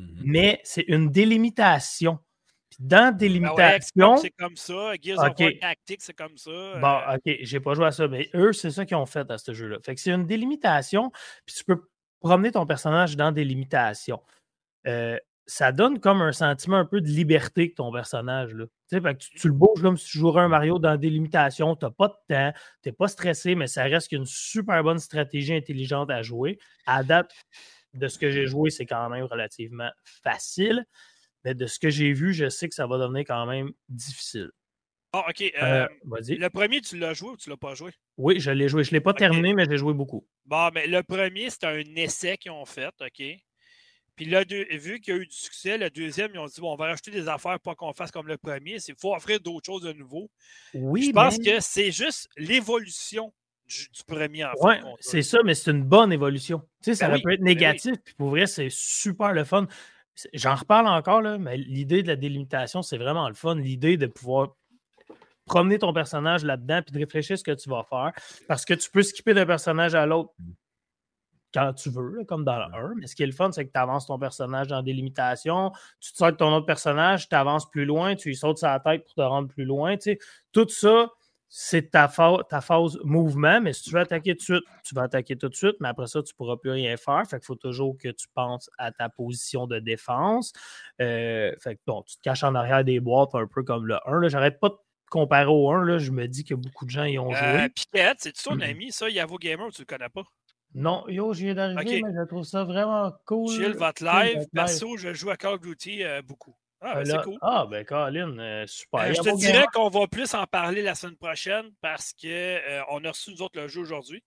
[0.00, 2.18] mmh mais c'est une délimitation
[2.78, 4.16] dans des ben limitations.
[4.16, 4.92] c'est comme ça.
[5.00, 6.50] Gears of War Tactics, c'est comme ça.
[6.80, 7.16] Bon, euh.
[7.16, 9.52] OK, j'ai pas joué à ça, mais eux, c'est ça qu'ils ont fait à ce
[9.52, 9.78] jeu-là.
[9.84, 11.10] Fait que c'est une délimitation,
[11.46, 11.88] puis tu peux
[12.20, 14.22] promener ton personnage dans des limitations.
[14.86, 18.54] Euh, ça donne comme un sentiment un peu de liberté que ton personnage.
[18.54, 18.64] Là.
[18.90, 22.08] Tu, le bouges comme si tu jouerais un Mario dans des limitations, tu n'as pas
[22.08, 22.52] de temps,
[22.82, 26.58] tu n'es pas stressé, mais ça reste une super bonne stratégie intelligente à jouer.
[26.86, 27.32] À date
[27.94, 29.90] de ce que j'ai joué, c'est quand même relativement
[30.22, 30.84] facile.
[31.44, 34.50] Mais de ce que j'ai vu, je sais que ça va devenir quand même difficile.
[35.12, 35.52] Ah, ok.
[35.62, 37.92] Euh, le premier, tu l'as joué ou tu l'as pas joué?
[38.16, 38.82] Oui, je l'ai joué.
[38.82, 40.26] Je ne l'ai pas terminé, mais j'ai joué beaucoup.
[40.44, 43.22] Bon, mais le premier, c'était un essai qu'ils ont fait, OK?
[44.16, 46.72] Puis là, vu qu'il y a eu du succès, le deuxième, ils ont dit bon,
[46.72, 48.76] on va rajouter des affaires pour qu'on fasse comme le premier.
[48.86, 50.30] Il faut offrir d'autres choses de nouveau.
[50.74, 53.32] Oui, je pense que c'est juste l'évolution
[53.66, 56.60] du, premier en Oui, c'est ça, mais c'est une bonne évolution.
[56.82, 59.66] Tu sais, ça ben peut être ben négatif, puis pour vrai, c'est super le fun.
[60.32, 63.56] J'en reparle encore, là, mais l'idée de la délimitation, c'est vraiment le fun.
[63.56, 64.54] L'idée de pouvoir
[65.46, 68.12] promener ton personnage là-dedans puis de réfléchir à ce que tu vas faire.
[68.48, 70.32] Parce que tu peux skipper d'un personnage à l'autre.
[71.54, 72.94] Quand tu veux, comme dans le 1.
[72.96, 75.70] Mais ce qui est le fun, c'est que tu avances ton personnage dans des limitations.
[76.00, 78.80] Tu te sors de ton autre personnage, tu avances plus loin, tu lui sautes la
[78.80, 79.94] tête pour te rendre plus loin.
[80.52, 81.10] Tout ça,
[81.48, 82.08] c'est ta,
[82.48, 85.48] ta, phase mouvement, mais si tu veux attaquer tout de suite, tu vas attaquer tout
[85.48, 87.22] de suite, mais après ça, tu ne pourras plus rien faire.
[87.30, 90.52] Fait qu'il faut toujours que tu penses à ta position de défense.
[91.00, 93.96] Euh, fait que bon, tu te caches en arrière des boîtes un peu comme le
[94.04, 94.28] 1.
[94.28, 94.76] J'arrête pas de
[95.10, 95.84] comparer au 1.
[95.84, 97.46] Là, je me dis que beaucoup de gens y ont joué.
[97.46, 100.24] Euh, Piquette, c'est ton ami, ça, Yavo Gamer, tu le connais pas?
[100.74, 103.48] Non, yo, je viens d'arriver, mais je trouve ça vraiment cool.
[103.48, 104.46] Chill votre live.
[104.52, 106.56] Perso, je joue à Call of Duty euh, beaucoup.
[106.80, 107.38] Ah, ben, c'est cool.
[107.40, 109.00] Ah, ben, Colin, euh, super.
[109.00, 113.08] Euh, je te dirais qu'on va plus en parler la semaine prochaine parce qu'on a
[113.08, 114.22] reçu, nous autres, le jeu aujourd'hui.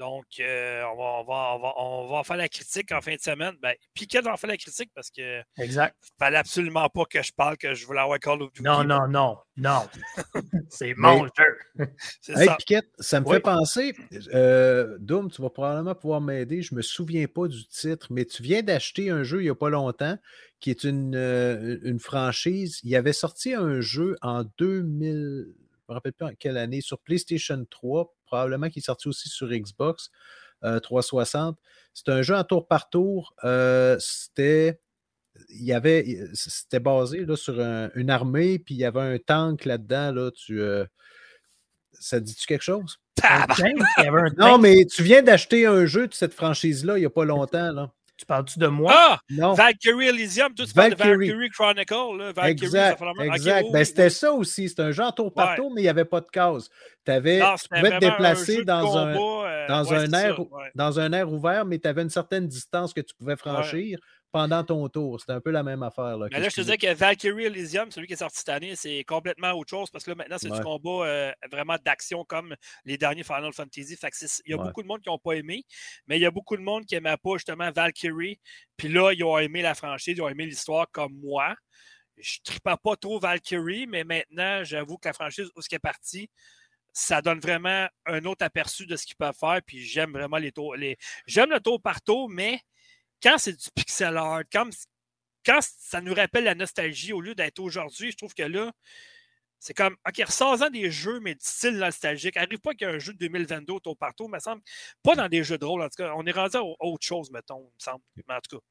[0.00, 3.52] Donc, euh, on, va, on, va, on, va, faire la critique en fin de semaine.
[3.60, 5.94] Ben, Piquet va en faire la critique parce que exact.
[6.18, 8.62] fallait absolument pas que je parle que je voulais avoir Call of Duty.
[8.62, 9.86] Non, non, non, non.
[10.70, 11.84] C'est mon jeu.
[12.28, 12.56] hey, ça.
[12.56, 13.94] Piquet, ça me fait penser,
[14.32, 16.62] euh, Doom, tu vas probablement pouvoir m'aider.
[16.62, 19.54] Je me souviens pas du titre, mais tu viens d'acheter un jeu il n'y a
[19.54, 20.16] pas longtemps
[20.60, 22.80] qui est une, euh, une franchise.
[22.84, 25.54] Il avait sorti un jeu en 2000
[25.90, 29.48] me rappelle plus en quelle année, sur PlayStation 3, probablement qui est sorti aussi sur
[29.48, 30.10] Xbox
[30.62, 31.56] 360.
[31.56, 31.62] Euh,
[31.94, 33.34] c'est un jeu en tour par tour.
[33.44, 34.80] Euh, c'était.
[35.48, 36.04] Il y avait.
[36.34, 40.12] C'était basé là, sur une armée, puis il y avait un tank là-dedans.
[40.12, 40.84] Là, tu, euh,
[41.92, 42.98] ça dit-tu quelque chose?
[44.38, 47.72] non, mais tu viens d'acheter un jeu de cette franchise-là il n'y a pas longtemps.
[47.72, 47.92] Là.
[48.20, 48.92] Tu parles-tu de moi?
[48.94, 49.20] Ah!
[49.30, 49.54] Non.
[49.54, 51.94] Valkyrie Elysium, tu parles de Valkyrie Chronicle.
[52.18, 52.32] Là.
[52.32, 53.66] Valkyrie, exact, exact.
[53.72, 54.68] ben, c'était ça aussi.
[54.68, 56.68] C'était un genre tour par tour, mais il n'y avait pas de case.
[57.06, 60.38] Avais, tu pouvais te déplacer dans, un, euh, dans, un air,
[60.74, 63.98] dans un air ouvert, mais tu avais une certaine distance que tu pouvais franchir
[64.32, 65.20] pendant ton tour.
[65.20, 66.16] C'était un peu la même affaire.
[66.16, 68.76] Là, mais là, je te disais que Valkyrie Elysium, celui qui est sorti cette année,
[68.76, 72.54] c'est complètement autre chose parce que là, maintenant, c'est du combat euh, vraiment d'action comme
[72.84, 73.96] les derniers Final Fantasy.
[73.96, 74.10] Fait
[74.46, 75.64] il y a beaucoup de monde qui n'ont pas aimé,
[76.06, 78.40] mais il y a beaucoup de monde qui n'aimait pas justement Valkyrie.
[78.76, 81.54] Puis là, ils ont aimé la franchise, ils ont aimé l'histoire comme moi.
[82.16, 85.74] Je ne tripais pas trop Valkyrie, mais maintenant, j'avoue que la franchise, où ce qui
[85.74, 86.28] est parti,
[86.92, 89.60] ça donne vraiment un autre aperçu de ce qu'ils peuvent faire.
[89.66, 90.76] Puis j'aime vraiment les tours.
[90.76, 90.96] Les...
[91.26, 92.60] J'aime le tour par tour, mais
[93.22, 94.68] quand c'est du pixel art, quand,
[95.44, 98.72] quand ça nous rappelle la nostalgie au lieu d'être aujourd'hui, je trouve que là,
[99.60, 102.38] c'est comme, OK, ressort-en des jeux, mais de style nostalgique.
[102.38, 104.62] Arrive pas qu'il y ait un jeu de 2022 au partout, me semble.
[105.02, 106.14] Pas dans des jeux de rôle, en tout cas.
[106.16, 108.02] On est rendu à autre chose, mettons, il me semble.
[108.26, 108.64] Mais en tout cas.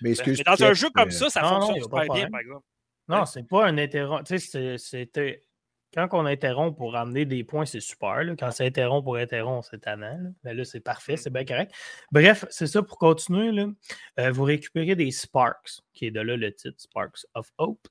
[0.00, 0.14] Mais,
[0.44, 2.64] dans un jeu comme ça, ça fonctionne super bien, par exemple.
[3.08, 4.26] Non, c'est pas un interrompt.
[4.26, 5.44] Tu sais, c'était
[5.94, 8.20] quand on interrompt pour ramener des points, c'est super.
[8.38, 10.18] Quand c'est interrompt pour interrompre, c'est tannant.
[10.18, 10.30] Là.
[10.44, 11.72] Mais là, c'est parfait, c'est bien correct.
[12.12, 13.52] Bref, c'est ça pour continuer.
[13.52, 13.68] Là.
[14.20, 17.88] Euh, vous récupérez des Sparks, qui est de là le titre Sparks of Hopes.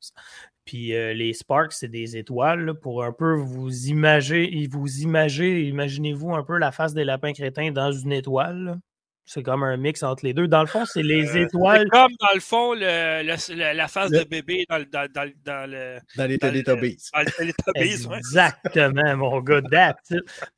[0.66, 6.34] Puis euh, les Sparks, c'est des étoiles pour un peu vous imager, vous imager, imaginez-vous
[6.34, 8.80] un peu la face des lapins crétins dans une étoile.
[9.28, 10.48] C'est comme un mix entre les deux.
[10.48, 11.90] Dans le fond, c'est les étoiles.
[11.90, 15.98] comme dans le fond, le, le, la face de bébé dans, dans, dans, dans le.
[16.16, 17.10] Dans les Teletubbies.
[17.12, 19.96] Dans les Teletubbies, Exactement, mon gars.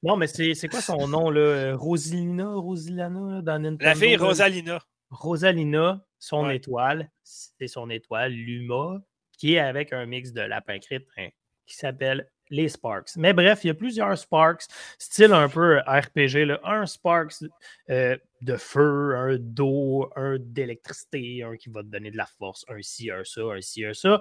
[0.03, 1.75] Non, mais c'est quoi son nom, là?
[1.75, 3.85] Rosalina, Rosilana, dans Nintendo?
[3.85, 4.79] La fille Rosalina.
[5.09, 8.99] Rosalina, son étoile, c'est son étoile, Luma,
[9.37, 11.29] qui est avec un mix de lapin crétin
[11.65, 13.15] qui s'appelle les Sparks.
[13.17, 14.65] Mais bref, il y a plusieurs Sparks,
[14.97, 16.59] style un peu RPG.
[16.63, 17.43] Un Sparks
[17.89, 22.65] euh, de feu, un d'eau, un d'électricité, un qui va te donner de la force,
[22.69, 24.19] un ci, un ça, un ci, un ça.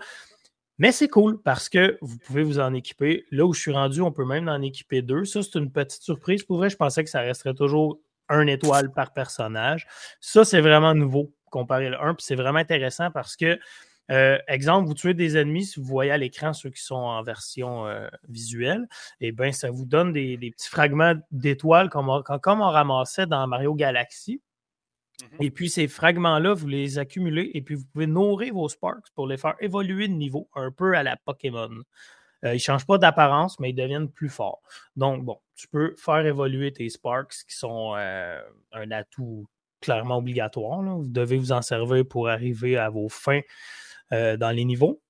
[0.79, 3.25] Mais c'est cool parce que vous pouvez vous en équiper.
[3.31, 5.25] Là où je suis rendu, on peut même en équiper deux.
[5.25, 6.43] Ça, c'est une petite surprise.
[6.43, 7.99] Pour vrai, je pensais que ça resterait toujours
[8.29, 9.87] un étoile par personnage.
[10.21, 12.15] Ça, c'est vraiment nouveau comparé le 1.
[12.15, 13.59] Puis c'est vraiment intéressant parce que
[14.11, 17.23] euh, exemple, vous tuez des ennemis, si vous voyez à l'écran ceux qui sont en
[17.23, 18.87] version euh, visuelle,
[19.21, 23.27] et eh bien, ça vous donne des, petits fragments d'étoiles comme, on, comme on ramassait
[23.27, 24.41] dans Mario Galaxy.
[25.23, 25.39] Mhm.
[25.41, 29.27] Et puis, ces fragments-là, vous les accumulez et puis vous pouvez nourrir vos Sparks pour
[29.27, 31.71] les faire évoluer de niveau, un peu à la Pokémon.
[32.45, 34.63] Euh, ils ne changent pas d'apparence, mais ils deviennent plus forts.
[34.95, 39.47] Donc, bon, tu peux faire évoluer tes Sparks qui sont un atout
[39.81, 40.83] clairement obligatoire.
[40.83, 43.41] Vous devez vous en servir pour arriver à vos fins
[44.13, 45.01] euh, dans les niveaux.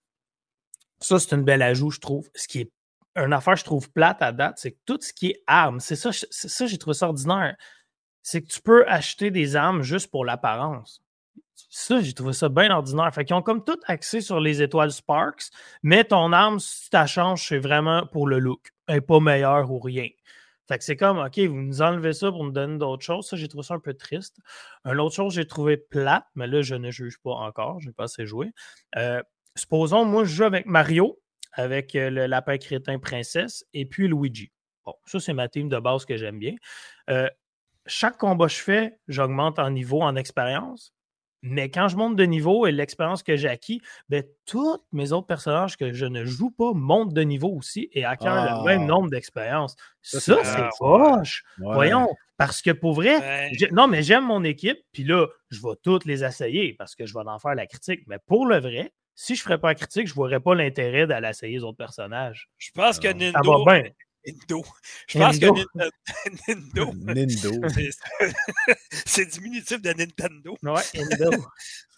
[1.00, 2.30] Ça, c'est une belle ajout, je trouve.
[2.34, 2.72] Ce qui est
[3.16, 5.96] une affaire, je trouve plate à date, c'est que tout ce qui est armes, c'est
[5.96, 7.56] ça, ça j'ai trouvé ça ordinaire.
[8.22, 11.02] C'est que tu peux acheter des armes juste pour l'apparence.
[11.70, 13.12] Ça, j'ai trouvé ça bien ordinaire.
[13.14, 15.50] Fait qu'ils ont comme tout axé sur les étoiles Sparks,
[15.82, 18.72] mais ton arme, si tu la changes, c'est vraiment pour le look.
[18.86, 20.08] Elle n'est pas meilleure ou rien.
[20.68, 23.28] Fait que c'est comme, OK, vous nous enlevez ça pour nous donner d'autres choses.
[23.28, 24.38] Ça, j'ai trouvé ça un peu triste.
[24.84, 27.80] Une autre chose, j'ai trouvé plate, mais là, je ne juge pas encore.
[27.80, 28.52] Je n'ai pas assez joué.
[28.96, 29.22] Euh,
[29.54, 31.20] supposons, moi, je joue avec Mario,
[31.52, 34.50] avec euh, le lapin crétin princesse, et puis Luigi.
[34.84, 36.54] Bon, ça, c'est ma team de base que j'aime bien.
[37.10, 37.28] Euh,
[37.86, 40.95] chaque combat que je fais, j'augmente en niveau, en expérience.
[41.42, 45.26] Mais quand je monte de niveau et l'expérience que j'ai acquis, ben, tous mes autres
[45.26, 48.86] personnages que je ne joue pas montent de niveau aussi et acquièrent le même ah.
[48.86, 49.76] nombre d'expériences.
[50.02, 51.44] Ça, c'est poche.
[51.58, 52.08] Voyons.
[52.36, 56.22] Parce que pour vrai, non, mais j'aime mon équipe, puis là, je vais toutes les
[56.22, 58.02] essayer parce que je vais en faire la critique.
[58.06, 60.54] Mais pour le vrai, si je ne ferais pas la critique, je ne verrais pas
[60.54, 62.50] l'intérêt d'aller essayer les autres personnages.
[62.58, 63.90] Je pense que Nintendo, ça va bien.
[64.26, 64.64] Nindo.
[65.06, 65.46] Je pense que
[66.48, 66.92] Nindo.
[67.14, 67.68] Nindo.
[69.06, 70.56] C'est diminutif de Nintendo.
[70.62, 71.30] Ouais, Nindo.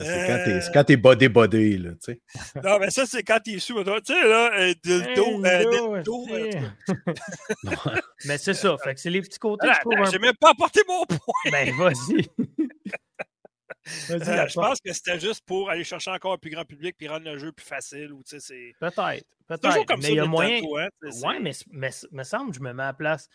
[0.01, 2.21] C'est quand t'es body body, là, tu sais.
[2.63, 3.83] Non, mais ça, c'est quand t'es sous.
[3.83, 6.03] Tu sais, là, euh, Dildo, euh,
[8.27, 8.77] Mais c'est ça.
[8.83, 9.69] Fait que c'est les petits côtés.
[9.69, 11.51] je J'ai même pas apporté mon point.
[11.51, 12.29] Ben, vas-y.
[14.11, 17.09] Euh, je pense que c'était juste pour aller chercher encore un plus grand public puis
[17.09, 18.13] rendre le jeu plus facile.
[18.13, 18.39] Ou, c'est...
[18.81, 19.27] Peut-être.
[19.47, 19.87] Peut-être.
[19.87, 20.59] Comme mais il y a moyen.
[20.59, 20.89] Hein,
[21.23, 23.29] ouais, mais, mais, me semble je me mets à la place.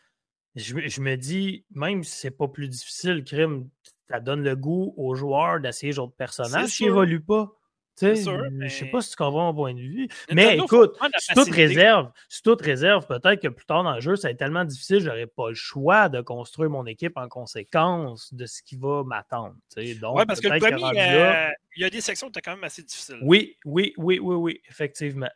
[0.55, 3.69] Je, je me dis, même si c'est pas plus difficile, crime,
[4.07, 7.51] ça donne le goût aux joueurs d'essayer d'autres personnages qui n'évoluent pas.
[8.02, 10.07] Je ne sais pas si tu comprends mon point de vue.
[10.32, 14.15] mais écoute, si toute réserve, si toute réserve, peut-être que plus tard dans le jeu,
[14.15, 17.28] ça va être tellement difficile, je n'aurai pas le choix de construire mon équipe en
[17.28, 19.56] conséquence de ce qui va m'attendre.
[19.78, 22.64] Oui, parce que le premier, euh, il y a des sections qui étaient quand même
[22.64, 23.20] assez difficiles.
[23.22, 25.30] Oui, oui, oui, oui, oui, effectivement.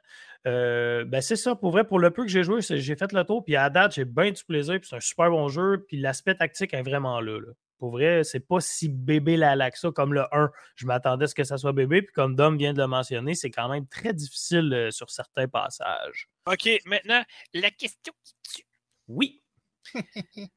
[0.46, 3.24] Euh, ben c'est ça, pour vrai, pour le peu que j'ai joué, j'ai fait le
[3.24, 5.98] tour, puis à date, j'ai bien du plaisir, puis c'est un super bon jeu, puis
[5.98, 7.40] l'aspect tactique est vraiment là.
[7.40, 7.54] là.
[7.78, 10.52] Pour vrai, c'est pas si bébé la laxa comme le 1.
[10.76, 12.02] Je m'attendais à ce que ça soit bébé.
[12.02, 15.48] Puis comme Dom vient de le mentionner, c'est quand même très difficile euh, sur certains
[15.48, 16.28] passages.
[16.48, 17.24] OK, maintenant,
[17.54, 18.66] la question qui tue.
[19.08, 19.44] Oui.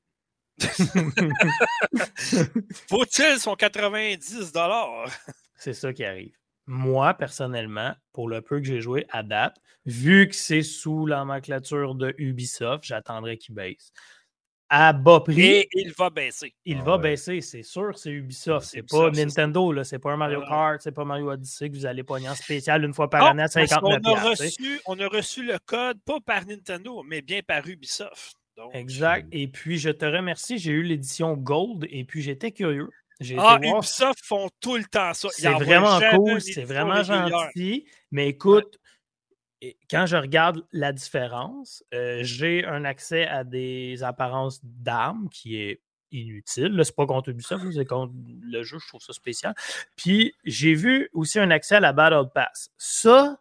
[2.89, 4.53] Faut-il son 90
[5.57, 6.37] C'est ça qui arrive.
[6.67, 9.57] Moi, personnellement, pour le peu que j'ai joué à date,
[9.87, 13.93] vu que c'est sous la nomenclature de Ubisoft, j'attendrai qu'il baisse
[14.71, 15.41] à bas prix.
[15.41, 16.55] Et il va baisser.
[16.65, 18.69] Il ah va baisser, c'est sûr, c'est Ubisoft.
[18.71, 21.87] C'est pas Nintendo, là, c'est pas un Mario Kart, c'est pas Mario Odyssey que vous
[21.87, 25.09] allez pogner en spécial une fois par année à 59 on a, reçu, on a
[25.09, 28.37] reçu le code, pas par Nintendo, mais bien par Ubisoft.
[28.73, 29.27] exact.
[29.33, 32.89] Et puis, je te remercie, j'ai eu l'édition Gold et puis j'étais curieux.
[33.37, 35.29] Ah, Ubisoft font tout le temps ça.
[35.33, 37.87] C'est vraiment cool, c'est vraiment gentil.
[38.13, 38.79] Mais écoute,
[39.91, 45.83] quand je regarde la différence, euh, j'ai un accès à des apparences d'armes qui est
[46.13, 46.81] inutile.
[46.85, 49.55] C'est pas contre Ubisoft, c'est contre le jeu, je trouve ça spécial.
[49.97, 52.71] Puis j'ai vu aussi un accès à la Battle Pass.
[52.79, 53.41] Ça,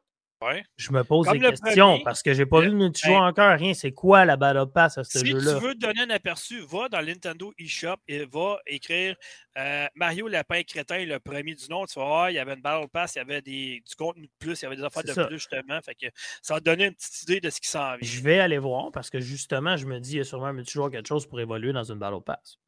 [0.77, 3.73] je me pose des questions parce que j'ai pas vu de multijoueur encore, rien.
[3.73, 5.53] C'est quoi la Battle Pass à ce jeu-là?
[5.53, 9.15] Si tu veux te donner un aperçu, va dans Nintendo eShop et va écrire
[9.57, 11.85] euh, Mario Lapin Crétin, le premier du nom.
[11.85, 14.27] Tu vas voir, il y avait une Battle Pass, il y avait des, du contenu
[14.27, 15.79] de plus, il y avait des affaires de plus, justement.
[15.81, 16.07] Fait que
[16.41, 17.99] ça va te donner une petite idée de ce qui s'en vient.
[18.01, 20.53] Je vais aller voir parce que justement, je me dis, il y a sûrement un
[20.53, 22.59] multijoueur quelque chose pour évoluer dans une Battle Pass.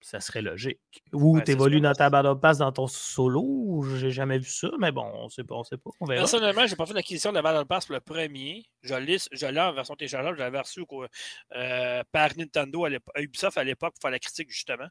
[0.00, 0.78] Ça serait logique.
[1.12, 1.82] Ou Ouais, tu c'est évolues sûr.
[1.82, 5.44] dans ta Battle Pass dans ton solo, j'ai jamais vu ça, mais bon, on sait
[5.44, 6.20] pas, on sait pas, on verra.
[6.20, 8.64] Personnellement, j'ai pas fait l'acquisition de la Battle Pass pour le premier.
[8.82, 10.36] Je l'ai, je l'ai en version téléchargeable.
[10.38, 11.08] Je l'avais reçu quoi,
[11.56, 14.88] euh, par Nintendo à Ubisoft à l'époque pour faire la critique, justement.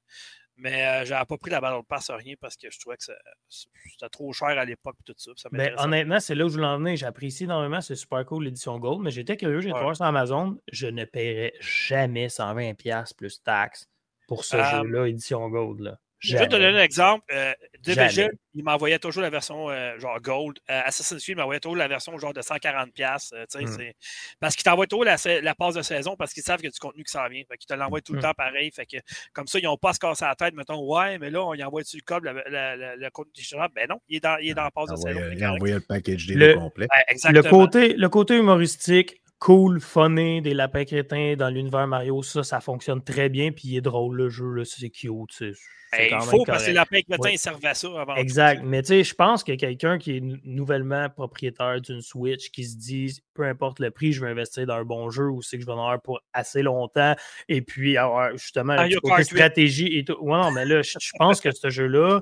[0.59, 3.03] Mais euh, j'avais pas pris la Battle Pass rien parce que je trouvais que
[3.47, 5.31] c'était trop cher à l'époque et tout ça.
[5.35, 6.95] ça Ben, honnêtement, c'est là où je voulais en venir.
[6.95, 9.79] J'apprécie énormément, c'est super cool l'édition Gold, mais j'étais curieux, j'ai Ouais.
[9.79, 10.59] voir sur Amazon.
[10.71, 13.87] Je ne paierais jamais 120$ plus taxes
[14.27, 15.79] pour ce Euh, jeu-là, édition Gold.
[15.81, 15.97] Là.
[16.19, 17.23] Je vais te donner un exemple.
[17.31, 18.29] Euh, Division, Jamais.
[18.55, 20.57] il m'envoyait toujours la version euh, genre Gold.
[20.67, 22.91] Euh, Assassin's Creed, il m'envoyait toujours la version genre de 140$.
[22.91, 23.91] pièces Mm.
[24.39, 26.71] Parce qu'ils t'envoient toujours la, la passe de saison parce qu'ils savent qu'il y a
[26.71, 27.43] du contenu qui s'en vient.
[27.47, 28.23] Fait qu'ils te l'envoient tout le Mm.
[28.23, 28.71] temps pareil.
[28.75, 28.97] Fait que
[29.31, 30.55] comme ça, ils n'ont pas à se casser la tête.
[30.55, 33.73] Mettons, ouais, mais là, on y envoie-tu le code, la- la- la- le contenu téléchargeable?
[33.75, 35.19] Ben non, il est dans, il est dans la passe de saison.
[35.33, 36.87] Il a envoyé le package deal Le- complet.
[37.29, 42.59] Le côté, le côté humoristique, cool, funny, des lapins crétins dans l'univers Mario, ça, ça
[42.59, 45.11] fonctionne très bien, puis il est drôle le jeu, c'est cute.
[45.31, 45.53] c'est-
[45.93, 46.73] Hey, il faut parce que correct.
[46.73, 47.33] la pain crétin, Ouais.
[47.35, 48.15] il servait à ça avant.
[48.15, 48.61] Exact.
[48.61, 52.65] Mais tu sais, je pense que quelqu'un qui est nou- nouvellement propriétaire d'une Switch, qui
[52.65, 55.55] se dit, peu importe le prix, je vais investir dans un bon jeu ou c'est
[55.55, 57.15] que je vais en avoir pour assez longtemps
[57.47, 59.23] et puis avoir justement 8.
[59.23, 60.17] stratégie et tout.
[60.19, 62.19] Ouais, non, mais là, je, pense que ce jeu-là,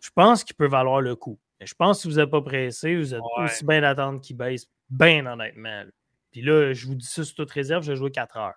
[0.00, 1.38] je pense qu'il peut valoir le coup.
[1.58, 3.44] Mais je pense que si vous n'êtes pas pressé, vous êtes Ouais.
[3.44, 5.84] aussi bien d'attendre qu'il baisse, bien honnêtement.
[6.30, 8.54] Puis là, je vous dis ça sous toute réserve, je vais jouer 4 heures.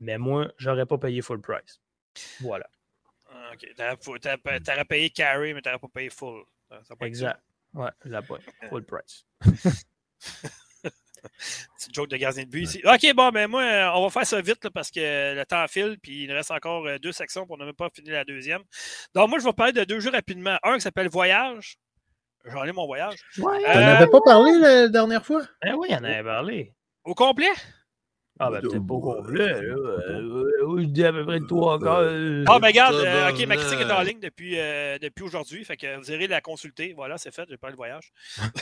[0.00, 1.80] Mais moi, j'aurais pas payé full price.
[2.40, 2.68] Voilà.
[3.30, 3.66] Ah, Ok.
[4.64, 6.44] T'aurais payé carry, mais t'aurais pas payé full.
[6.70, 7.40] Été Exact.
[7.74, 8.38] Ouais, la pas.
[8.68, 9.26] Full price.
[11.76, 12.80] C'est une joke de gardien de but ici.
[12.84, 15.66] OK, bon, ben moi, euh, on va faire ça vite là, parce que le temps
[15.66, 18.24] file, puis il nous reste encore euh, deux sections, on n'a même pas fini la
[18.24, 18.62] deuxième.
[19.14, 20.58] Donc, moi, je vais parler de deux jeux rapidement.
[20.62, 21.76] Un qui s'appelle Voyage.
[22.52, 23.16] J'en ai mon voyage.
[23.38, 23.62] Ouais.
[23.62, 25.42] T'en Euh, avais pas parlé la dernière fois?
[25.62, 26.74] Ben oui, il en avait parlé.
[27.04, 27.46] Au complet?
[28.40, 29.48] Ah, ben peut-être pas au complet.
[29.48, 29.58] là.
[29.60, 31.98] Euh, euh, je dis à peu près toi encore.
[32.02, 35.64] euh, Ah, ben regarde, euh, OK, ma critique est en ligne depuis, euh, depuis aujourd'hui,
[35.64, 36.92] fait que vous irez la consulter.
[36.94, 38.12] Voilà, c'est fait, j'ai parlé de voyage.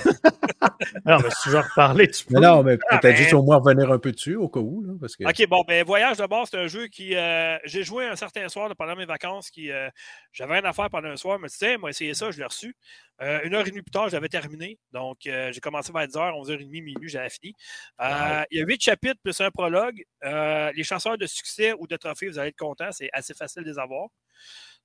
[1.05, 2.35] Non, mais si tu veux en reparler, tu peux.
[2.35, 4.61] Mais non, mais Ah, peut-être ben- juste au moins revenir un peu dessus, au cas
[4.61, 4.83] où.
[4.83, 5.25] Là, parce que...
[5.25, 7.15] OK, bon, ben Voyage d'abord, c'est un jeu qui.
[7.15, 9.51] euh, j'ai joué un certain soir là, pendant mes vacances.
[9.51, 9.89] qui euh,
[10.33, 11.39] J'avais rien à faire pendant un soir.
[11.39, 12.77] Je me suis dit, Tiens, moi, essayer ça, je l'ai reçu.
[13.23, 14.79] Euh, une heure et demie plus tard, j'avais terminé.
[14.93, 17.55] Donc, euh, j'ai commencé vers 10h, 11h30, minuit, j'avais fini.
[18.01, 20.03] Euh, Il y a huit chapitres plus un prologue.
[20.23, 22.93] Les chasseurs de succès ou de trophées, vous allez être contents.
[22.93, 24.09] C'est assez facile de les avoir.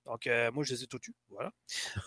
[0.06, 1.16] Donc, moi, je les ai tous eus.
[1.30, 1.52] Voilà.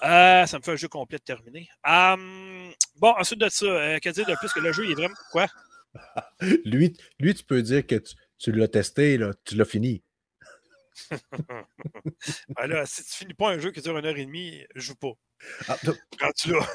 [0.47, 1.69] Ça me fait un jeu complet de terminer.
[1.87, 5.15] Hum, bon, ensuite de ça, que dire de plus que le jeu, il est vraiment.
[5.31, 5.47] Quoi?
[6.65, 10.03] Lui, lui, tu peux dire que tu, tu l'as testé, là, tu l'as fini.
[12.57, 14.81] Ben là, si tu finis pas un jeu qui dure une heure et demie, je
[14.81, 15.13] joue pas.
[15.69, 16.67] Ah, t- Quand tu l'as.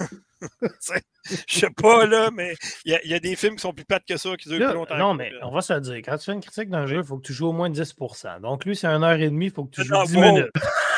[0.61, 1.01] Tu sais,
[1.47, 2.55] Je sais pas, là, mais
[2.85, 4.47] il y, a- il y a des films qui sont plus plates que ça, qui
[4.49, 4.97] durent Là, plus longtemps.
[4.97, 5.95] non, mais on va se le dire.
[5.97, 8.39] Quand tu fais une critique d'un jeu, il faut que tu joues au moins 10%
[8.41, 10.21] Donc, lui, c'est une heure et demie, il faut que tu joues Non, 10 wow.
[10.21, 10.51] minutes.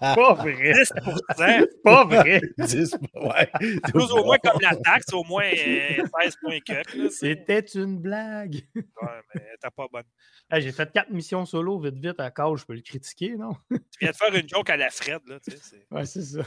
[0.00, 0.72] pas vrai.
[0.72, 2.40] 10%, Pas vrai.
[2.58, 3.50] 10, ouais.
[3.92, 6.72] plus au moins comme la taxe, au moins euh, 16 points que.
[6.72, 7.10] là, tu sais.
[7.10, 8.56] C'était une blague.
[8.74, 10.04] Ouais, mais t'as pas bonne.
[10.50, 12.60] Hey, J'ai fait 4 missions solo vite, vite à cause.
[12.60, 13.54] Je peux le critiquer, non?
[13.70, 15.58] Tu viens de faire une joke à la Fred, là, tu sais.
[15.62, 16.40] c'est- Ouais, c'est ça.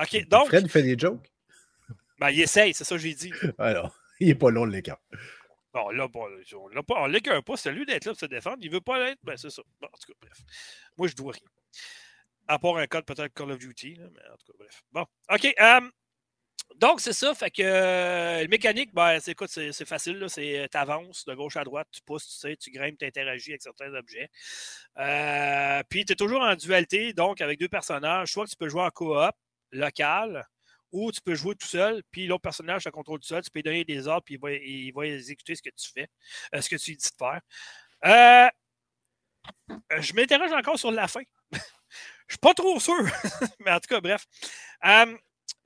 [0.00, 1.30] OK, donc, Fred fait des jokes?
[2.20, 3.32] ben, il essaye, c'est ça que j'ai dit.
[3.58, 4.98] Alors, il est pas long, l'écart.
[5.72, 7.56] Bon, là, bon, on l'a pas, on pas.
[7.56, 8.58] C'est lui d'être là pour se défendre.
[8.60, 9.18] Il veut pas l'être.
[9.22, 9.62] Ben, c'est ça.
[9.80, 10.38] Bon, en tout cas, bref.
[10.96, 11.48] Moi, je dois rien.
[12.48, 14.82] À part un code peut-être Call of Duty, là, mais en tout cas, bref.
[14.92, 15.54] Bon, OK.
[15.60, 15.90] euh,
[16.76, 17.34] donc, c'est ça.
[17.34, 19.36] Fait que euh, le mécanique, ben, c'est,
[19.72, 20.24] c'est, facile.
[20.28, 23.62] C'est, t'avances de gauche à droite, tu pousses, tu sais, tu grimpes, tu interagis avec
[23.62, 24.30] certains objets.
[24.98, 28.32] Euh, puis, tu es toujours en dualité, donc avec deux personnages.
[28.32, 29.34] Soit que tu peux jouer en coop
[29.72, 30.46] local,
[30.92, 33.58] ou tu peux jouer tout seul, puis l'autre personnage te contrôle tout seul, tu peux
[33.58, 36.08] lui donner des ordres, puis il va, il va exécuter ce que tu fais,
[36.54, 37.40] euh, ce que tu lui dis de faire.
[38.04, 38.48] Euh,
[40.00, 41.22] je m'interroge encore sur la fin.
[41.52, 41.58] je
[42.28, 42.94] suis pas trop sûr,
[43.60, 44.26] mais en tout cas, bref.
[44.84, 45.16] Euh,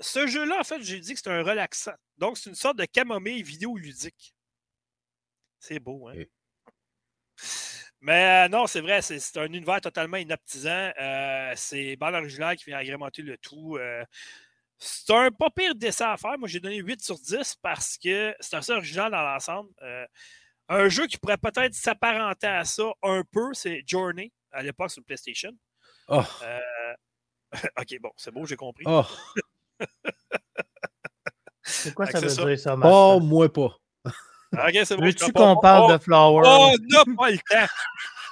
[0.01, 1.94] ce jeu-là, en fait, j'ai dit que c'est un relaxant.
[2.19, 4.35] Donc, c'est une sorte de camomille vidéoludique.
[5.59, 6.24] C'est beau, hein?
[8.03, 10.90] Mais euh, non, c'est vrai, c'est un univers totalement inaptisant.
[11.01, 13.77] Euh, c'est bande originale qui vient agrémenter le tout.
[13.77, 14.05] Euh,
[14.85, 16.37] c'est un pas pire dessin à faire.
[16.39, 19.71] Moi, j'ai donné 8 sur 10 parce que c'est assez original dans l'ensemble.
[19.83, 20.05] Euh,
[20.69, 25.01] un jeu qui pourrait peut-être s'apparenter à ça un peu, c'est Journey, à l'époque sur
[25.01, 25.53] le PlayStation.
[26.09, 26.61] Oh, Euh,
[27.79, 28.85] ok, bon, c'est beau, j'ai compris.
[28.87, 29.05] oh,
[31.63, 32.45] C'est quoi ça veut ça.
[32.45, 33.77] dire, ça, oh, moi pas.
[34.53, 35.05] Ok, c'est bon.
[35.05, 36.43] Veux-tu qu'on parle Oh, de Flower?
[36.45, 37.73] Oh, on n'a pas le temps.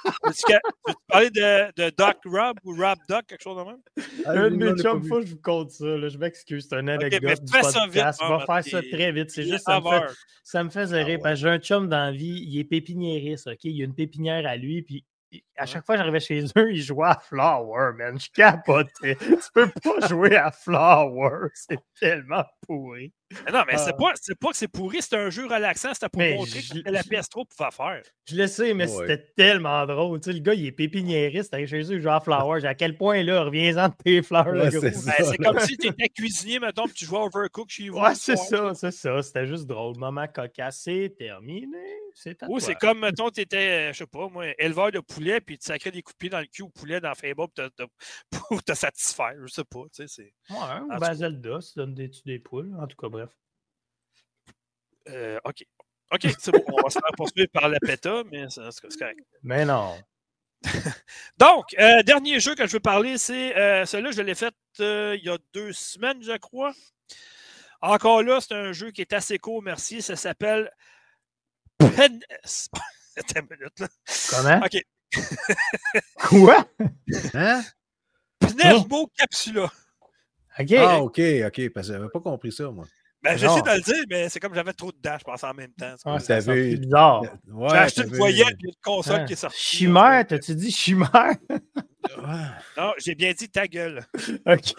[0.03, 3.81] Que- veux-tu parler de, de Doc Rob ou Rob Doc, quelque chose de même?
[4.25, 5.85] Un de mes chums, faut que je vous compte ça.
[5.85, 6.07] là.
[6.09, 8.19] Je m'excuse, c'est une anecdote mais du fais ça vite, podcast.
[8.21, 9.29] hein, On va faire ça très vite.
[9.31, 10.13] C'est juste, ça me, fait,
[10.43, 11.35] ça me fait rire Ah ouais.
[11.35, 13.59] j'ai un chum dans la vie, il est pépiniériste, OK?
[13.63, 15.05] Il a une pépinière à lui, puis
[15.61, 18.19] À chaque fois que j'arrivais chez eux, ils jouaient à Flower, man.
[18.19, 19.15] Je capotais.
[19.15, 21.49] tu peux pas jouer à Flower.
[21.53, 23.13] C'est tellement pourri.
[23.53, 23.93] Non, mais c'est Ah.
[23.93, 26.81] pas, c'est pas que c'est pourri, c'est un jeu relaxant, c'était pour Mais montrer je-
[26.81, 28.01] que la PS3 pouvait faire.
[28.27, 29.07] Je le sais, mais Ouais.
[29.07, 30.19] c'était tellement drôle.
[30.19, 31.51] Tu sais, le gars, il est pépiniériste.
[31.51, 32.65] T'arrives chez eux, il joue à Flower.
[32.65, 34.81] À quel point, là, reviens-en de tes fleurs, Ouais, c'est.
[34.81, 34.91] Ben,
[35.23, 37.99] c'est comme si tu étais cuisinier, mettons, puis tu jouais à Overcook chez vous.
[37.99, 39.21] Ouais, c'est ça, c'est ça.
[39.23, 39.95] C'était juste drôle.
[39.97, 41.77] Moment cocasse, c'est terminé.
[42.13, 42.59] C'est à Ou toi.
[42.59, 45.91] c'est comme, mettons, tu étais, je sais pas, moi, éleveur de poulet, puis tu sacrais
[45.91, 47.83] des coups de pied dans le cul au poulet dans Fable pour te, te-
[48.49, 49.35] pour te satisfaire.
[49.45, 50.33] Je sais pas, tu sais, c'est.
[50.53, 52.75] Ouais, ou En ben Zelda, ça donne des, des poules.
[52.79, 53.29] En tout cas, bref.
[55.09, 55.65] Euh, OK.
[56.13, 59.19] OK, c'est bon, on va se faire poursuivre par la PETA, mais c'est correct.
[59.43, 59.97] Mais non.
[61.37, 65.21] Donc, euh, dernier jeu que je veux parler, c'est euh, celui-là, je l'ai fait il
[65.23, 66.73] y a deux semaines, je crois.
[67.81, 70.01] Encore là, c'est un jeu qui est assez court, merci.
[70.01, 70.71] Ça s'appelle
[71.77, 72.19] Pen...
[73.17, 73.87] Attends une minute, là.
[74.29, 74.65] Comment?
[74.65, 74.81] OK.
[76.15, 76.65] Quoi?
[77.33, 77.61] Hein?
[78.39, 79.71] Pneumo Capsula.
[80.59, 80.71] OK.
[80.77, 82.85] Ah, OK, OK, parce que j'avais pas compris ça, moi.
[83.23, 85.53] Ben, j'essaie de le dire, mais c'est comme j'avais trop de dash, je pense, en
[85.53, 85.93] même temps.
[86.05, 87.21] Ah, ça sent bizarre.
[87.47, 89.25] Ouais, J'ai acheté une voyelle et une console Hein?
[89.25, 89.59] qui est sortie.
[89.77, 91.35] Chimère, t'as-tu dit chimère?
[92.77, 94.03] Non, j'ai bien dit ta gueule.
[94.47, 94.73] OK.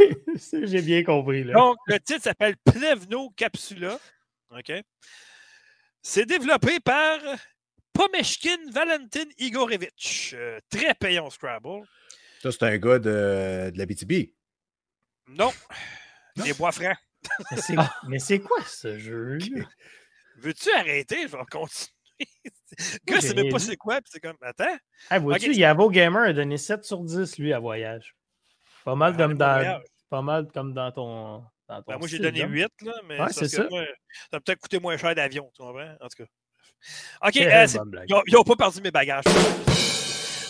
[0.65, 1.53] J'ai bien compris, là.
[1.55, 3.97] Donc, le titre s'appelle Plevno Capsula.
[4.51, 4.73] OK?
[6.03, 7.19] C'est développé par
[7.93, 10.33] Pomeshkin Valentin Igorevich.
[10.35, 11.83] Euh, très payant Scrabble.
[12.43, 14.33] Ça, c'est un gars de, de la BTB.
[15.29, 15.53] Non.
[16.37, 16.45] Non?
[16.45, 16.97] Des bois francs.
[17.53, 17.75] Mais c'est-
[18.09, 19.39] Mais c'est quoi ce jeu?
[20.39, 21.23] Veux-tu arrêter?
[21.29, 21.93] Je vais continuer.
[22.21, 24.77] Le gars, c'est même pas c'est quoi, puis c'est comme, attends.
[25.11, 25.57] Hey, vois-tu, Ok.
[25.57, 28.15] Yavo Gamer a donné 7 sur 10, lui, à Voyage.
[28.85, 31.45] Pas mal, Ah, comme, pas dans, pas mal comme dans ton.
[31.69, 32.47] Dans ton Ben, moi, j'ai donné là.
[32.47, 33.47] 8, là, mais Ouais, ça.
[33.49, 33.63] ça
[34.33, 35.95] a peut-être coûté moins cher d'avion, tu comprends?
[36.01, 36.31] En tout cas.
[37.27, 37.67] OK, euh.
[38.09, 39.25] Ils n'ont pas perdu mes bagages.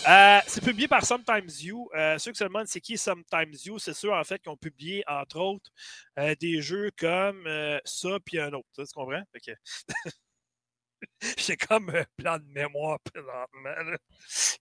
[0.07, 1.89] Euh, c'est publié par Sometimes You.
[1.95, 4.57] Euh, ceux qui se demandent c'est qui Sometimes You, c'est ceux en fait qui ont
[4.57, 5.71] publié, entre autres,
[6.19, 8.67] euh, des jeux comme euh, ça puis un autre.
[8.75, 9.23] Tu comprends?
[9.45, 9.51] Que...
[11.37, 13.97] J'ai comme un plan de mémoire présentement.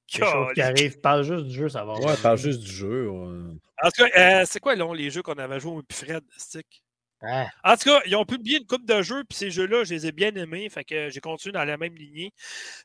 [0.08, 1.94] chose qui arrive, parle juste du jeu, ça va.
[1.94, 3.08] Ouais, parle juste du jeu.
[3.08, 3.54] ouais.
[3.82, 6.84] En tout cas, euh, c'est quoi long, les jeux qu'on avait joués au Fred Stick?
[7.24, 9.94] Ah, En tout cas, ils ont publié une coupe de jeux, puis ces jeux-là, je
[9.94, 10.68] les ai bien aimés.
[10.68, 12.32] Fait que j'ai continué dans la même lignée.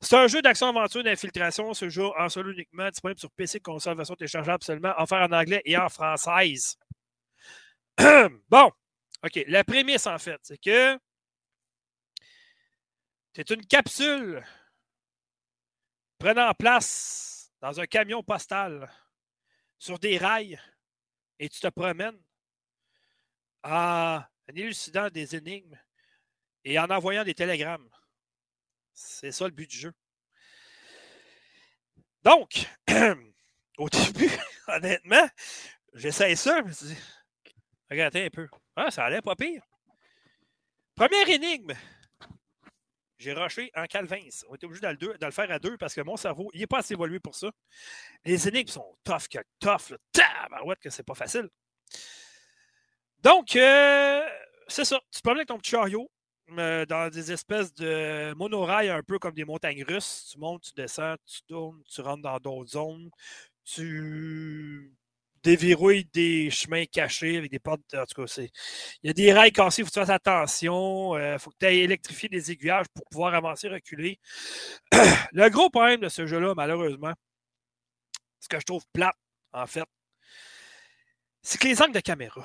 [0.01, 1.73] C'est un jeu d'action-aventure d'infiltration.
[1.73, 5.61] Ce jeu en solo uniquement, disponible sur PC, console, version téléchargeable seulement, offert en anglais
[5.65, 6.77] et en française.
[8.49, 8.71] bon,
[9.23, 9.43] OK.
[9.47, 10.99] La prémisse, en fait, c'est que
[13.35, 14.43] c'est une capsule
[16.19, 18.91] prenant place dans un camion postal
[19.79, 20.59] sur des rails
[21.39, 22.17] et tu te promènes
[23.63, 24.21] en
[24.53, 25.77] élucidant des énigmes
[26.63, 27.89] et en envoyant des télégrammes.
[28.93, 29.93] C'est ça le but du jeu.
[32.23, 32.67] Donc,
[33.77, 34.31] au début,
[34.67, 35.29] honnêtement,
[35.93, 36.97] j'essaye ça, je me suis dit,
[37.89, 38.47] regardez un peu.
[38.75, 39.63] Ah, ça allait pas pire.
[40.95, 41.73] Première énigme.
[43.19, 44.27] J'ai rushé en Calvins.
[44.47, 46.51] On était obligé de le, deux- de le faire à deux parce que mon cerveau,
[46.53, 47.49] il n'est pas assez évolué pour ça.
[48.25, 49.89] Les énigmes sont tough que tough.
[49.89, 49.97] Là.
[50.11, 51.49] Tabarouette que c'est pas facile.
[53.23, 54.21] Donc, euh,
[54.67, 54.99] c'est ça.
[55.11, 56.09] Tu promènes avec ton petit chariot
[56.57, 60.29] euh, dans des espèces de monorails un peu comme des montagnes russes.
[60.31, 63.09] Tu montes, tu descends, tu tournes, tu rentres dans d'autres zones.
[63.65, 64.93] Tu
[65.43, 67.81] déverrouilles des chemins cachés avec des portes.
[67.93, 68.41] En tout cas.
[69.03, 71.17] Il y a des rails cassés, il faut que tu fasses attention.
[71.17, 74.19] Il faut que tu ailles électrifier des aiguillages pour pouvoir avancer, reculer.
[75.33, 77.13] Le gros problème de ce jeu-là, malheureusement,
[78.39, 79.15] ce que je trouve plate,
[79.53, 79.85] en fait,
[81.41, 82.43] c'est que les angles de caméra.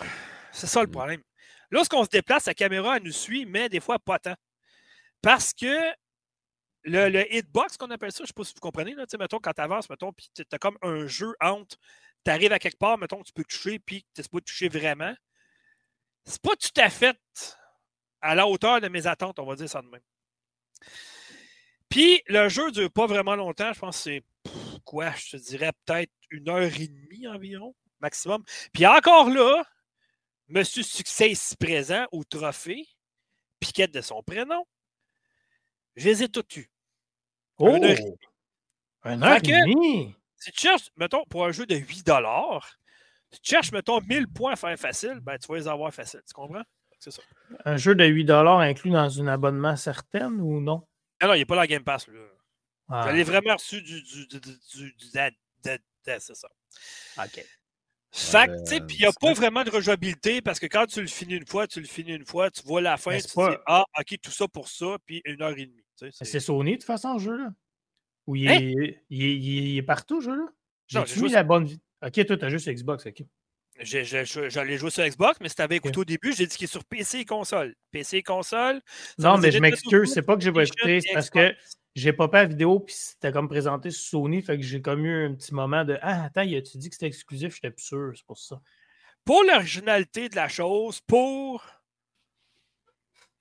[0.53, 0.93] C'est ça le Mm.
[0.93, 1.23] problème.
[1.71, 4.35] Lorsqu'on se déplace, la caméra, elle nous suit, mais des fois pas tant.
[5.23, 5.93] Parce que
[6.85, 9.39] le, le hitbox, qu'on appelle ça, je ne sais pas si vous comprenez, là, mettons,
[9.39, 11.77] quand tu avances, mettons, puis tu as comme un jeu entre,
[12.25, 15.15] tu arrives à quelque part, mettons, tu peux toucher, puis tu ne pas toucher vraiment.
[16.25, 17.19] C'est pas tout à fait
[18.21, 20.03] à la hauteur de mes attentes, on va dire ça de même.
[21.89, 24.25] Puis le jeu ne dure pas vraiment longtemps, je pense que c'est
[24.85, 28.43] quoi, je te dirais peut-être une heure et demie environ, maximum.
[28.73, 29.65] Puis encore là,
[30.53, 32.87] Monsieur Succès ici présent au trophée,
[33.59, 34.67] piquette de son prénom,
[35.97, 36.71] je les ai toutes eues.
[37.57, 37.75] Oh!
[39.03, 40.13] Un heure que-?
[40.37, 42.07] Si tu cherches, mettons, pour un jeu de 8
[43.31, 46.21] si tu cherches, mettons, 1000 points à faire facile, ben, tu vas les avoir facile.
[46.27, 46.65] Tu comprends?
[46.99, 47.23] C'est ça.
[47.65, 50.87] Un jeu de 8 inclus dans un abonnement certain ou non?
[51.23, 52.09] Non, non, il n'est pas dans le Game Pass.
[52.09, 52.21] Là.
[52.89, 54.03] Ah, Je l'ai vraiment reçu du.
[54.03, 54.95] du, du,
[56.05, 56.49] c'est ça.
[57.17, 57.43] OK.
[58.15, 59.35] Fait que, Euh, tu sais, puis il n'y a pas vrai.
[59.35, 62.27] vraiment de rejouabilité parce que quand tu le finis une fois, tu le finis une
[62.27, 65.23] fois, tu vois la fin, Mais tu dis, ah, ok, tout ça pour ça, puis
[65.25, 65.83] une heure et demie.
[66.03, 67.53] Mais c'est- Sony, de toute façon, ce jeu-là?
[68.27, 68.59] Ou il, Hein?
[68.61, 70.45] est, il, est, il est partout, ce jeu-là?
[70.93, 71.81] Non, J'ai joué la bonne vie.
[72.05, 73.23] Ok, toi, t'as juste Xbox, ok.
[73.81, 76.85] J'allais jouer sur Xbox, mais si t'avais écouté au début, j'ai dit qu'il est sur
[76.85, 77.75] PC et console.
[77.91, 78.83] PC et console.
[79.19, 81.55] Non, mais je m'excuse, c'est pas que j'ai pas écouté, c'est parce que
[81.95, 85.05] j'ai pas fait la vidéo, puis c'était comme présenté sur Sony, fait que j'ai comme
[85.05, 87.55] eu un petit moment de Ah, attends, il a-tu dit que c'était exclusif?
[87.55, 88.61] J'étais plus sûr, c'est pour ça.
[89.25, 91.65] Pour l'originalité de la chose, pour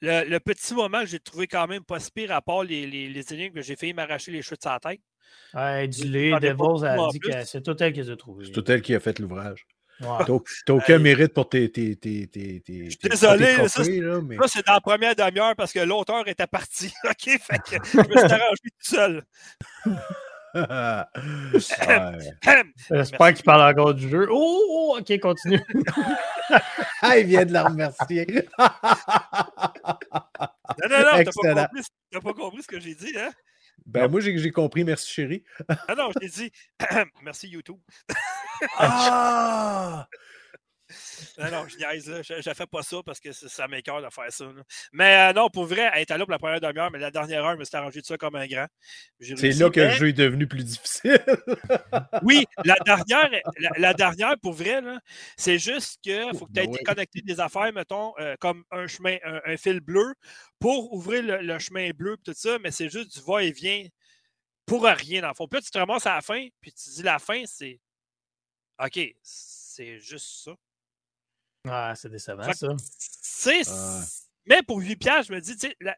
[0.01, 2.85] le, le petit moment que j'ai trouvé quand même pas si pire, à part les,
[2.87, 5.01] les, les énigmes que j'ai failli m'arracher les cheveux de sa tête.
[5.53, 7.31] Ouais, pas Devils beaucoup a dit plus.
[7.31, 8.45] que c'est tout elle qui les a trouvés.
[8.45, 9.65] C'est tout elle qui a fait l'ouvrage.
[10.01, 11.03] T'as aucun Hey.
[11.03, 11.71] mérite pour tes.
[11.71, 14.35] tes, tes, tes, tes- suis désolé, ça, trophées, mais...
[14.37, 16.91] Là, c'est dans la première demi-heure parce que l'auteur était parti.
[17.05, 17.39] OK?
[17.39, 19.23] Fait que je me suis arrangé tout seul.
[22.89, 24.27] J'espère qu'il parle encore du jeu.
[24.29, 25.61] Oh, oh, ok, continue.
[27.01, 28.25] Ah, il vient de la remercier.
[28.59, 28.67] Non,
[30.89, 31.55] non, non, t'as pas, Excellent.
[31.67, 33.31] compris, t'as pas compris ce que j'ai dit, hein?
[33.85, 34.83] Ben, moi, j'ai j'ai compris.
[34.83, 35.43] Merci, chérie.
[35.87, 36.51] Ah non, je t'ai dit
[37.23, 37.79] merci YouTube.
[38.77, 40.07] Ah!
[41.37, 42.21] Non, non, je niaise, là.
[42.21, 44.45] Je, je fais pas ça parce que ça- m'écoeure de faire ça.
[44.45, 44.63] là.
[44.91, 47.43] Mais euh, non, pour vrai, elle était là pour la première demi-heure, mais la dernière
[47.45, 48.67] heure, je me suis arrangé de ça comme un grand.
[49.19, 51.23] C'est là que le jeu est devenu plus difficile.
[52.23, 54.81] Oui, la dernière, la, la dernière, pour vrai,
[55.37, 56.77] c'est juste qu'il faut que tu aies Ben oui.
[56.79, 60.13] déconnecté des affaires, mettons, euh, comme un chemin, un, un fil bleu,
[60.59, 63.85] pour ouvrir le, le chemin bleu et tout ça, mais c'est juste du va-et-vient
[64.65, 65.47] pour rien, dans le fond.
[65.47, 67.79] Puis là, tu te ramasses à la fin, puis tu dis la fin, c'est
[68.83, 70.51] OK, c'est juste ça.
[71.67, 72.75] Ah, c'est décevant, Fait ça.
[72.97, 73.69] C'est-.
[74.45, 75.97] Mais pour 8 piastres, je me dis, tu sais, la-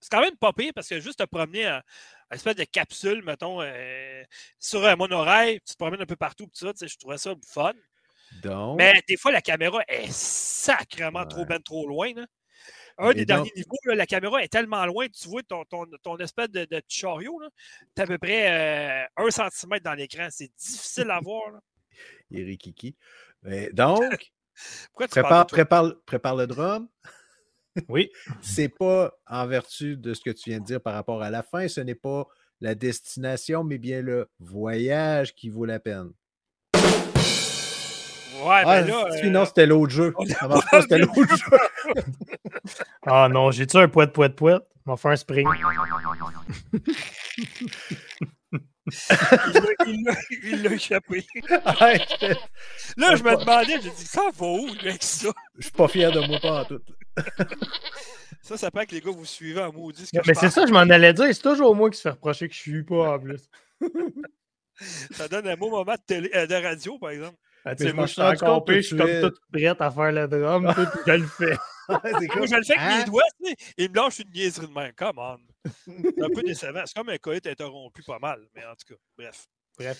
[0.00, 3.22] c'est quand même pas pire parce que juste te promener en, en espèce de capsule,
[3.22, 4.22] mettons, euh,
[4.58, 6.96] sur un monorail, tu te promènes un peu partout, pis tout ça, tu sais, je
[6.98, 7.72] trouvais ça fun.
[8.42, 12.12] Donc, Mais des fois, la caméra est sacrément trop ben trop loin.
[12.14, 12.26] là.
[12.98, 15.64] Un Et des donc- derniers niveaux, là, la caméra est tellement loin, tu vois ton,
[15.64, 17.40] ton, ton espèce de, chariot,
[17.96, 20.28] tu à peu près euh, un centimètre dans l'écran.
[20.30, 21.50] C'est difficile à voir.
[21.50, 21.60] là.
[22.30, 22.96] Eric Kiki.
[23.42, 24.30] Mais donc,
[24.88, 26.88] Pourquoi tu prépare, prépare, prépare le drum.
[27.88, 28.10] Oui.
[28.42, 31.42] C'est pas en vertu de ce que tu viens de dire par rapport à la
[31.42, 31.68] fin.
[31.68, 32.26] Ce n'est pas
[32.60, 36.10] la destination, mais bien le voyage qui vaut la peine.
[38.42, 39.06] Ouais, Ah, ben là.
[39.18, 40.14] si, euh, non, c'était l'autre jeu.
[40.16, 41.58] on a Ça marche pas pas, c'était l'autre jeu.
[43.06, 44.62] Ah non, j'ai-tu un poète, poète, poète?
[44.86, 45.46] On va faire un spring.
[49.86, 51.24] il l'a- échappé.
[51.48, 55.28] Là, je me demandais, j'ai dit, ça va où, avec ça?
[55.58, 56.80] Je suis pas fier de moi pas en tout.
[58.42, 60.66] Ça, ça paraît que les gars, vous suivez en maudit ce que Mais c'est ça,
[60.66, 61.26] je m'en allais dire.
[61.32, 63.48] C'est toujours moi qui se fait reprocher que je suis pas en plus.
[65.10, 67.36] Ça donne un beau moment de, télé, euh, de radio, par exemple.
[67.66, 70.86] Ah, moi, je suis encore je suis comme toute prête à faire le drum, tout,
[71.06, 71.56] je le fais.
[71.90, 72.98] Moi, je le fais avec Hein?
[73.00, 73.56] mes doigts, tu sais.
[73.76, 74.90] Il me lâche une niaiserie de main.
[74.96, 75.36] Come on.
[75.64, 76.82] C'est un peu décevant.
[76.86, 78.48] C'est comme un coït interrompu pas mal.
[78.54, 79.46] Mais en tout cas, bref.
[79.78, 79.98] Bref.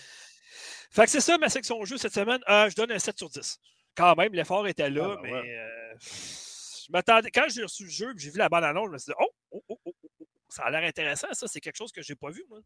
[0.91, 2.41] Fait que c'est ça ma section jeu cette semaine.
[2.49, 3.59] Euh, je donne un 7 sur 10.
[3.95, 5.59] Quand même, l'effort était là, Ah, ben mais ouais.
[5.59, 7.31] euh, je m'attendais.
[7.31, 9.17] Quand j'ai reçu le jeu et j'ai vu la bande annonce, je me suis dit
[9.21, 11.47] Oh, oh, oh, oh, oh, oh, ça a l'air intéressant, ça.
[11.47, 12.59] C'est quelque chose que j'ai pas vu, moi.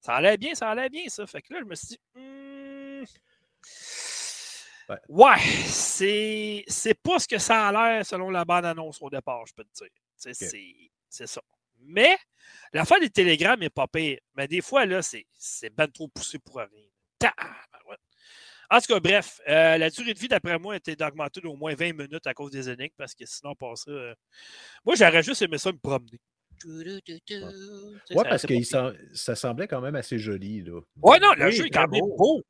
[0.00, 1.26] Ça a l'air bien, ça a l'air bien, ça.
[1.26, 3.04] Fait que là, je me suis dit Hmm,
[4.88, 4.98] Ouais.
[5.08, 9.44] Ouais, c'est c'est pas ce que ça a l'air selon la bande annonce au départ,
[9.46, 9.88] je peux te dire.
[9.90, 10.50] Tu sais, Ok.
[10.50, 11.42] C'est c'est ça.
[11.88, 12.16] Mais
[12.72, 14.18] l'affaire des télégrammes est pas pire.
[14.36, 16.68] Mais des fois, là, c'est c'est ben trop poussé pour rien.
[18.70, 21.74] En tout cas, bref, euh, la durée de vie, d'après moi, était d'augmenter d'au moins
[21.74, 23.90] 20 minutes à cause des énigmes, parce que sinon, ça.
[23.90, 24.14] euh,
[24.84, 26.20] Moi, j'aurais juste aimé ça me promener.
[28.14, 28.54] Ouais, parce que
[29.14, 30.62] ça semblait quand même assez joli.
[30.62, 30.80] Là.
[31.02, 32.16] Ouais, non, le Oui, jeu est quand même beau.
[32.16, 32.42] beau.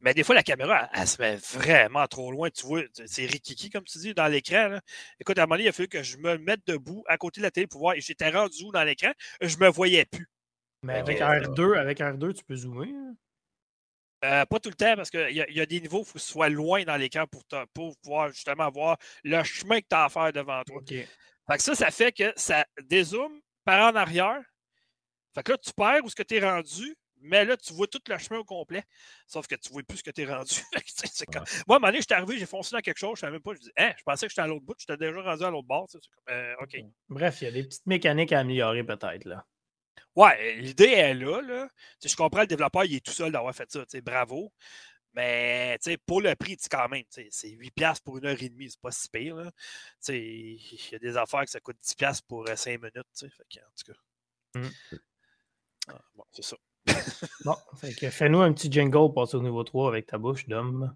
[0.00, 2.48] Mais des fois, la caméra, elle, elle se met vraiment trop loin.
[2.50, 4.78] Tu vois, c'est rikiki, comme tu dis, dans l'écran.
[5.18, 7.40] Écoute, à un moment donné, il a fallu que je me mette debout à côté
[7.40, 7.94] de la télé pour voir.
[7.94, 9.12] Et j'étais rendu où dans l'écran?
[9.42, 10.26] Je me voyais plus.
[10.82, 12.88] Mais Fait avec que, R2, avec R2, tu peux zoomer.
[12.88, 13.14] hein?
[14.22, 16.18] Euh, pas tout le temps, parce qu'il y, y a des niveaux, il faut que
[16.18, 17.42] tu sois loin dans l'écran pour,
[18.02, 20.76] pouvoir justement voir le chemin que tu as à faire devant toi.
[20.76, 20.94] OK.
[21.50, 24.40] Fait que ça, ça fait que ça dézoome par en arrière.
[25.34, 27.86] Fait que là, tu perds où ce que tu es rendu, mais là, tu vois
[27.86, 28.82] tout le chemin au complet.
[29.26, 30.54] Sauf que tu vois plus ce que tu es rendu.
[31.32, 33.32] Comme- Moi, à un moment donné, j'étais arrivé, j'ai foncé dans quelque chose, je savais
[33.32, 33.54] même pas.
[33.54, 35.68] Je dis, hein, je pensais que j'étais à l'autre bout, j'étais déjà rendu à l'autre
[35.68, 35.88] bord.
[35.90, 36.00] comme,
[36.34, 36.76] euh, OK.
[37.08, 39.24] Bref, il y a des petites mécaniques à améliorer peut-être.
[39.24, 39.44] là.
[40.16, 41.40] Ouais, l'idée est là.
[41.40, 41.68] là.
[42.04, 43.84] Je comprends le développeur, il est tout seul d'avoir fait ça.
[44.02, 44.52] Bravo.
[45.14, 48.70] Mais tu sais, pour le prix, quand même, c'est 8$ pour une heure et demie,
[48.70, 49.36] c'est pas si pire.
[49.36, 49.50] là.
[49.50, 49.58] Tu
[50.00, 52.94] sais, Il y a des affaires que ça coûte 10$ pour 5 minutes.
[52.94, 54.60] tu sais, Fait que, en tout cas.
[54.60, 54.98] Mm.
[55.88, 56.56] Ah, bon, c'est ça.
[57.44, 60.94] Bon, fait que fais-nous un petit jingle, passe au niveau 3 avec ta bouche d'homme.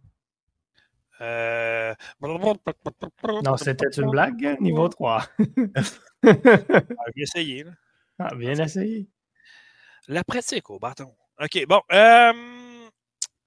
[1.21, 1.95] Euh...
[2.23, 5.27] Non, c'était une blague, niveau 3.
[6.27, 7.65] Ah, J'ai essayé.
[7.65, 7.73] Là.
[8.19, 9.07] Ah, bien essayé.
[10.09, 11.15] La pratique au bâton.
[11.39, 11.83] OK, bon.
[11.93, 12.33] Euh,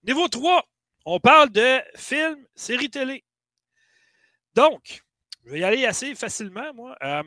[0.07, 0.63] niveau 3,
[1.05, 3.23] on parle de films, séries télé.
[4.55, 5.03] Donc,
[5.45, 6.95] je vais y aller assez facilement, moi.
[7.03, 7.23] Euh,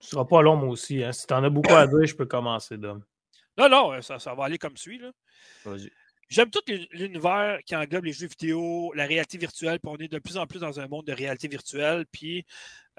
[0.00, 1.02] Ce sera pas long, moi aussi.
[1.02, 1.12] Hein.
[1.12, 3.02] Si tu en as beaucoup à dire, je peux commencer, Dom.
[3.58, 5.00] non, non, ça, ça va aller comme suit.
[6.28, 6.60] J'aime tout
[6.90, 10.46] l'univers qui englobe les jeux vidéo, la réalité virtuelle, puis on est de plus en
[10.46, 12.04] plus dans un monde de réalité virtuelle.
[12.10, 12.44] Puis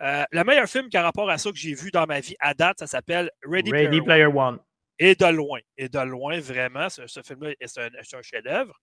[0.01, 2.35] euh, le meilleur film qui a rapport à ça que j'ai vu dans ma vie
[2.39, 4.05] à date, ça s'appelle Ready, Ready Player, One.
[4.05, 4.59] Player One.
[4.99, 8.73] Et de loin, et de loin, vraiment, ce, ce film-là, c'est un, chef-d'œuvre.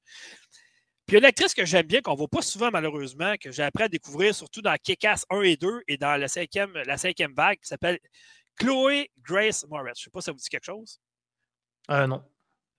[1.06, 3.84] Puis une actrice que j'aime bien, qu'on ne voit pas souvent malheureusement, que j'ai appris
[3.84, 7.58] à découvrir, surtout dans Kick-Ass 1 et 2 et dans le cinquième, la cinquième vague,
[7.58, 7.98] qui s'appelle
[8.56, 9.98] Chloé Grace Moretz.
[9.98, 11.00] Je ne sais pas si ça vous dit quelque chose.
[11.90, 12.24] Euh, non.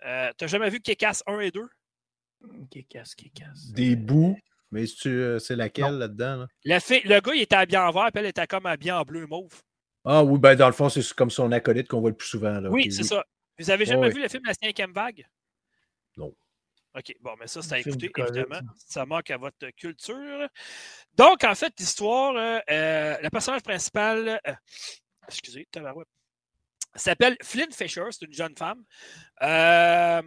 [0.05, 1.61] Euh, T'as jamais vu Kick-Ass 1 et 2?
[2.69, 3.71] Qui casse, qui casse.
[3.71, 4.37] Des bouts.
[4.71, 6.37] Mais euh, c'est laquelle là-dedans?
[6.37, 6.47] là?
[6.63, 9.25] Le, le gars, il était habillé en vert, puis elle était comme habillée en bleu
[9.27, 9.61] mauve.
[10.05, 12.59] Ah oui, ben dans le fond, c'est comme son acolyte qu'on voit le plus souvent.
[12.59, 12.69] Là.
[12.69, 13.25] oui, c'est ça.
[13.57, 15.25] Vous avez jamais Ouais, vu le film La cinquième vague?
[16.17, 16.33] Non.
[16.97, 18.59] OK, bon, mais ça, c'est à écouter, évidemment.
[18.77, 20.47] Ça manque à votre culture.
[21.15, 24.53] Donc, en fait, l'histoire, euh, euh, le personnage principal, euh,
[25.27, 26.07] excusez, tabarouette,
[26.95, 28.81] s'appelle Flynn Fisher, c'est une jeune femme.
[29.41, 30.21] Euh,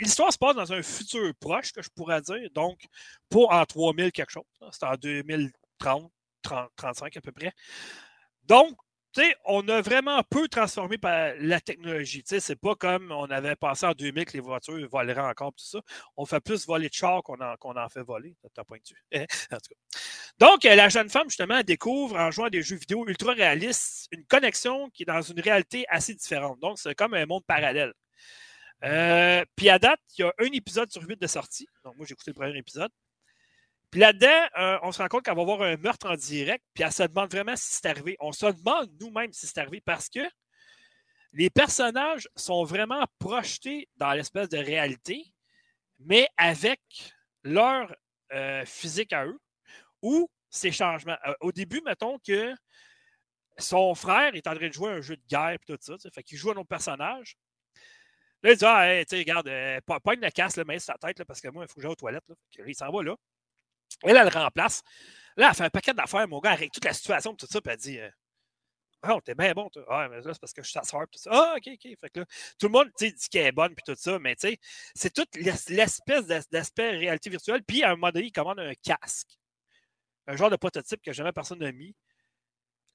[0.00, 2.80] L'histoire se passe dans un futur proche, que je pourrais dire, donc
[3.28, 4.44] pas en 3000 quelque chose.
[4.62, 4.68] là.
[4.72, 6.10] C'est en 2030,
[6.44, 7.52] 30, 35 à peu près.
[8.44, 8.76] Donc,
[9.44, 12.22] on a vraiment peu transformé par la technologie.
[12.24, 15.64] Sais, c'est pas comme on avait pensé en 2000 que les voitures voleraient encore, tout
[15.64, 15.80] ça.
[16.16, 18.36] On fait plus voler de chars qu'on en, en fait voler.
[18.54, 18.78] T'as point
[19.12, 19.98] tout cas.
[20.38, 24.08] Donc, euh, la jeune femme, justement, découvre en jouant à des jeux vidéo ultra réalistes
[24.10, 26.58] une connexion qui est dans une réalité assez différente.
[26.60, 27.92] Donc, c'est comme un monde parallèle.
[28.84, 31.68] Euh, puis à date, il y a un épisode sur huit de sortie.
[31.84, 32.90] Donc, moi, j'ai écouté le premier épisode.
[33.94, 36.82] Puis là-dedans, euh, on se rend compte qu'elle va avoir un meurtre en direct, puis
[36.82, 38.16] elle se demande vraiment si c'est arrivé.
[38.18, 40.18] On se demande nous-mêmes si c'est arrivé parce que
[41.32, 45.22] les personnages sont vraiment projetés dans l'espèce de réalité,
[46.00, 46.80] mais avec
[47.44, 47.94] leur
[48.32, 49.38] euh, physique à eux
[50.02, 51.16] ou ces changements.
[51.28, 52.52] Euh, au début, mettons que
[53.58, 56.22] son frère est en train de jouer un jeu de guerre et tout ça, fait
[56.24, 57.36] qu'il joue un autre personnage.
[58.42, 58.80] Là, il dit Ah,
[59.16, 59.48] regarde,
[59.86, 61.82] pas, une casse, le main sur sa tête, là, parce que moi, il faut que
[61.82, 62.28] j'aille aux toilettes.
[62.28, 62.34] Là.
[62.58, 63.14] Là, il s'en va là.
[64.04, 64.82] Elle, elle le remplace.
[65.36, 67.72] Là, elle fait un paquet d'affaires, mon gars, avec toute la situation, tout ça, puis
[67.72, 68.10] elle dit euh,
[69.06, 69.84] Oh, t'es bien bon, toi.
[69.88, 71.30] Ah, mais là, c'est parce que je suis ta soeur, tout ça.
[71.32, 71.96] Ah, ok, ok.
[72.00, 72.20] Fait que
[72.58, 74.58] tout le monde dit qu'elle est bonne, puis tout ça, mais tu sais,
[74.94, 77.62] c'est toute l'es- l'espèce d'as- d'aspect réalité virtuelle.
[77.64, 79.36] Puis, à un moment donné, il commande un casque.
[80.26, 81.94] Un genre de prototype que jamais personne n'a mis.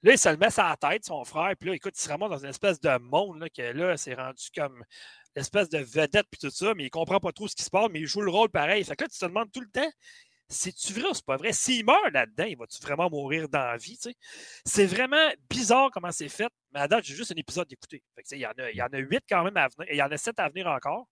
[0.02, 2.08] Là, il se le met sur la tête, son frère, puis là, écoute, il se
[2.08, 4.82] ramasse dans une espèce de monde, là, que là, c'est rendu comme
[5.36, 7.88] l'espèce de vedette, puis tout ça, mais il comprend pas trop ce qui se passe,
[7.90, 8.82] mais il joue le rôle pareil.
[8.84, 9.90] Fait que là, tu te demandes tout le temps,
[10.50, 11.52] c'est-tu vrai ou c'est pas vrai?
[11.52, 13.98] S'il meurt là-dedans, il va-tu vraiment mourir dans la vie?
[14.64, 18.02] C'est vraiment bizarre comment c'est fait, mais à date, j'ai juste un épisode d'écouter.
[18.32, 20.02] Il y en a, il y en a huit quand même à venir, il y
[20.02, 21.06] en a sept à venir encore.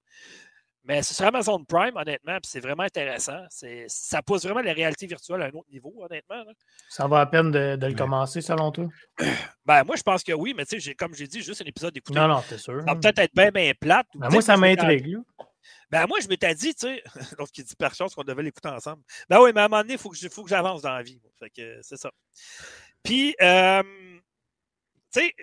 [0.84, 3.44] Mais c'est sur Amazon Prime, honnêtement, puis c'est vraiment intéressant.
[3.50, 6.36] C'est, ça pousse vraiment la réalité virtuelle à un autre niveau, honnêtement.
[6.44, 6.52] là.
[6.88, 7.98] Ça va à peine de, de le Ouais.
[7.98, 8.86] commencer, selon toi?
[9.66, 11.92] Ben, moi, je pense que oui, mais tu sais, comme j'ai dit, juste un épisode
[11.92, 12.18] d'écouter.
[12.18, 12.78] Non, non, t'es sûr.
[12.80, 14.06] Ça va peut-être être bien, bien plate.
[14.14, 15.06] Ben, moi, ça m'intrigue.
[15.08, 15.18] là.
[15.90, 17.02] Ben, moi, je m'étais dit, tu sais,
[17.38, 19.02] l'autre qui dit par chance qu'on devait l'écouter ensemble.
[19.28, 21.02] Ben oui, mais à un moment donné, il faut que, faut que j'avance dans la
[21.02, 21.20] vie.
[21.38, 22.10] Fait que euh, c'est ça.
[23.02, 23.82] Puis, euh,
[25.12, 25.34] tu sais,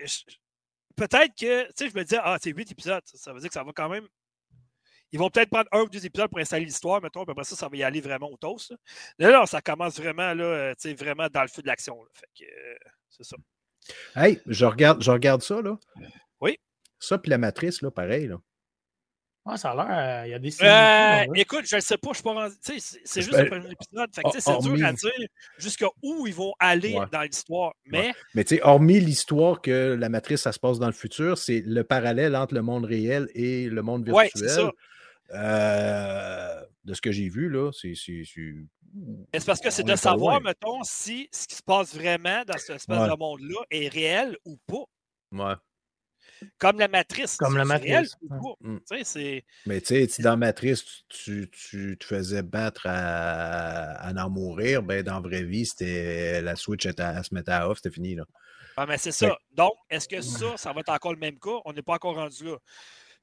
[0.96, 3.02] peut-être que, tu sais, je me disais, ah, c'est huit épisodes.
[3.04, 4.06] Ça, veut dire que ça va quand même.
[5.12, 7.54] Ils vont peut-être prendre un ou deux épisodes pour installer l'histoire, mettons, puis après ça,
[7.54, 8.74] ça va y aller vraiment au toast.
[9.18, 11.96] Là, là, ça commence vraiment, là, euh, tu sais, vraiment dans le feu de l'action.
[12.12, 12.76] Fait que, euh,
[13.10, 13.36] c'est ça.
[14.16, 15.78] Hey, je regarde, je regarde ça, là.
[16.40, 16.58] Oui.
[16.98, 18.38] Ça, puis la matrice, là, pareil, là.
[19.48, 19.86] Ah, ça a l'air.
[19.88, 21.40] euh, Il y a des Euh, ouais.
[21.40, 22.54] écoute, je ne sais pas, je suis pas rendu.
[22.64, 24.10] tu sais, C'est c'est juste Ben, le premier épisode.
[24.14, 25.12] Fait que, c'est hormis- dur à dire
[25.58, 27.06] jusqu'à où ils vont aller Ouais.
[27.12, 27.72] dans l'histoire.
[27.86, 31.38] Mais Mais tu sais, hormis l'histoire que la matrice, ça se passe dans le futur,
[31.38, 34.48] c'est le parallèle entre le monde réel et le monde Ouais, virtuel.
[34.50, 34.70] c'est ça.
[35.34, 37.94] Euh, de ce que j'ai vu, là, c'est.
[37.94, 38.54] c'est- c'est-
[39.32, 40.50] Mais c'est parce que c'est de savoir, loin.
[40.50, 43.08] mettons, si ce qui se passe vraiment dans cette espèce Ouais.
[43.10, 44.84] de monde-là est réel ou pas.
[45.32, 45.54] Ouais.
[46.58, 47.36] Comme la matrice.
[47.36, 48.16] Comme la réel Matrice.
[48.60, 48.78] Mm.
[49.66, 54.82] Mais tu sais, si dans Matrice, tu, tu te faisais battre à, à en mourir,
[54.82, 57.78] ben dans la vraie vie, c'était la Switch était à- elle se mettait à off,
[57.78, 58.14] c'était fini.
[58.14, 58.24] Là.
[58.76, 59.38] Ah, mais c'est ça.
[59.52, 61.58] Donc, est-ce que ça, ça va être encore le même cas?
[61.64, 62.56] On n'est pas encore rendu là.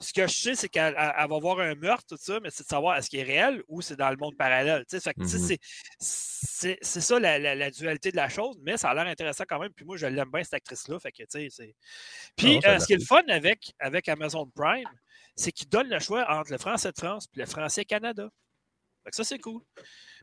[0.04, 2.50] Ce que je sais, c'est qu'elle elle- elle va voir un meurtre, tout ça, mais
[2.52, 4.84] c'est de savoir est-ce qu'il est réel ou c'est dans le monde parallèle.
[5.34, 5.58] Mhm.
[6.00, 9.60] c'est- ça la, la- la dualité de la chose, mais ça a l'air intéressant quand
[9.60, 9.72] même.
[9.72, 10.98] Puis moi, je l'aime bien, cette actrice-là.
[12.36, 14.88] Puis, Non, ça a euh, ce qui est le fun avec, avec Amazon Prime,
[15.36, 18.30] c'est qu'il donne le choix entre le français de France et le français Canada.
[19.04, 19.62] Fait que ça, c'est cool.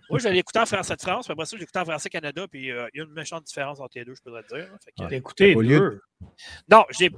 [0.09, 2.09] Moi, je l'ai écouté en français de France, puis après ça, j'ai écouté en français
[2.09, 4.55] Canada, puis euh, il y a une méchante différence entre les deux, je pourrais te
[4.55, 4.66] dire.
[4.85, 6.01] Fait que, T'as écouté Au lieu deux?
[6.69, 7.11] Non, j'ai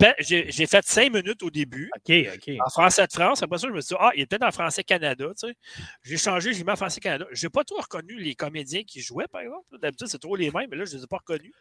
[0.67, 1.91] fait cinq minutes au début.
[1.97, 2.51] OK, OK.
[2.65, 4.51] En français de France, après ça, je me suis dit, ah, il est peut-être en
[4.51, 5.55] français Canada, tu sais.
[6.03, 7.25] J'ai changé, j'ai mis en français Canada.
[7.33, 9.65] J'ai pas trop reconnu les comédiens qui jouaient, par exemple.
[9.81, 11.53] D'habitude, c'est trop les mêmes, mais là, je les ai pas reconnus.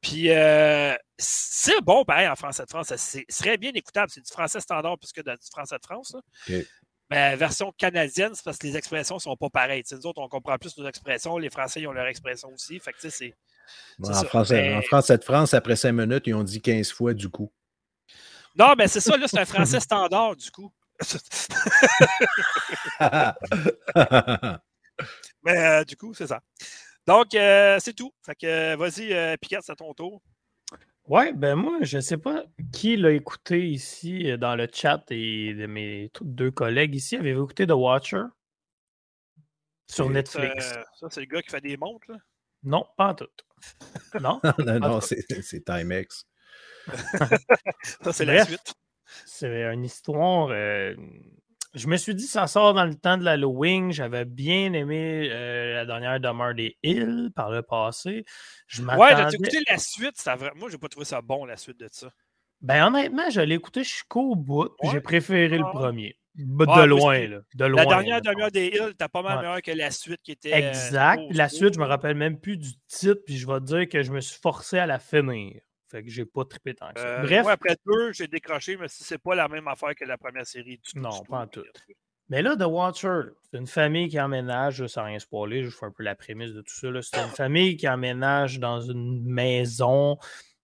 [0.00, 2.94] Puis, euh, c'est bon, pareil, en français de France.
[2.96, 4.10] C'est- serait bien écoutable.
[4.10, 6.14] C'est du français standard plus que du français de France.
[6.14, 6.20] là.
[6.58, 6.64] OK.
[7.12, 9.82] Mais version canadienne, c'est parce que les expressions sont pas pareilles.
[9.92, 11.38] Nous autres, on comprend plus nos expressions.
[11.38, 12.78] Les Français, ils ont leurs expressions aussi.
[12.80, 13.34] Fait que, tu sais, c'est.
[13.98, 16.60] Bon, C'est en, français, Mais- en français de France, après cinq minutes, ils ont dit
[16.60, 17.50] 15 fois du coup.
[18.56, 20.72] Non, mais c'est ça, là, c'est un français standard, du coup.
[25.44, 26.40] Mais euh, du coup, c'est ça.
[27.06, 28.12] Donc, euh, c'est tout.
[28.24, 30.20] Fait que euh, vas-y, Piquette, c'est à ton tour.
[31.12, 35.52] Ouais, ben moi, je sais pas qui l'a écouté ici euh, dans le chat et
[35.52, 37.16] de mes deux collègues ici.
[37.16, 38.22] Avez-vous écouté The Watcher?
[39.86, 40.72] Sur Et, Netflix.
[40.74, 42.16] Euh, ça, c'est le gars qui fait des montres, là?
[42.62, 43.28] Non, pas en tout.
[44.22, 44.40] Non?
[44.66, 46.26] non, non, c'est c'est Timex.
[48.00, 48.72] Ça, c'est la suite.
[49.26, 50.48] C'est une histoire.
[50.48, 50.94] euh,
[51.74, 53.92] je me suis dit, ça sort dans le temps de l'Halloween.
[53.92, 58.24] J'avais bien aimé euh, la dernière Demeure des Hills par le passé.
[58.66, 60.16] Je Ouais, j'ai écouté la suite?
[60.16, 62.10] ça Moi, j'ai pas trouvé ça bon, la suite de ça.
[62.60, 64.68] Ben honnêtement, je l'ai écouté jusqu'au bout.
[64.82, 64.90] Ouais.
[64.92, 66.16] J'ai préféré le Ah premier.
[66.38, 67.38] Ah, de loin, là.
[67.54, 67.82] De loin.
[67.82, 69.42] La dernière demi-heure des Hills, t'as pas mal Ouais.
[69.42, 70.52] meilleur que la suite qui était.
[70.52, 71.20] euh, Exact.
[71.30, 71.90] la suite, je me là.
[71.90, 74.78] rappelle même plus du titre, puis je vais te dire que je me suis forcé
[74.78, 75.60] à la finir.
[75.92, 77.06] Fait que j'ai pas trippé tant que ça.
[77.06, 80.04] Euh, Bref, Moi, après deux, j'ai décroché, mais si c'est pas la même affaire que
[80.06, 80.78] la première série.
[80.78, 81.60] Du tout, Non, du pas en tout.
[81.60, 81.92] tout.
[82.30, 85.84] mais là, The Watcher, c'est une famille qui emménage, là, sans rien spoiler, je fais
[85.86, 86.88] un peu la prémisse de tout ça.
[87.02, 90.16] C'est une famille qui emménage dans une maison.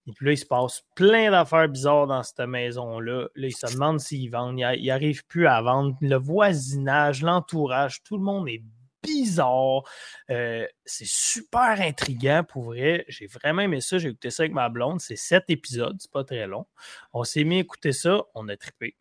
[0.07, 3.29] Et puis là, il se passe plein d'affaires bizarres dans cette maison-là.
[3.35, 4.59] Là, ils se demandent s'ils vendent.
[4.59, 5.95] Ils n'arrivent plus à vendre.
[6.01, 8.63] Le voisinage, l'entourage, tout le monde est
[9.03, 9.83] bizarre.
[10.31, 13.05] Euh, c'est super intriguant pour vrai.
[13.09, 13.99] J'ai vraiment aimé ça.
[13.99, 15.01] J'ai écouté ça avec ma blonde.
[15.01, 16.67] C'est sept épisodes, c'est pas très long.
[17.13, 18.97] On s'est mis à écouter ça, on a trippé.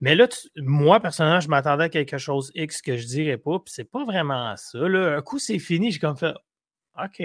[0.00, 3.58] Mais là, tu- moi, personnellement, je m'attendais à quelque chose X que je dirais pas,
[3.60, 4.78] puis c'est pas vraiment ça.
[4.80, 5.16] Là.
[5.16, 6.34] Un coup, c'est fini, j'ai comme fait
[7.02, 7.22] OK.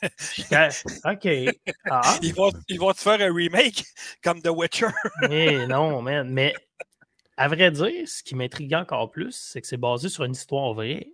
[1.04, 1.28] OK.
[1.90, 3.84] Ah, Ils vont, ils vont te faire un remake
[4.22, 4.86] comme The Witcher.
[5.28, 6.30] mais non, man.
[6.30, 6.54] Mais
[7.38, 10.74] à vrai dire, ce qui m'intrigue encore plus, c'est que c'est basé sur une histoire
[10.74, 11.06] vraie.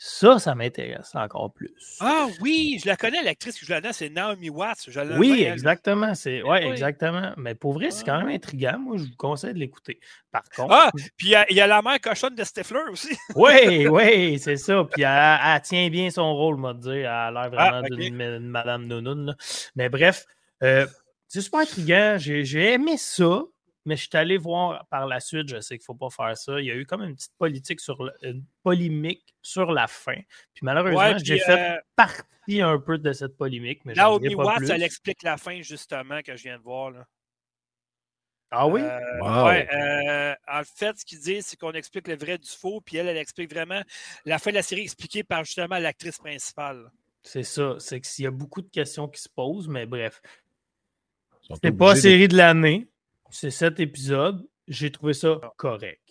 [0.00, 1.74] Ça, ça m'intéresse encore plus.
[1.98, 4.84] Ah oui, je la connais, l'actrice qui joue là-dedans, c'est Naomi Watts.
[4.86, 6.14] Je Oui, exactement.
[6.14, 6.70] C'est ouais, Oui.
[6.70, 7.32] exactement.
[7.36, 8.78] Mais pour vrai, c'est quand même intriguant.
[8.78, 9.98] Moi, je vous conseille de l'écouter.
[10.30, 12.82] Par contre, Ah, puis il y a- il y, a la mère cochonne de Stifler
[12.92, 13.08] aussi.
[13.34, 14.84] oui, oui, c'est ça.
[14.84, 16.92] Puis elle, elle tient bien son rôle, moi, dire.
[16.94, 19.26] Elle a l'air vraiment Ah, d'une d'une madame nounoun.
[19.26, 19.34] là.
[19.74, 20.26] Mais bref,
[20.62, 20.86] euh,
[21.26, 22.14] c'est super intriguant.
[22.18, 23.42] J'ai j'ai aimé ça.
[23.88, 26.36] Mais je suis allé voir par la suite, je sais qu'il ne faut pas faire
[26.36, 26.60] ça.
[26.60, 30.20] Il y a eu comme une petite politique sur le- une polémique sur la fin.
[30.52, 33.80] Puis malheureusement, Ouais, j'ai fait euh, partie un peu de cette polémique.
[33.86, 34.70] Mais j'en Naomi dirai pas Watts, plus.
[34.70, 36.90] elle explique la fin, justement, que je viens de voir.
[36.90, 37.06] Là.
[38.50, 38.82] Ah oui?
[38.82, 39.46] Euh, Wow.
[39.46, 42.98] ouais, euh, en fait, ce qu'ils disent, c'est qu'on explique le vrai du faux, puis
[42.98, 43.80] elle, elle explique vraiment
[44.26, 46.90] la fin de la série expliquée par justement l'actrice principale.
[47.22, 47.76] C'est ça.
[47.78, 50.20] C'est qu'il y a beaucoup de questions qui se posent, mais bref.
[51.62, 52.86] C'est pas de- série de l'année.
[53.30, 54.46] C'est sept épisodes.
[54.66, 56.02] J'ai trouvé ça correct.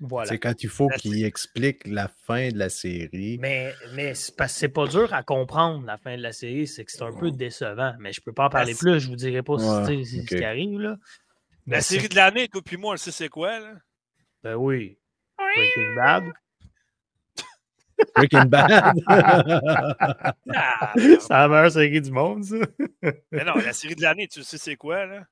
[0.00, 0.28] Voilà.
[0.28, 3.36] C'est quand il faut qu'il explique la fin de la série.
[3.40, 6.68] Mais, mais c'est parce que c'est pas dur à comprendre la fin de la série,
[6.68, 7.94] c'est que c'est un peu décevant.
[7.98, 10.20] Mais je peux pas en parler La- plus, je vous dirai pas Ouais, si c'est
[10.22, 10.78] ce qui arrive.
[10.78, 10.90] Là.
[10.90, 13.58] La Mais c'est- série de l'année, toi puis moi, on le sait c'est quoi.
[13.58, 13.74] Là.
[14.44, 14.98] Ben oui.
[15.36, 16.24] Breaking Bad.
[18.14, 18.94] Breaking Bad.
[19.08, 22.56] Ah, c'est la meilleure série du monde, ça.
[23.32, 25.06] mais non, la série de l'année, tu sais c'est quoi.
[25.06, 25.26] Là?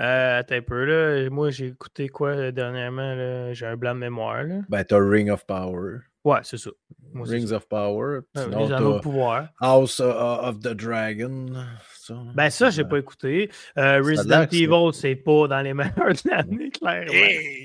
[0.00, 1.28] Euh, attends un peu, là.
[1.30, 3.14] Moi, j'ai écouté quoi euh, dernièrement?
[3.14, 3.52] là?
[3.52, 4.60] J'ai un blanc de mémoire, là.
[4.68, 5.98] ben, t'as Ring of Power.
[6.24, 6.70] Ouais, c'est ça.
[7.12, 7.56] Moi, c'est Rings ça.
[7.56, 8.20] of Power.
[8.36, 9.48] Euh, Sinon, les anneaux de pouvoir.
[9.60, 11.46] House uh, of the Dragon.
[11.94, 12.14] Ça.
[12.34, 13.50] Ben ça, j'ai pas écouté.
[13.78, 17.12] Euh, Resident c'est- Evil, c'est pas dans les meilleurs de l'année, clairement.
[17.12, 17.64] Hey!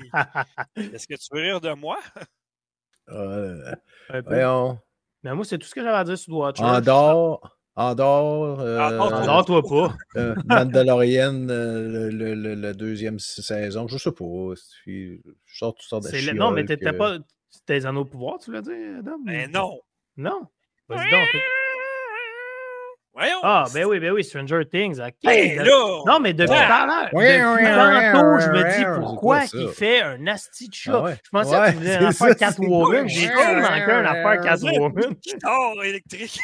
[0.76, 1.98] Est-ce que tu veux rire de moi?
[3.10, 3.72] Euh,
[4.10, 4.28] Un peu.
[4.34, 4.78] voyons.
[5.22, 6.64] Mais moi, c'est tout ce que j'avais à dire sur The Watcher.
[6.64, 7.55] Andorre.
[7.76, 8.60] Andorre.
[8.60, 9.94] euh, Andorre, Endors-toi pas.
[10.20, 13.86] euh, Mandalorian, euh, le, le- le- la deuxième saison.
[13.86, 14.24] Je sais pas.
[14.86, 17.18] Je sors toutes sortes de Non, mais t'étais que- pas.
[17.50, 19.18] C'était les anneaux de pouvoir, tu l'as dit, Adam?
[19.24, 19.80] Ben non.
[20.16, 20.40] Non?
[20.88, 21.28] Vas-y donc.
[23.18, 23.38] Voyons.
[23.42, 25.00] Ah, ben oui, ben oui, Stranger Things.
[25.00, 25.14] ok.
[25.24, 26.02] Ben là!
[26.06, 26.66] Non, mais depuis Ouais.
[26.66, 29.56] tout à l'heure, tantôt, je me dis pourquoi ça?
[29.74, 30.92] fait un asti de chat?
[30.94, 31.16] Ah ouais.
[31.24, 33.08] Je pensais Ouais, que tu voulais c'est en ça, faire c'est- Catwoman.
[33.08, 34.40] J'ai tout manqué un ouais, affaire.
[34.42, 35.14] Catwoman.
[35.22, 36.38] Guitare électrique.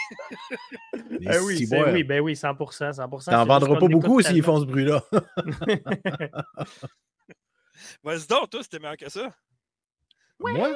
[1.20, 1.88] Ben oui, c'est- ciboires.
[1.92, 2.92] oui, ben oui, 100%.
[2.94, 5.02] 100% T'en vendras pas beaucoup s'ils font ce bruit-là.
[8.02, 9.30] Vas-y donc, toi, c'était meilleur que ça.
[10.40, 10.70] Moi?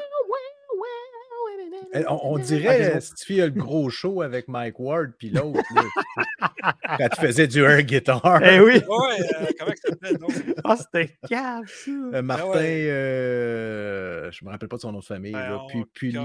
[1.95, 5.61] Eh, On, on dirait Stiffy a le gros show avec Mike Ward puis l'autre.
[5.75, 6.53] là.
[6.99, 8.41] Quand tu faisais du air guitar.
[8.43, 8.75] Eh oui!
[8.75, 10.33] Ouais, euh, comment ça s'appelle donc?
[10.65, 11.91] Ah, c'était cave, ça!
[11.91, 12.87] Euh, Martin, Ah ouais.
[12.91, 15.33] euh, je me rappelle pas de son nom de famille.
[15.33, 15.61] Ben, là.
[15.63, 16.19] on Pu- Puli.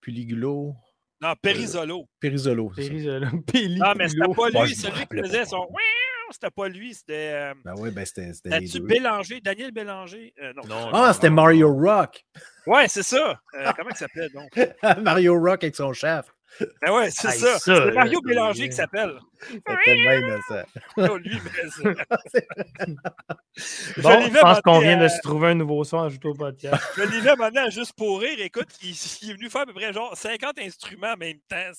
[0.00, 0.74] Puliglo,
[1.20, 2.06] Non, Périsolo.
[2.20, 2.72] Périsolo.
[2.76, 2.88] c'est ça.
[2.90, 3.26] Périsolo.
[3.52, 5.66] Péli- Non, mais c'était pas lui, celui qui faisait son.
[6.34, 7.30] C'était pas lui, c'était.
[7.32, 8.80] euh, Ben oui, ben c'était deux.
[8.86, 10.34] Bélanger, Daniel Bélanger?
[10.42, 10.62] Euh, non.
[10.66, 12.24] Non, Ah, c'était Mario Rock.
[12.66, 13.38] Ouais, c'est ça.
[13.54, 14.50] Euh, comment il s'appelait donc?
[15.02, 16.26] Mario Rock avec son chef.
[16.82, 17.52] Ben ouais, c'est Hey, ça.
[17.54, 19.16] ça, C'est là, Mario c'est- Bélanger qui s'appelle.
[19.84, 20.64] Tellement innocent.
[20.96, 22.46] Oh, lui, mais c'est-
[23.96, 26.28] Je Bon, je pense qu'on vient de euh, se trouver un nouveau son à ajouter
[26.28, 26.82] au podcast.
[26.96, 28.38] Je l'ai vu maintenant juste pour rire.
[28.40, 28.90] Écoute, il,
[29.22, 31.70] il est venu faire à peu près genre 50 instruments en même temps.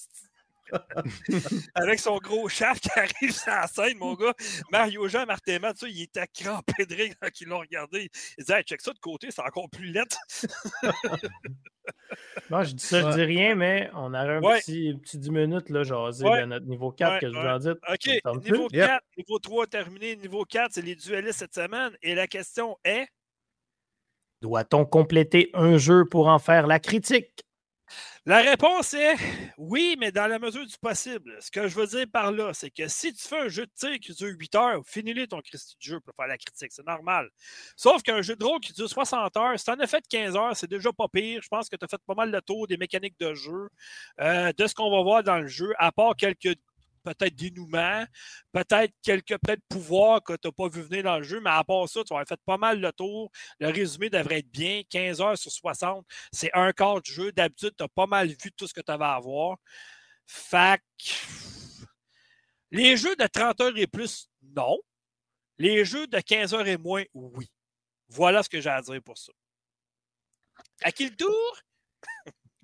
[1.75, 4.33] Avec son gros chef qui arrive sur la scène, mon gars.
[4.71, 8.09] Mario Jean Martéma, tu sais, il était crampé de rire quand ils l'ont regardé.
[8.37, 10.17] Il disait, hey, check ça de côté, c'est encore plus lettre.
[12.49, 14.59] Non, je dis ça, je dis rien, mais on a un Ouais.
[14.59, 16.41] petit, petit 10 minutes, là, jaser Ouais.
[16.41, 17.69] de notre niveau 4 Ouais, que je vous en dis.
[17.69, 18.77] OK, niveau plus?
[18.79, 18.87] Yep.
[18.87, 20.15] 4, niveau 3 terminé.
[20.15, 21.95] Niveau 4, c'est les duellistes cette semaine.
[22.01, 23.07] Et la question est?
[24.41, 27.44] Doit-on compléter un jeu pour en faire la critique?
[28.25, 29.15] La réponse est
[29.57, 31.37] oui, mais dans la mesure du possible.
[31.39, 33.71] Ce que je veux dire par là, c'est que si tu fais un jeu de
[33.75, 36.71] tir qui dure 8 heures, finis-le ton Christy de jeu pour faire la critique.
[36.71, 37.29] C'est normal.
[37.75, 40.35] Sauf qu'un jeu de rôle qui dure 60 heures, si tu en as fait 15
[40.35, 41.41] heures, c'est déjà pas pire.
[41.43, 43.69] Je pense que tu as fait pas mal le tour des mécaniques de jeu,
[44.21, 46.57] euh, de ce qu'on va voir dans le jeu, à part quelques
[47.05, 48.05] peut-être dénouements,
[48.51, 51.63] peut-être quelques peut-être pouvoirs que tu n'as pas vu venir dans le jeu, mais à
[51.63, 53.31] part ça, tu vas fait pas mal le tour.
[53.59, 54.81] Le résumé devrait être bien.
[54.89, 57.31] 15 heures sur 60, c'est un quart du jeu.
[57.31, 59.57] D'habitude, tu as pas mal vu tout ce que tu avais à voir.
[60.25, 60.81] Fac.
[62.71, 64.79] Les jeux de 30 heures et plus, non.
[65.57, 67.49] Les jeux de 15 heures et moins, oui.
[68.09, 69.31] Voilà ce que j'ai à dire pour ça.
[70.83, 71.61] À qui le tour?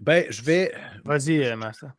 [0.02, 0.74] Ben, je vais.
[1.06, 1.94] Vas-y, euh, Massa.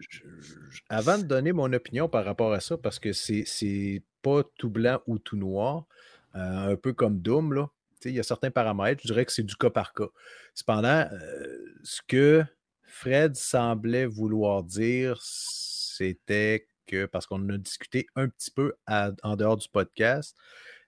[0.89, 5.01] avant de donner mon opinion par rapport à ça, parce que c'est pas tout blanc
[5.07, 5.87] ou tout noir,
[6.35, 7.71] euh, un peu comme Doom, là.
[8.05, 10.09] Il y a certains paramètres, je dirais que c'est du cas par cas.
[10.55, 12.45] Cependant, euh, ce que
[12.83, 19.13] Fred semblait vouloir dire, c'était que, parce qu'on en a discuté un petit peu à-
[19.23, 20.37] en dehors du podcast,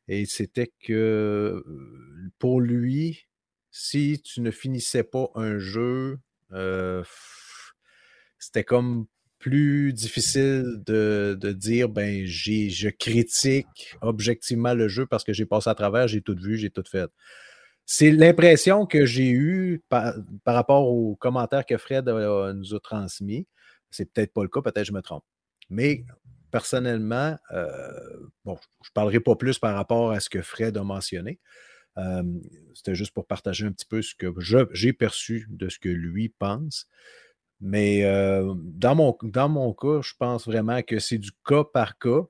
[0.09, 1.63] et c'était que
[2.41, 3.29] pour lui,
[3.71, 6.19] si tu ne finissais pas un jeu,
[8.39, 9.07] c'était comme
[9.39, 15.75] plus difficile de, dire ben je critique objectivement le jeu parce que j'ai passé à
[15.75, 17.11] travers, j'ai tout vu, j'ai tout fait.
[17.85, 20.15] C'est l'impression que j'ai eue par,
[20.45, 23.47] par rapport aux commentaires que Fred nous a transmis.
[23.91, 25.25] C'est peut-être pas le cas, peut-être je me trompe.
[25.69, 26.07] Mais
[26.51, 27.69] personnellement, euh,
[28.45, 31.39] bon, je ne parlerai pas plus par rapport à ce que Fred a mentionné.
[31.99, 32.23] Euh,
[32.75, 34.27] C'était juste pour partager un petit peu ce que
[34.73, 36.89] j'ai perçu de ce que lui pense.
[37.61, 41.99] Mais euh, dans, mon, dans mon cas, je pense vraiment que c'est du cas par
[41.99, 42.23] cas.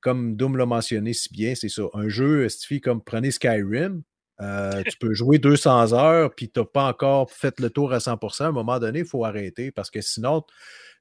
[0.00, 1.84] Comme Doom l'a mentionné si bien, c'est ça.
[1.94, 4.02] Un jeu, Stifi, comme prenez Skyrim,
[4.40, 7.98] euh, tu peux jouer 200 heures, puis tu n'as pas encore fait le tour à
[7.98, 8.44] 100%.
[8.44, 10.42] À un moment donné, il faut arrêter parce que sinon,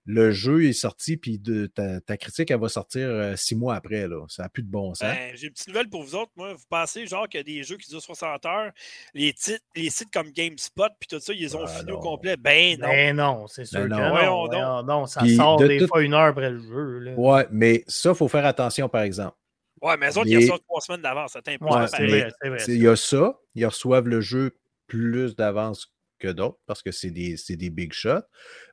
[0.05, 3.75] le jeu est sorti, puis de, ta, ta critique, elle va sortir euh, six mois
[3.75, 4.07] après.
[4.07, 4.25] Là.
[4.27, 5.07] Ça n'a plus de bon sens.
[5.07, 6.31] Ben, j'ai une petite nouvelle pour vous autres.
[6.35, 8.71] Moi, vous pensez genre qu'il y a des jeux qui durent 60 heures,
[9.13, 11.99] les, titres, les sites comme GameSpot puis tout ça, ils ont Ah, finis au non.
[12.01, 12.35] complet?
[12.35, 12.88] Ben non.
[12.89, 13.99] Ben non, c'est sûr Ben que non.
[14.01, 14.09] non.
[14.09, 16.99] Voyons Voyons donc, ça Puis sort de des tout- fois une heure après le jeu.
[16.99, 17.13] Là.
[17.13, 19.38] Ouais, mais ça, il faut faire attention, par exemple.
[19.81, 21.35] Ouais, mais eux autres, Les- ils sortent trois semaines d'avance.
[21.35, 24.57] C'est Il y a ça, ils reçoivent le jeu
[24.88, 28.21] plus d'avance que d'autres parce que c'est des, c'est des big shots.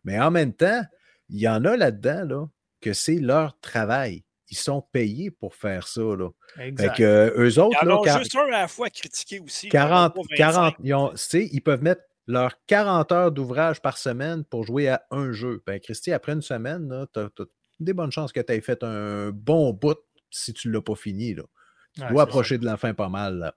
[0.05, 0.83] Mais en même temps,
[1.31, 2.47] il y en a là-dedans là,
[2.81, 4.25] que c'est leur travail.
[4.51, 6.01] Ils sont payés pour faire ça.
[6.01, 6.29] Là.
[6.57, 6.97] Fait Exact.
[6.97, 9.39] que, euh, eux Ils autres, en là, ont quar- juste un à la fois critiqué
[9.41, 9.69] aussi.
[9.69, 10.77] 40, Ils en ont pas 40 25.
[10.85, 14.89] ils, ont- tu sais, ils peuvent mettre leurs 40 heures d'ouvrage par semaine pour jouer
[14.89, 15.63] à un jeu.
[15.67, 17.29] Ben, Christy, après une semaine, tu as,
[17.79, 19.99] des bonnes chances que tu aies fait un bon bout
[20.31, 21.35] si tu ne l'as pas fini.
[21.35, 21.45] Là.
[21.95, 23.39] Tu Ouais, dois approcher de la fin pas mal.
[23.39, 23.55] là.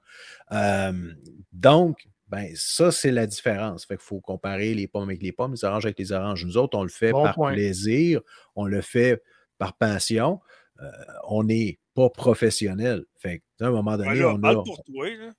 [0.91, 1.13] Euh,
[1.51, 3.85] donc, ben, ça, c'est la différence.
[3.85, 6.43] Fait qu'il faut comparer les pommes avec les pommes, les oranges avec les oranges.
[6.45, 7.53] Nous autres, on le fait Bon par point.
[7.53, 8.21] plaisir,
[8.55, 9.21] on le fait
[9.59, 10.39] par passion.
[10.81, 10.89] Euh,
[11.27, 13.05] on n'est pas professionnel.
[13.19, 14.63] Fait que, à un moment donné, Ouais, là, on parle a.
[14.63, 15.07] pour toi.
[15.09, 15.29] Là.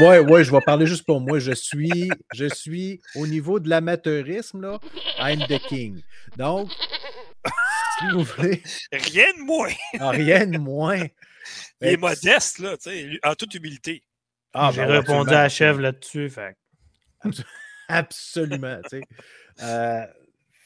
[0.00, 1.38] Ouais, ouais, je vais parler juste pour moi.
[1.38, 4.80] Je suis, je suis au niveau de l'amateurisme, là,
[5.20, 6.02] I'm the king.
[6.36, 6.68] Donc,
[8.00, 9.72] si vous voulez, Rien de moins.
[10.00, 11.06] rien de moins.
[11.80, 14.02] Il est modeste, là, tu sais, en toute humilité.
[14.54, 16.30] Ah, J'ai ben, répondu à la chèvre là-dessus.
[16.30, 16.56] Fait.
[17.88, 18.80] Absolument.
[18.90, 19.02] tu sais.
[19.62, 20.06] Euh,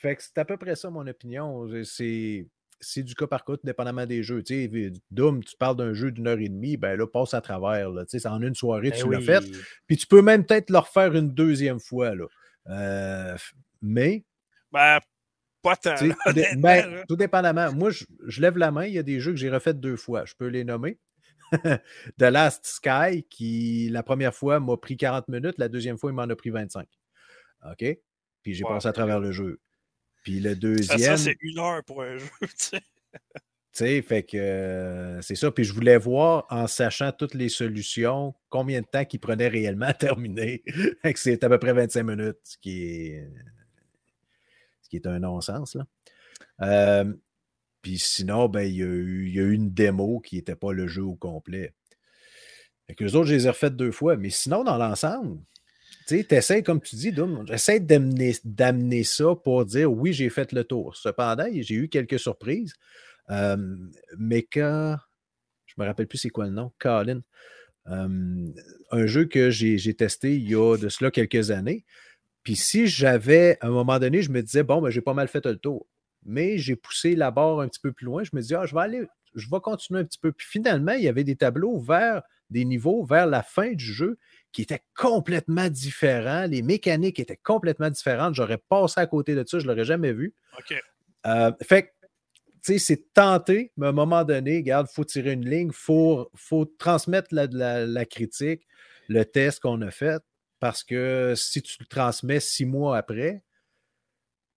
[0.00, 1.68] fait que c'est à peu près ça mon opinion.
[1.84, 2.46] C'est.
[2.84, 4.42] C'est du cas par cas, tout dépendamment des jeux.
[4.42, 7.40] Tu sais, Doom, tu parles d'un jeu d'une heure et demie, ben là, passe à
[7.40, 7.90] travers.
[7.90, 9.24] Là, tu sais, c'est en une soirée, Ben tu l'as oui.
[9.24, 9.44] fait.
[9.86, 12.12] Puis tu peux même peut-être le refaire une deuxième fois.
[12.16, 12.24] Là.
[12.70, 13.36] Euh,
[13.82, 14.24] mais.
[14.72, 14.98] Ben,
[15.62, 15.94] pas tant.
[15.94, 17.72] tu sais, ben, tout dépendamment.
[17.72, 18.86] Moi, je, je lève la main.
[18.86, 20.24] Il y a des jeux que j'ai refait deux fois.
[20.24, 20.98] Je peux les nommer.
[22.18, 26.14] The Last Sky, qui la première fois m'a pris 40 minutes, la deuxième fois, il
[26.14, 26.86] m'en a pris 25.
[27.70, 27.98] OK?
[28.42, 29.60] Puis j'ai passé à travers le jeu.
[30.22, 30.98] Puis le deuxième.
[30.98, 32.28] ça, c'est une heure pour un jeu.
[32.40, 32.80] tu sais.
[33.74, 35.50] Tu sais, fait que euh, c'est ça.
[35.50, 39.86] Puis je voulais voir, en sachant toutes les solutions, combien de temps qu'il prenait réellement
[39.86, 40.62] à terminer.
[41.14, 43.30] C'est à peu près 25 minutes, ce qui est,
[44.82, 45.74] ce qui est un non-sens.
[45.74, 45.86] là.
[46.60, 47.14] Euh,
[47.82, 51.16] puis sinon, ben, il, y a eu, une démo qui n'était pas le jeu au
[51.16, 51.74] complet.
[52.86, 54.16] Fait que les autres, je les ai refaites deux fois.
[54.16, 55.40] Mais sinon, dans l'ensemble,
[56.06, 57.12] tu sais, t'essayes, comme tu dis,
[57.46, 60.96] j'essaie d'amener, ça pour dire oui, j'ai fait le tour.
[60.96, 62.72] Cependant, j'ai eu quelques surprises.
[63.30, 63.56] Euh,
[64.16, 65.00] Mecha,
[65.66, 67.20] je me rappelle plus c'est quoi le nom, Colin.
[67.86, 71.84] Un jeu que j'ai j'ai testé il y a de cela quelques années.
[72.44, 75.28] Puis si j'avais, à un moment donné, je me disais, bon, ben, j'ai pas mal
[75.28, 75.86] fait le tour.
[76.24, 78.22] Mais j'ai poussé la barre un petit peu plus loin.
[78.24, 80.32] Je me disais, ah, je vais aller, je vais continuer un petit peu.
[80.32, 84.18] Puis finalement, il y avait des tableaux vers des niveaux vers la fin du jeu
[84.52, 86.46] qui étaient complètement différents.
[86.46, 88.34] Les mécaniques étaient complètement différentes.
[88.34, 90.34] J'aurais passé à côté de ça, je ne l'aurais jamais vu.
[90.58, 90.74] OK.
[91.26, 91.88] Euh, fait que,
[92.64, 95.68] tu sais, c'est tenté, mais à un moment donné, regarde, il faut tirer une ligne,
[95.68, 98.66] il faut, faut transmettre la, la- la critique,
[99.08, 100.22] le test qu'on a fait,
[100.60, 103.42] parce que si tu le transmets six mois après,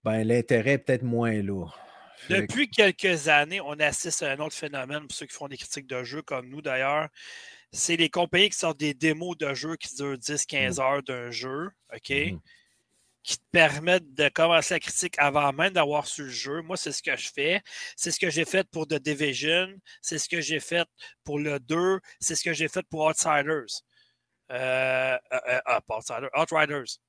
[0.06, 1.66] ben l'intérêt est peut-être moins là.
[2.30, 5.88] Depuis quelques années, on assiste à un autre phénomène pour ceux qui font des critiques
[5.88, 7.10] de jeux comme nous d'ailleurs.
[7.74, 11.70] C'est les compagnies qui sortent des démos de jeux qui durent 10-15 heures d'un jeu,
[11.94, 12.10] OK?
[12.10, 12.40] Mhm.
[13.24, 16.62] Qui te permettent de commencer la critique avant même d'avoir su le jeu.
[16.62, 17.62] Moi, c'est ce que je fais.
[17.98, 19.68] C'est ce que j'ai fait pour The Division.
[20.02, 20.88] C'est ce que j'ai fait
[21.24, 22.00] pour le 2.
[22.20, 23.82] C'est ce que j'ai fait pour Outsiders.
[24.52, 26.30] Euh, euh, euh, ah, pas Outsiders.
[26.38, 27.00] Outriders.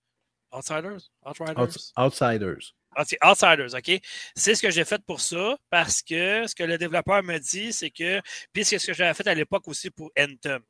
[0.53, 1.11] Outsiders?
[1.27, 1.59] Outriders?
[1.59, 2.73] Outs- Outsiders.
[2.97, 4.01] Ah, Outsiders, OK?
[4.35, 7.73] C'est ce que j'ai fait pour ça parce que ce que le développeur me dit,
[7.73, 8.21] c'est que.
[8.53, 10.63] Puis c'est ce que j'avais fait à l'époque aussi pour Anthem.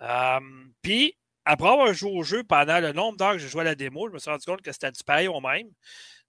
[0.00, 0.40] Euh,
[0.82, 3.74] puis, après avoir joué au jeu pendant le nombre d'heures que j'ai joué à la
[3.76, 5.68] démo, je me suis rendu compte que c'était du pareil au même.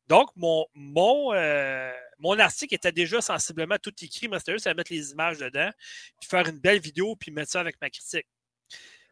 [0.07, 4.73] Donc, mon, mon, euh, mon article était déjà sensiblement tout écrit, mais c'était juste à
[4.73, 5.71] mettre les images dedans,
[6.19, 8.27] puis faire une belle vidéo, puis mettre ça avec ma critique.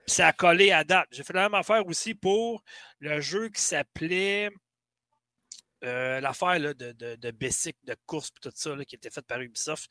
[0.06, 1.08] Puis ça a collé à date.
[1.12, 2.64] J'ai fait la même affaire aussi pour
[3.00, 4.50] le jeu qui s'appelait
[5.84, 9.42] euh, l'affaire de, de, de Basic, de course, tout ça, là, qui était faite par
[9.42, 9.90] Ubisoft,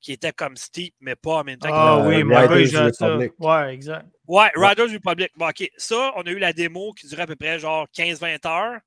[0.00, 3.06] qui était comme Steep, mais pas en même temps Ah Euh, oui, Riders ça.
[3.06, 3.32] Republic.
[3.38, 4.06] Ouais, exact.
[4.26, 5.30] Ouais, Riders Republic.
[5.36, 5.68] Bon, OK.
[5.76, 8.80] Ça, on a eu la démo qui durait à peu près genre 15-20 heures.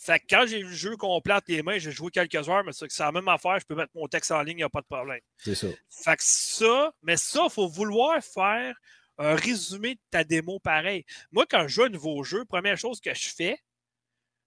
[0.00, 2.62] Fait que quand j'ai eu le jeu complet entre les mains, j'ai joué quelques heures,
[2.64, 4.62] mais c'est c'est la même affaire, je peux mettre mon texte en ligne, il n'y
[4.62, 5.18] a pas de problème.
[5.38, 5.66] C'est ça.
[5.90, 8.76] Fait que ça, mais ça, il faut vouloir faire
[9.18, 11.04] un résumé de ta démo pareil.
[11.32, 13.58] Moi, quand je joue un nouveau jeu, première chose que je fais,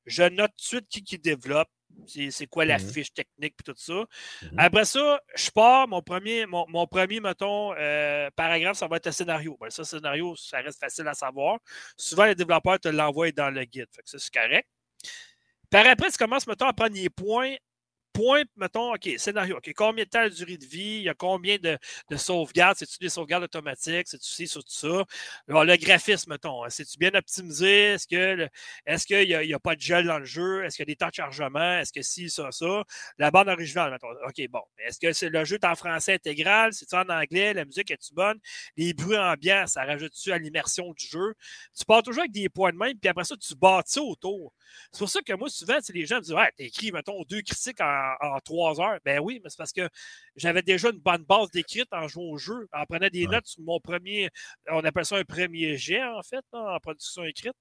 [0.06, 1.70] je note tout de suite qui, qui développe,
[2.08, 2.88] c'est quoi la Mhm.
[2.90, 4.06] fiche technique puis tout ça.
[4.44, 4.60] Mhm.
[4.60, 9.08] Après ça, je pars, mon premier, mon, mon premier mettons, euh, paragraphe, ça va être
[9.08, 9.58] un scénario.
[9.60, 11.60] Ben, ça, scénario, ça reste facile à savoir.
[11.98, 13.88] Souvent, les développeurs te l'envoient dans le guide.
[13.94, 14.68] Fait que ça, c'est correct.
[15.70, 17.56] Par après, tu commences, mettons, à prendre les points.
[18.14, 19.58] Points, mettons, OK, scénario.
[19.58, 20.98] OK, combien de temps la durée de vie?
[20.98, 21.78] Il y a combien de,
[22.10, 22.76] de sauvegardes?
[22.78, 24.08] C'est-tu des sauvegardes automatiques?
[24.08, 25.06] C'est-tu ci, tout ça?
[25.48, 27.94] Alors, le graphisme, mettons, hein, c'est-tu bien optimisé?
[27.94, 28.50] Est-ce que
[28.86, 30.66] est-ce qu'il n'y a, a pas de gel dans le jeu?
[30.66, 31.78] Est-ce qu'il y a des temps de chargement?
[31.80, 32.84] Est-ce que si, ça, ça?
[33.18, 34.10] La bande originale, mettons.
[34.28, 34.62] OK, bon.
[34.80, 36.74] Est-ce que c'est le jeu est en français intégral?
[36.74, 37.54] C'est-tu en anglais?
[37.54, 38.40] La musique est-tu bonne?
[38.76, 41.34] Les bruits ambiants, ça rajoute-tu à l'immersion du jeu?
[41.78, 44.54] Tu pars toujours avec des points de même, puis après ça, tu bâtis autour.
[44.92, 47.82] C'est pour ça que moi, souvent, les gens me disent Ouais, t'écris, mettons, deux critiques
[47.82, 49.00] en, en trois heures.
[49.06, 49.88] Ben oui, mais c'est parce que
[50.36, 53.32] j'avais déjà une bonne base d'écrite en jouant au jeu, en prenant des Ouais.
[53.36, 54.30] notes sur mon premier,
[54.70, 57.54] on appelle ça un premier jet, en fait, là, en production écrite.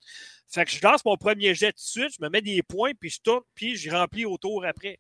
[0.49, 2.93] Fait que je lance mon premier jet tout de suite, je me mets des points,
[2.99, 4.99] puis je tourne, puis je remplis autour après.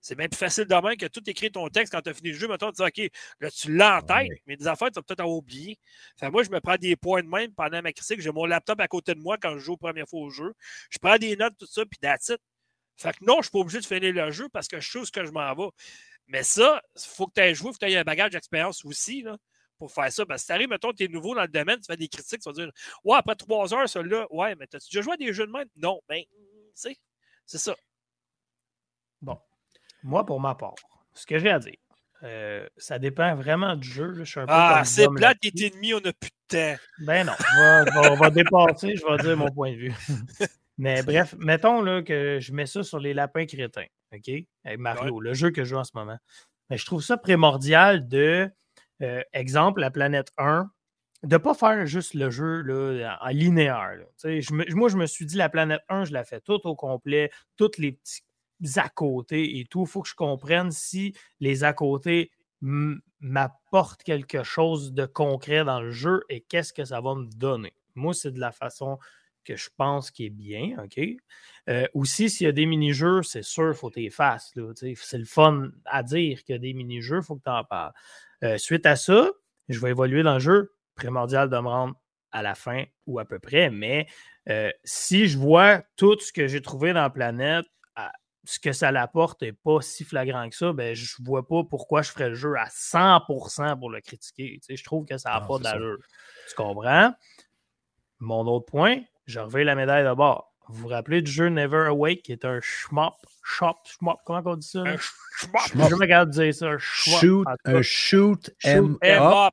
[0.00, 2.28] C'est bien plus facile de même que tout écrire ton texte quand tu as fini
[2.28, 2.46] le jeu.
[2.46, 3.10] Maintenant, tu dis OK,
[3.40, 4.42] là, tu l'as en tête, Ouais.
[4.46, 5.78] mais des affaires, tu vas peut-être avoir oublié.
[6.16, 8.20] Fait moi, je me prends des points de même pendant ma critique.
[8.20, 10.52] J'ai mon laptop à côté de moi quand je joue la première fois au jeu.
[10.90, 12.38] Je prends des notes, tout ça, puis that's it.
[12.96, 14.98] Fait que non, je suis pas obligé de finir le jeu parce que je sais
[14.98, 15.68] où ce que je m'en vais.
[16.28, 18.30] Mais ça, il faut que tu aies joué, il faut que tu aies un bagage
[18.32, 19.36] d'expérience aussi là,
[19.78, 20.24] pour faire ça.
[20.26, 22.08] Parce que si tu arrives, mettons, tu es nouveau dans le domaine, tu fais des
[22.08, 22.70] critiques, tu vas dire
[23.04, 25.52] Ouais, après trois heures, ça là, ouais, mais t'as-tu déjà joué à des jeux de
[25.52, 25.68] même?
[25.76, 26.28] Non, ben, tu
[26.74, 26.96] sais,
[27.44, 27.74] c'est ça.
[30.02, 30.74] Moi, pour ma part,
[31.14, 31.74] ce que j'ai à dire,
[32.22, 34.06] euh, ça dépend vraiment du jeu.
[34.12, 34.24] là.
[34.24, 35.52] Je suis un peu Ah, c'est plate, là-dessus.
[35.52, 36.82] tes ennemis, on n'a plus de temps.
[37.00, 39.76] Ben non, je vais- je vais- on va dépasser, je vais dire mon point de
[39.76, 39.94] vue.
[40.78, 44.30] Mais bref, mettons là, que je mets ça sur les lapins crétins, OK?
[44.64, 46.18] Avec Mario, le jeu que je joue en ce moment.
[46.68, 48.50] Mais je trouve ça primordial de,
[49.02, 50.70] euh, exemple, la planète 1,
[51.22, 53.98] de ne pas faire juste le jeu là, en linéaire.
[54.50, 57.78] moi, je me suis dit, la planète 1, je la fais toute au complet, toutes
[57.78, 58.22] les petits
[58.76, 59.82] à côté et tout.
[59.82, 62.30] Il faut que je comprenne si les à côté
[63.20, 67.74] m'apportent quelque chose de concret dans le jeu et qu'est-ce que ça va me donner.
[67.94, 68.98] Moi, c'est de la façon
[69.46, 71.00] que je pense qui est bien, OK?
[71.68, 75.24] Euh, aussi, s'il y a des mini-jeux, c'est sûr, il faut que tu C'est le
[75.24, 77.92] fun à dire qu'il y a des mini-jeux, il faut que tu en parles.
[78.44, 79.30] Euh, suite à ça,
[79.68, 80.72] je vais évoluer dans le jeu.
[80.94, 81.94] Primordial de me rendre
[82.32, 84.06] à la fin ou à peu près, mais
[84.48, 87.66] euh, si je vois tout ce que j'ai trouvé dans la planète,
[88.46, 91.64] ce que ça l'apporte n'est pas si flagrant que ça, ben, je ne vois pas
[91.64, 94.60] pourquoi je ferais le jeu à 100% pour le critiquer.
[94.68, 95.98] je trouve que ça n'a pas d'allure.
[96.48, 97.12] Tu comprends?
[98.20, 100.52] Mon autre point, je reviens la médaille de bord.
[100.68, 104.56] Vous vous rappelez du jeu Never Awake, qui est un shmop, shop, shmop, comment on
[104.56, 104.80] dit ça?
[104.80, 105.60] Un shmop.
[105.72, 106.66] Je me regarde dire ça.
[106.66, 109.52] Un shoot, un shoot, shoot up.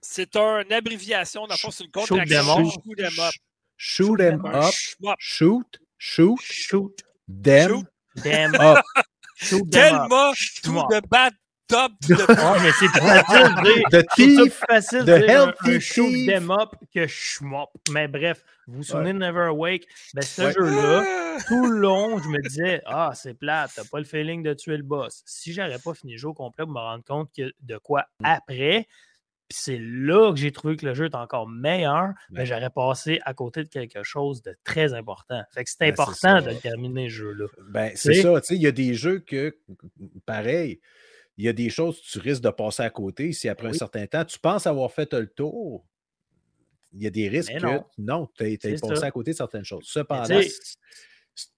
[0.00, 2.70] C'est une abréviation, dans c'est une contraction.
[2.70, 3.34] Shoot them up.
[3.76, 4.74] Shoot them up.
[5.18, 6.96] Shoot, shoot, shoot
[7.28, 7.84] them
[8.22, 8.84] Them up.
[9.70, 10.32] Tellement
[10.62, 11.32] tout de bad
[11.72, 12.14] top de
[12.62, 17.70] mais c'est facile de thief, facile de un, shoot them up que schmop.
[17.90, 19.86] Mais bref, vous vous souvenez de Never Awake?
[20.14, 24.04] Ben, ce jeu-là, tout le long, je me disais, ah, c'est plate, t'as pas le
[24.04, 25.22] feeling de tuer le boss.
[25.24, 28.04] Si j'aurais pas fini le jeu au complet pour me rendre compte que de quoi
[28.20, 28.26] mm.
[28.26, 28.86] après,
[29.48, 33.20] c'est là que j'ai trouvé que le jeu est encore meilleur, mais ben, j'aurais passé
[33.24, 35.42] à côté de quelque chose de très important.
[35.52, 37.46] Fait que c'est ben, important de terminer ce jeu-là.
[37.70, 39.56] Ben, c'est ça, tu sais, il y a des jeux que,
[40.26, 40.80] pareil,
[41.36, 43.72] il y a des choses que tu risques de passer à côté si après un
[43.72, 45.86] certain temps, tu penses avoir fait le tour.
[46.92, 49.84] Il y a des risques que non, tu as, passé à côté de certaines choses.
[49.86, 50.40] Cependant,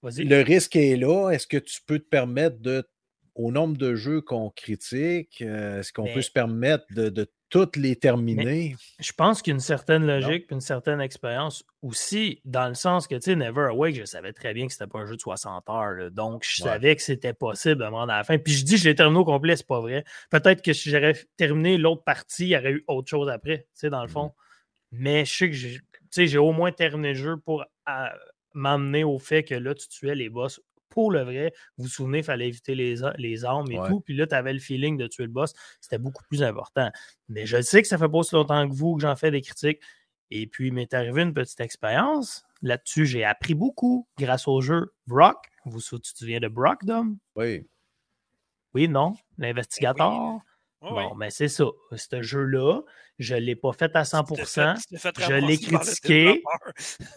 [0.01, 1.31] le risque est là.
[1.31, 2.87] Est-ce que tu peux te permettre de
[3.35, 7.75] au nombre de jeux qu'on critique, euh, est-ce qu'on peut se permettre de, de toutes
[7.75, 8.75] les terminer?
[8.99, 13.07] je pense qu'il y a une certaine logique une certaine expérience aussi, dans le sens
[13.07, 15.21] que, tu sais, Never Awake, je savais très bien que c'était pas un jeu de
[15.21, 16.11] 60 heures.
[16.11, 18.37] donc, je savais que c'était possible de me rendre à la fin.
[18.37, 20.03] Puis je dis, je l'ai terminé au complet, c'est pas vrai.
[20.31, 23.65] Peut-être que si j'aurais terminé l'autre partie, il y aurait eu autre chose après, tu
[23.73, 24.27] sais, dans le fond.
[24.91, 24.97] Mmh.
[24.97, 27.65] Mais je sais que j'ai au moins terminé le jeu pour
[28.53, 30.61] m'amener au fait que là, tu tuais les boss
[30.95, 31.53] pour le vrai.
[31.77, 33.99] Vous vous souvenez, il fallait éviter les, les armes et tout.
[33.99, 35.53] Puis là, tu avais le feeling de tuer le boss.
[35.81, 36.89] C'était beaucoup plus important.
[37.29, 39.41] Mais je sais que ça fait pas aussi longtemps que vous que j'en fais des
[39.41, 39.81] critiques.
[40.31, 42.45] Et puis, il m'est arrivé une petite expérience.
[42.61, 45.37] Là-dessus, j'ai appris beaucoup grâce au jeu Brock.
[45.65, 47.17] Vous tu te souviens de Brock, Dom?
[47.35, 47.67] Oui.
[48.73, 49.13] Oui, non?
[49.37, 50.39] L'investigateur?
[50.81, 51.65] Bon, mais c'est ça.
[51.95, 52.81] Ce jeu-là,
[53.19, 54.75] je ne l'ai pas fait à 100%.
[54.91, 56.43] je l'ai critiqué.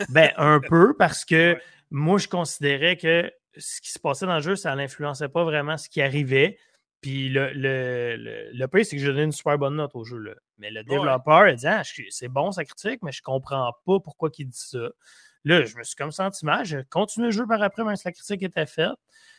[0.09, 1.59] ben, un peu parce que
[1.91, 5.77] moi, je considérais que ce qui se passait dans le jeu, ça n'influençait pas vraiment
[5.77, 6.59] ce qui arrivait.
[7.01, 10.19] Puis le, le, le, pire, c'est que j'ai donné une super bonne note au jeu.
[10.19, 10.35] Là.
[10.59, 14.31] Mais le développeur, il dit ah, c'est bon sa critique, mais je comprends pas pourquoi
[14.37, 14.89] il dit ça.
[15.45, 16.65] Là, je me suis comme senti mal.
[16.65, 18.91] J'ai continué le jeu par après, même si la critique était faite.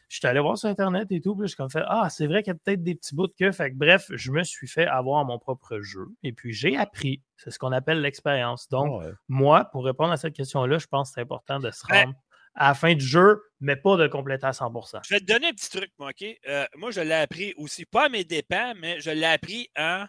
[0.08, 2.26] Je suis allé voir sur Internet et tout, puis je suis comme fait Ah, c'est
[2.26, 3.52] vrai qu'il y a peut-être des petits bouts de queue.
[3.52, 6.08] Fait que bref, je me suis fait avoir mon propre jeu.
[6.24, 7.22] Et puis j'ai appris.
[7.36, 8.70] C'est ce qu'on appelle l'expérience.
[8.70, 12.06] Donc, moi, pour répondre à cette question-là, je pense que c'est important de se ben,
[12.06, 12.16] rendre
[12.56, 15.02] à la fin du jeu, mais pas de compléter à 100%.
[15.08, 16.28] Je vais te donner un petit truc, moi, OK?
[16.48, 20.06] Euh, moi, je l'ai appris aussi, pas à mes dépens, mais je l'ai appris en...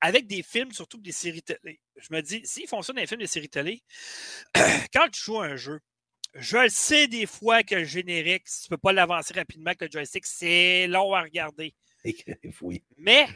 [0.00, 1.80] avec des films, surtout des séries télé.
[1.96, 3.82] Je me dis, s'ils fonctionnent dans les films des séries télé,
[4.92, 5.80] quand tu joues un jeu,
[6.34, 9.68] je le sais des fois que le générique, si tu ne peux pas l'avancer rapidement
[9.70, 11.74] avec le joystick, c'est long à regarder.
[12.62, 12.82] oui.
[12.96, 13.26] Mais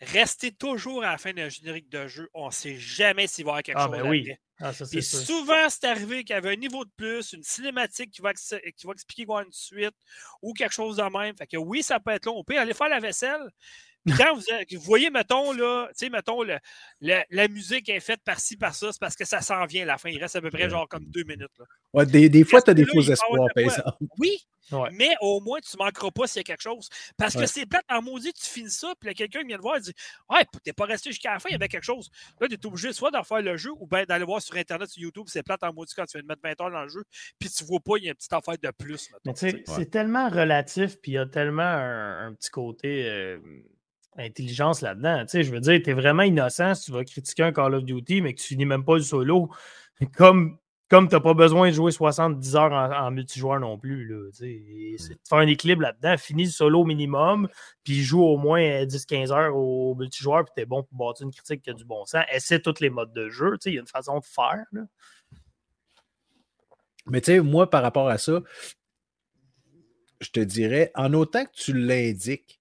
[0.00, 2.28] restez toujours à la fin d'un générique de jeu.
[2.34, 4.32] On ne sait jamais s'il va y avoir quelque ah, chose ben oui.
[4.58, 8.22] Ah, Et souvent, c'est arrivé qu'il y avait un niveau de plus, une cinématique qui
[8.22, 9.94] va, qui va expliquer quoi une suite
[10.40, 11.36] ou quelque chose de même.
[11.36, 12.38] Fait que oui, ça peut être long.
[12.38, 13.50] On peut aller faire la vaisselle,
[14.16, 16.42] quand vous, voyez, mettons, là, tu sais, mettons,
[17.00, 20.10] la musique est faite par-ci, par-ça, c'est parce que ça s'en vient à la fin.
[20.10, 21.52] Il reste à peu près genre comme deux minutes.
[21.58, 21.64] Là.
[21.92, 23.90] Ouais, des, des fois, tu as des faux espoirs, par exemple.
[24.18, 24.46] Oui,
[24.92, 26.88] mais au moins, tu ne manqueras pas s'il y a quelque chose.
[27.16, 29.80] Parce que c'est plate en maudit, tu finis ça, puis quelqu'un vient te voir et
[29.80, 29.92] dit
[30.28, 32.10] Ouais, t'es pas resté jusqu'à la fin, il y avait quelque chose.
[32.40, 34.88] Là, tu es obligé soit de refaire le jeu ou bien d'aller voir sur Internet,
[34.88, 36.88] sur YouTube, c'est plate en maudit quand tu viens de mettre 20 heures dans le
[36.88, 37.04] jeu,
[37.38, 39.10] puis tu vois pas, il y a une petite affaire de plus.
[39.24, 43.08] mais tu sais, c'est tellement relatif, puis il y a tellement un, petit côté.
[43.08, 43.38] Euh,
[44.18, 45.22] intelligence là-dedans.
[45.22, 47.74] Tu sais, je veux dire, tu es vraiment innocent si tu vas critiquer un Call
[47.74, 49.50] of Duty, mais que tu finis même pas le solo.
[50.16, 54.06] Comme, comme tu n'as pas besoin de jouer 70 heures en, multijoueur non plus.
[54.06, 56.16] Là, tu sais, faire un équilibre là-dedans.
[56.16, 57.48] Finis le solo minimum,
[57.82, 61.32] puis joue au moins 10-15 heures au multijoueur, puis tu es bon pour bâtir une
[61.32, 62.24] critique qui a du bon sens.
[62.32, 63.52] Essaie tous les modes de jeu.
[63.52, 64.64] Tu sais, il y a une façon de faire.
[64.72, 64.82] Là.
[67.06, 68.42] Mais tu sais, moi, par rapport à ça,
[70.20, 72.55] je te dirais, en autant que tu l'indiques,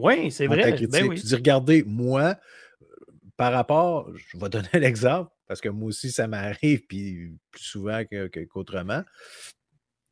[0.00, 0.72] oui, c'est vrai.
[0.72, 2.36] Ben tu dis, regardez, moi,
[3.36, 8.02] par rapport, je vais donner l'exemple, parce que moi aussi, ça m'arrive, puis plus souvent
[8.50, 9.02] qu'autrement.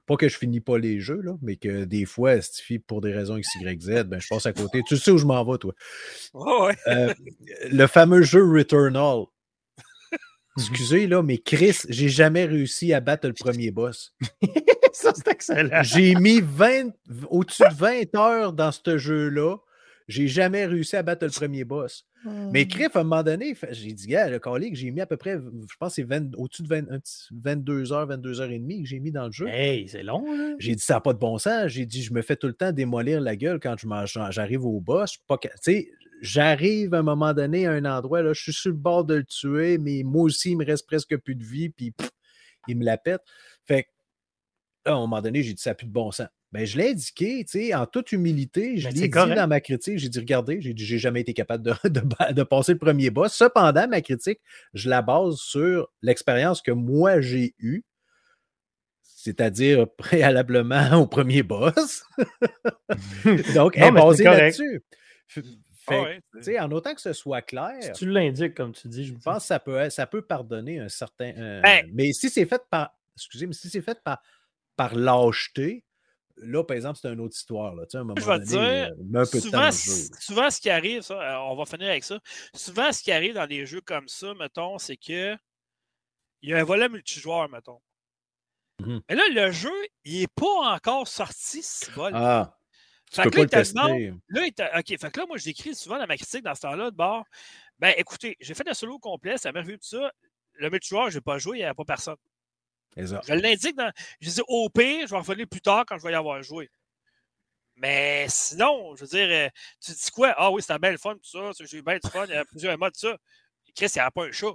[0.06, 3.12] Pas que je finis pas les jeux, là, mais que des fois, si pour des
[3.12, 4.82] raisons X, Y, Z, ben, je passe à côté.
[4.86, 5.74] Tu sais où je m'en vais, toi?
[6.86, 7.12] Euh,
[7.72, 9.24] le fameux jeu Returnal.
[10.58, 14.14] Excusez, là, mais Chris, j'ai jamais réussi à battre le premier boss.
[14.92, 15.82] ça, c'est excellent.
[15.82, 16.90] J'ai mis 20,
[17.28, 19.56] au-dessus de 20 heures dans ce jeu-là.
[20.08, 22.06] J'ai jamais réussi à battre le premier boss.
[22.52, 22.66] Mais.
[22.68, 25.36] Criff, à un moment donné, j'ai dit, gars, le collègue, j'ai mis à peu près,
[25.36, 26.06] je pense, c'est
[26.36, 27.00] au-dessus de
[27.32, 29.48] 22 heures, 22 heures et demie que j'ai mis dans le jeu.
[29.48, 30.54] Hey, c'est long, là.
[30.58, 31.68] J'ai dit, ça n'a pas de bon sens.
[31.68, 33.76] J'ai dit, je me fais tout le temps démolir la gueule quand
[34.30, 35.18] j'arrive au boss.
[35.42, 35.90] Tu sais,
[36.22, 39.16] j'arrive à un moment donné à un endroit, là, je suis sur le bord de
[39.16, 41.94] le tuer, mais moi aussi, il me reste presque plus de vie, puis
[42.68, 43.22] il me la pète.
[43.64, 43.86] Fait
[44.84, 46.28] là, à un moment donné, j'ai dit, ça n'a plus de bon sens.
[46.52, 50.08] Ben, je l'ai indiqué, en toute humilité, je ben, l'ai dit dans ma critique, j'ai
[50.08, 53.34] dit, regardez, j'ai j'ai jamais été capable de, passer le premier boss.
[53.34, 54.40] Cependant, ma critique,
[54.72, 57.84] je la base sur l'expérience que moi j'ai eue,
[59.02, 62.04] c'est-à-dire préalablement au premier boss.
[63.54, 64.82] Donc, elle est basée là-dessus.
[65.26, 67.74] Fait, En autant que ce soit clair.
[67.80, 70.88] Si tu l'indiques, comme tu dis, je pense que ça peut, ça peut pardonner un
[70.88, 71.32] certain.
[71.62, 72.96] Ben mais si c'est fait par.
[73.16, 74.20] Excusez, mais si c'est fait par,
[74.76, 75.84] par lâcheté,
[76.38, 77.74] Là, par exemple, c'est une autre histoire.
[77.74, 77.84] Là.
[77.86, 81.38] Tu sais, un moment je vais dire, euh, souvent, souvent, ce qui arrive, ça, euh,
[81.50, 82.20] on va finir avec ça.
[82.54, 85.34] Souvent, ce qui arrive dans des jeux comme ça, mettons, c'est que
[86.42, 87.80] il y a un volet multijoueur, mettons.
[88.80, 89.72] Mmh Mais là, le jeu,
[90.04, 92.12] il n'est pas encore sorti, ce vol.
[92.14, 92.56] Ah.
[93.10, 96.42] Fait que là, il là, OK, fait que là, moi, j'écris souvent dans ma critique
[96.42, 97.24] dans ce temps-là de bord.
[97.78, 100.10] Ben, écoutez, j'ai fait un solo complet, ça m'a revu tout ça.
[100.54, 102.16] Le multijoueur, je n'ai pas joué, il n'y a pas personne.
[102.96, 103.92] Je l'indique dans.
[104.20, 106.70] Je dis au pire, je vais revenir plus tard quand je vais y avoir joué.
[107.76, 109.48] Mais sinon, je veux dire, euh,
[109.84, 110.34] tu dis quoi?
[110.38, 111.64] Ah oui, c'était bien le fun, tout ça.
[111.66, 113.16] J'ai eu bien du fun, il y a plusieurs modes, tout ça.
[113.74, 114.54] Chris, il n'y a pas un chat.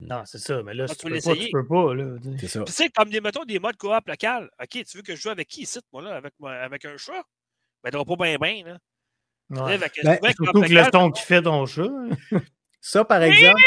[0.00, 2.16] Non, c'est ça, mais là, ah, tu, peux, pas, tu peux pas, là.
[2.38, 2.64] C'est ça.
[2.64, 4.50] Tu sais, comme des, mettons, des modes coop local.
[4.60, 7.22] OK, tu veux que je joue avec qui ici, moi, là, avec, avec un chat?
[7.82, 8.78] Ben, tu pas bien, bien, là.
[9.48, 9.78] Ouais.
[9.78, 9.88] ben,
[10.34, 11.88] surtout que le ton qui fait ton chat.
[12.80, 13.60] ça, par exemple.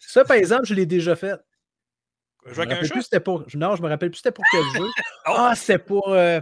[0.00, 1.38] ça, par exemple, je l'ai déjà fait.
[2.46, 3.46] Je avec un plus, pour...
[3.54, 4.88] Non, je me rappelle plus c'était pour quel jeu.
[5.26, 5.34] Oh!
[5.36, 6.40] Ah, c'était pour euh,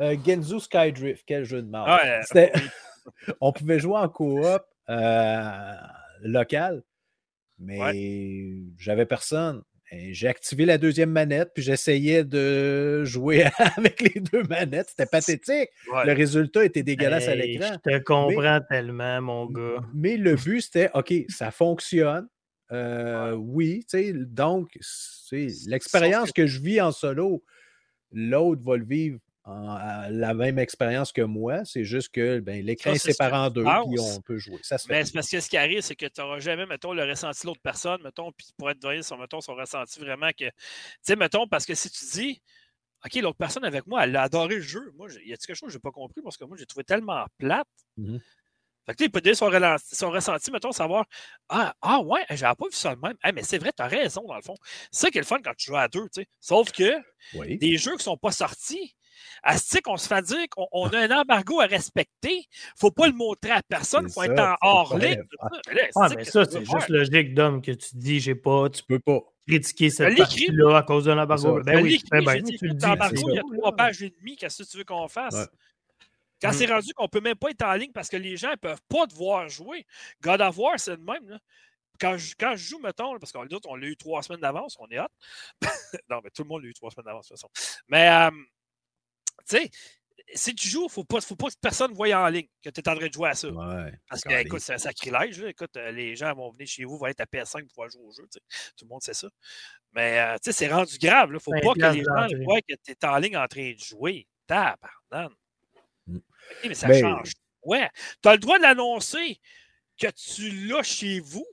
[0.00, 1.24] euh, Genzu Skydrift.
[1.26, 1.98] Quel jeu de merde.
[3.40, 5.72] On pouvait jouer en coop euh,
[6.20, 6.82] local,
[7.58, 9.62] mais j'avais personne.
[9.90, 13.46] J'ai activé la deuxième manette, puis j'essayais de jouer
[13.76, 14.90] avec les deux manettes.
[14.90, 15.70] C'était pathétique.
[16.04, 17.72] Le résultat était dégueulasse à l'écran.
[17.86, 19.80] Je te comprends tellement, mon gars.
[19.94, 22.28] Mais le but, c'était OK, ça fonctionne.
[22.72, 24.78] Euh, oui, donc,
[25.66, 27.42] l'expérience que je vis en solo,
[28.12, 31.64] l'autre va le vivre en, la même expérience que moi.
[31.64, 34.58] C'est juste que ben, l'écran est séparé en deux, puis on peut jouer.
[34.62, 37.04] Ça Mais c'est parce que ce qui arrive, c'est que tu n'auras jamais, mettons, le
[37.04, 40.44] ressenti de l'autre personne, mettons, puis pour être donné, son, mettons, son ressenti vraiment que.
[40.44, 40.52] Tu
[41.02, 42.42] sais, mettons, parce que si tu dis.
[43.04, 44.90] OK, l'autre personne avec moi, elle a adoré le jeu.
[44.96, 46.20] Moi, il y a quelque chose que je n'ai pas compris?
[46.20, 47.68] Parce que moi, j'ai trouvé tellement plate.
[47.96, 48.18] Mmh
[48.88, 49.50] fait que, il peut dire son,
[49.92, 51.04] son, ressenti, mettons, savoir
[51.48, 53.16] Ah, ah ouais, j'avais pas vu ça de même.
[53.34, 54.54] mais c'est vrai, tu as raison, dans le fond.
[54.90, 56.26] C'est ça qui est le fun quand tu joues à deux, tu sais.
[56.40, 56.92] Sauf que
[57.34, 58.94] des jeux qui sont pas sortis,
[59.42, 62.44] à ce qu'on se fait dire qu'on a un embargo à respecter,
[62.76, 65.22] faut pas le montrer à personne, il faut être en hors ligne.
[65.96, 68.68] Ah, mais ça, c'est juste logique d'homme que tu dis, j'ai pas.
[68.70, 71.60] Tu peux pas critiquer cette partie-là à cause d'un embargo.
[71.62, 72.86] Ben oui, ben, tu le dis.
[72.86, 75.48] il y a trois pages et demie, qu'est-ce que tu veux qu'on fasse?
[76.40, 78.50] Quand c'est rendu qu'on ne peut même pas être en ligne parce que les gens
[78.50, 79.86] ne peuvent pas te voir jouer.
[80.20, 81.38] God of War, c'est le même.
[82.00, 84.86] Quand, je, quand je joue, mettons, parce qu'on on l'a eu trois semaines d'avance, on
[84.88, 85.08] est hot.
[86.08, 87.50] non, mais tout le monde l'a eu trois semaines d'avance, de toute façon.
[87.88, 88.30] Mais, euh,
[89.48, 89.70] tu sais,
[90.34, 92.70] si tu joues, il ne faut pas, faut pas que personne voie en ligne que
[92.70, 93.48] tu es en train de jouer à ça.
[94.08, 95.40] Parce que, écoute, c'est un sacrilège.
[95.40, 98.04] Écoute, euh, les gens vont venir chez vous, vont être à PS5 pour pouvoir jouer
[98.04, 98.24] au jeu.
[98.76, 99.28] Tout le monde sait ça.
[99.92, 101.30] Mais, euh, tu sais, c'est rendu grave.
[101.30, 103.72] Il ne faut pas que les gens voient que tu es en ligne en train
[103.72, 104.28] de jouer.
[106.64, 107.32] Mais ça change.
[107.62, 107.88] Ouais.
[108.22, 109.40] Tu as le droit d'annoncer
[109.98, 111.46] que tu l'as chez vous,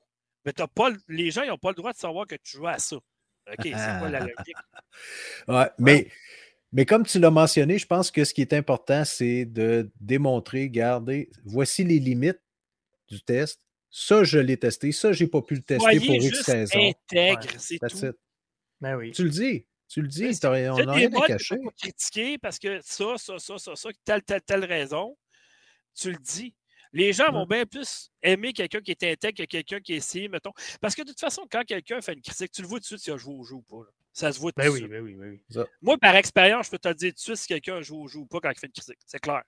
[0.45, 2.77] mais as pas, les gens n'ont pas le droit de savoir que tu joues à
[2.77, 2.95] ça.
[2.95, 4.55] OK, c'est quoi la logique?
[5.47, 6.07] ouais, mais,
[6.71, 10.69] mais comme tu l'as mentionné, je pense que ce qui est important, c'est de démontrer,
[10.69, 12.41] garder, voici les limites
[13.07, 13.61] du test.
[13.89, 14.91] Ça, je l'ai testé.
[14.91, 16.79] Ça, je n'ai pas pu le tester pour X raisons.
[16.79, 18.13] intègre, c'est tout.
[18.81, 19.11] Ben oui.
[19.11, 19.65] Tu le dis.
[19.87, 21.57] Tu le dis, on n'a rien à cacher.
[21.57, 25.17] Pas critiquer parce que ça, ça, ça, ça, ça, telle, telle, telle raison.
[25.93, 26.53] Tu le dis.
[26.91, 30.29] Les gens vont bien plus aimer quelqu'un qui est intègre que quelqu'un qui est essayé,
[30.29, 30.53] mettons.
[30.79, 32.85] Parce que de toute façon, quand quelqu'un fait une critique, tu le vois tout de
[32.87, 33.89] suite si il a joué au jeu ou pas.
[34.13, 34.89] Ça se voit tout ben de oui, suite.
[34.89, 35.63] Ben oui, ben oui.
[35.81, 38.25] Moi, par expérience, je peux te dire tout de suite si quelqu'un joue ou joue
[38.25, 38.99] pas quand il fait une critique.
[39.05, 39.43] C'est clair.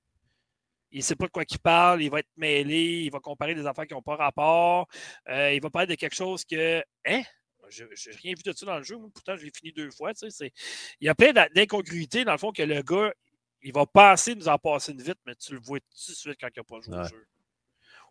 [0.92, 3.56] il ne sait pas de quoi il parle, il va être mêlé, il va comparer
[3.56, 4.88] des affaires qui n'ont pas rapport,
[5.30, 7.22] euh, il va parler de quelque chose que, hein,
[7.70, 10.14] je n'ai rien vu de ça dans le jeu, pourtant je l'ai fini deux fois.
[10.14, 10.54] Tu sais,
[11.00, 13.14] il y a plein d'incongruités, dans le fond, que le gars,
[13.62, 16.38] il va penser nous en passer une vite, mais tu le vois tout de suite
[16.40, 17.28] quand il n'a pas joué au jeu.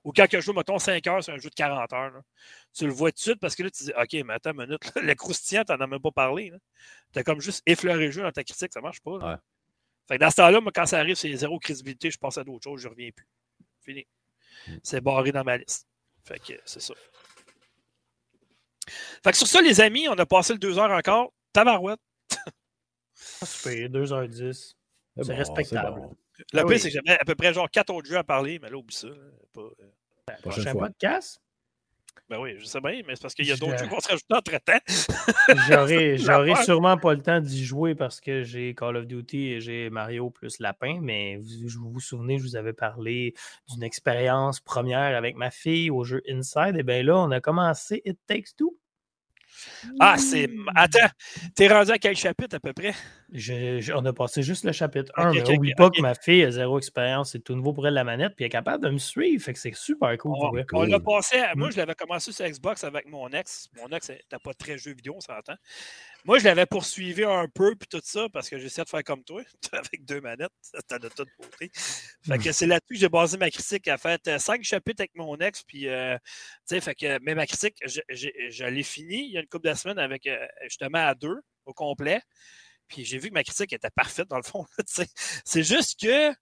[0.05, 2.23] Ou quand il a joué, mettons, 5 heures sur un jeu de 40 heures.
[2.73, 4.67] Tu le vois tout de suite parce que là, tu dis OK, mais attends une
[4.67, 6.53] minute, le croustillant, tu n'en as même pas parlé.
[7.13, 9.41] Tu as comme juste effleuré le jeu dans ta critique, ça ne marche pas.
[10.07, 12.45] Fait que dans ce temps-là, moi, quand ça arrive, c'est zéro crédibilité, je passe à
[12.45, 13.27] d'autres choses, je ne reviens plus.
[13.81, 14.07] Fini.
[14.69, 14.77] Hmm.
[14.83, 15.89] C'est barré dans ma liste.
[16.25, 16.95] Fait que c'est ça.
[19.25, 21.33] Fait que sur ça, les amis, on a passé le 2 heures encore.
[21.53, 22.01] Tabarouette.
[23.15, 24.75] Super, 2h10.
[25.23, 26.03] C'est respectable.
[26.53, 28.59] Le ah pire, c'est que j'avais à peu près genre 4 autres jeux à parler,
[28.61, 29.09] mais là, oublie ça.
[29.55, 30.33] Pas, euh...
[30.43, 31.41] Prochain podcast?
[32.29, 34.01] Ben oui, je sais bien, mais c'est parce qu'il y a d'autres jeux qui vont
[34.01, 36.17] se rajouter entre-temps.
[36.19, 39.91] J'aurais sûrement pas le temps d'y jouer parce que j'ai Call of Duty et j'ai
[39.91, 43.35] Mario plus Lapin, mais vous vous, souvenez, je vous avais parlé
[43.69, 46.77] d'une expérience première avec ma fille au jeu Inside.
[46.77, 48.77] Et bien là, on a commencé It Takes Two.
[50.01, 50.51] Ah, c'est.
[50.75, 51.09] Attends,
[51.55, 52.95] t'es rendu à quel chapitre à peu près?
[53.33, 56.79] On a passé juste le chapitre 1, mais n'oublie pas que ma fille a zéro
[56.79, 59.43] expérience, c'est tout nouveau pour elle la manette, puis elle est capable de me suivre,
[59.43, 60.37] fait que c'est super cool.
[60.73, 61.73] On, l'a passé, moi mm.
[61.73, 63.69] je l'avais commencé sur Xbox avec mon ex.
[63.81, 65.57] Mon ex n'était pas très jeu vidéo, on s'entend.
[66.27, 69.23] Moi, je l'avais poursuivi un peu, puis tout ça, parce que j'essaie de faire comme
[69.23, 69.43] toi,
[69.73, 70.51] avec deux manettes.
[70.89, 71.71] T'as de toute beauté.
[71.73, 73.87] Fait que c'est là-dessus que j'ai basé ma critique.
[73.87, 76.19] Elle fait euh, cinq chapitres avec mon ex, puis, euh,
[76.69, 79.69] tu sais, fait que, mais ma critique, je, l'ai fini il y a une couple
[79.69, 82.21] de semaines avec, euh, justement, à deux, au complet.
[82.89, 84.65] Puis j'ai vu que ma critique était parfaite, dans le fond.
[85.45, 86.33] c'est juste que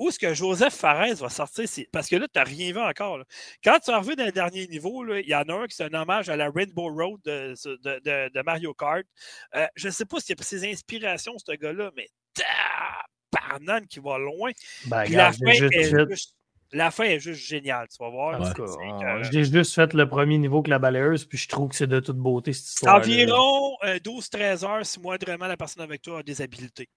[0.00, 1.66] où est-ce que Joseph Fares va sortir?
[1.92, 3.22] Parce que là, tu n'as rien vu encore.
[3.62, 5.84] Quand tu as revu dans le dernier niveau, il y en a un qui est
[5.84, 9.04] un hommage à la Rainbow Road de, Mario Kart.
[9.54, 12.08] Euh, je ne sais pas s'il y a ses inspirations, ce gars-là, mais
[13.30, 14.52] parnan qui va loin.
[14.86, 16.34] Ben, la, fin est juste,
[16.72, 18.40] la fin est juste géniale, tu vas voir.
[19.30, 22.00] J'ai juste fait le premier niveau que la balayeuse, puis je trouve que c'est de
[22.00, 22.96] toute beauté cette histoire.
[22.96, 26.88] Environ 12-13 euh, heures si moi vraiment la personne avec toi a des habiletés.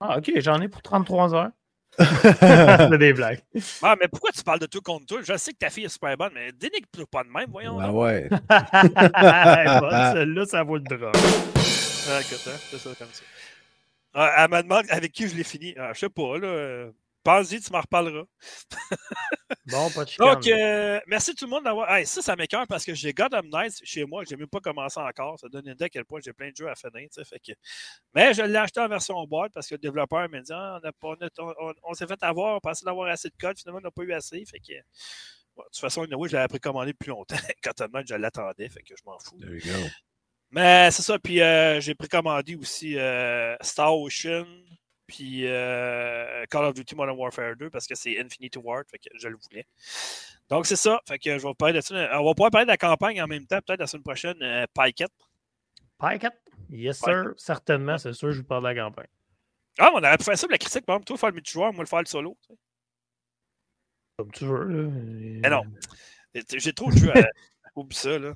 [0.00, 1.50] Ah, ok, j'en ai pour 33 heures.
[1.98, 3.40] c'est des blagues.
[3.82, 5.20] Ah, mais pourquoi tu parles de tout contre toi?
[5.22, 7.78] Je sais que ta fille est super bonne, mais dénigre pas de même, voyons.
[7.80, 8.28] Ah ouais.
[8.50, 11.12] Celle-là, ça vaut le drame.
[11.14, 13.22] Ah, écoute, hein, c'est ça comme ça.
[14.12, 15.74] Ah, elle me demande avec qui je l'ai fini.
[15.78, 16.90] Ah, je sais pas, là.
[17.24, 18.24] Pense-y, tu m'en reparleras.
[19.66, 21.88] bon, pas de Donc, euh, merci tout le monde d'avoir.
[22.06, 24.24] ça, ça m'écœure parce que j'ai Gotham Knights chez moi.
[24.24, 25.38] Je n'ai même pas commencé encore.
[25.38, 27.08] Ça donne une idée à quel point j'ai plein de jeux à finir.
[27.24, 27.52] Fait que...
[28.14, 31.72] Mais je l'ai acheté en version boîte parce que le développeur m'a dit ah, on,
[31.82, 33.58] on, s'est fait avoir, on pensait d'avoir assez de code.
[33.58, 34.44] Finalement, on n'a pas eu assez.
[34.44, 34.74] Fait que...
[34.74, 37.36] de toute façon, je l'avais précommandé depuis longtemps.
[37.64, 38.68] Gotham Knights, je l'attendais.
[38.68, 39.38] Fait que je m'en fous.
[40.50, 41.18] Mais c'est ça.
[41.18, 44.44] Puis euh, j'ai précommandé aussi euh, Star Ocean
[45.06, 49.08] puis euh, Call of Duty Modern Warfare 2 parce que c'est Infinity Ward, fait que
[49.18, 49.66] je le voulais.
[50.48, 51.94] Donc c'est ça, fait que je vais parler de ça.
[52.18, 54.66] On va pouvoir parler de la campagne en même temps, peut-être la semaine prochaine, euh,
[54.74, 55.10] Pyket.
[55.98, 56.32] Pyket?
[56.70, 59.08] Yes, sir, certainement, c'est sûr, je vous parle de la campagne.
[59.78, 61.82] Ah, on aurait pu faire ça la critique, par exemple, toi, faire le multijoueur, moi,
[61.82, 62.36] le faire le solo.
[64.16, 64.90] Comme tu veux, là.
[65.42, 65.62] Mais non,
[66.34, 67.22] j'ai trop de jeux à.
[67.76, 68.34] Oublie ça, là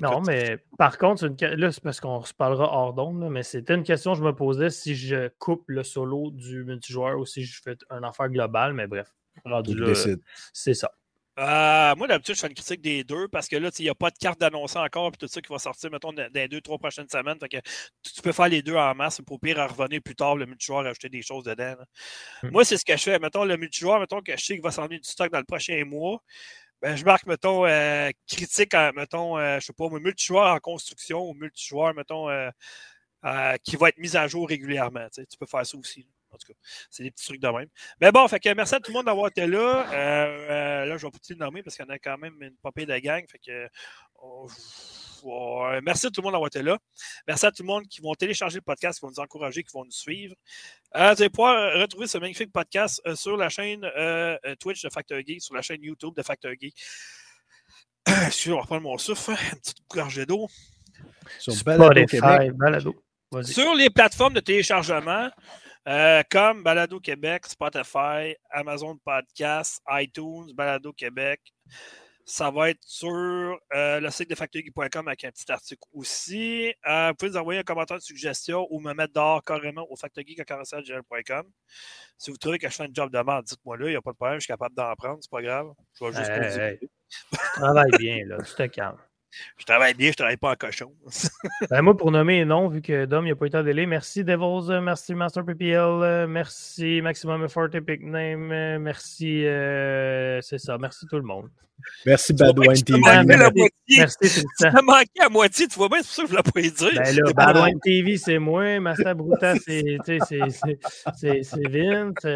[0.00, 3.84] non, mais par contre, là, c'est parce qu'on se parlera hors d'onde, mais c'était une
[3.84, 7.60] question que je me posais si je coupe le solo du multijoueur ou si je
[7.62, 9.14] fais un affaire globale, mais bref,
[10.52, 10.90] c'est ça.
[11.38, 13.94] Euh, moi, d'habitude, je fais une critique des deux parce que là, il n'y a
[13.94, 16.60] pas de carte d'annoncer encore, puis tout ça qui va sortir, mettons, dans les deux,
[16.60, 17.38] trois prochaines semaines.
[17.38, 17.56] Fait que
[18.02, 20.80] tu peux faire les deux en masse, pour pire, à revenir plus tard, le multijoueur,
[20.80, 21.76] ajouter des choses dedans.
[22.42, 22.50] Hmm.
[22.50, 23.18] Moi, c'est ce que je fais.
[23.18, 25.44] Mettons, le multijoueur, mettons que je sais qu'il va s'en venir du stock dans le
[25.44, 26.22] prochain mois
[26.82, 31.34] ben, je marque, mettons, euh, critique, mettons, euh, je sais pas, multijoueur en construction ou
[31.34, 32.50] multijoueur, mettons, euh,
[33.62, 35.06] qui va être mis à jour régulièrement.
[35.12, 36.08] Tu, peux faire ça aussi.
[36.32, 36.58] En tout cas,
[36.90, 37.68] c'est des petits trucs de même.
[38.00, 40.84] Mais bon, fait que merci à tout le monde d'avoir été là.
[40.86, 42.86] là, je vais te le nommer parce qu'il y en a quand même une popée
[42.86, 43.26] de gang.
[43.28, 43.68] Fait que
[45.82, 46.78] merci à tout le monde d'avoir été là.
[47.26, 49.72] Merci à tout le monde qui vont télécharger le podcast, qui vont nous encourager, qui
[49.72, 50.34] vont nous suivre.
[50.96, 54.90] Euh, vous allez pouvoir retrouver ce magnifique podcast euh, sur la chaîne euh, Twitch de
[54.90, 56.74] Factor Geek, sur la chaîne YouTube de Factor Geek.
[58.26, 59.32] Excusez, on va reprendre mon souffle.
[59.52, 60.48] Une petite gorgée d'eau.
[61.38, 62.52] Sur Balado Québec.
[63.42, 65.30] Sur les plateformes de téléchargement,
[66.30, 71.40] comme Balado Québec, Spotify, Amazon Podcast, iTunes, Balado Québec,
[72.30, 76.72] ça va être sur euh, le site de factory.com avec un petit article aussi.
[76.86, 79.96] Euh, vous pouvez nous envoyer un commentaire de suggestion ou me mettre dehors carrément au
[79.96, 81.44] factory.com.
[82.16, 84.02] Si vous trouvez que je fais un job de merde, dites-moi là, il n'y a
[84.02, 85.72] pas de problème, je suis capable d'en prendre, c'est pas grave.
[85.98, 88.98] Je vais juste hey, Tu travailles bien, là, tu te calmes.
[89.56, 90.92] Je travaille bien, je travaille pas en cochon.
[91.70, 94.24] ben, moi, pour nommer non, vu que Dom, il n'a pas eu temps délai, merci
[94.24, 99.42] Devils, euh, merci Master PPL, euh, merci Maximum Effort Epic Name, euh, merci,
[100.42, 101.48] c'est ça, merci tout le monde.
[102.04, 103.00] Merci Badwine TV.
[103.96, 106.36] Merci, Tu as manqué à moitié, tu vois bien, c'est pour ça que je ne
[106.36, 106.96] l'ai pas dit.
[106.96, 109.98] Ben là, Badwine TV, c'est moi, Master Bruta, c'est
[111.70, 112.26] Vince.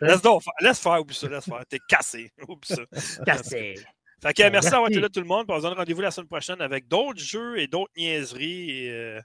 [0.00, 1.62] Laisse, donc, laisse faire, oublie ça, laisse faire.
[1.68, 2.30] T'es cassé.
[2.46, 2.82] Oublie ça.
[3.24, 3.76] Cassé.
[4.22, 5.46] Fait que merci d'avoir été là tout le monde.
[5.48, 8.88] On se donne rendez-vous la semaine prochaine avec d'autres jeux et d'autres niaiseries.
[8.88, 9.20] Euh,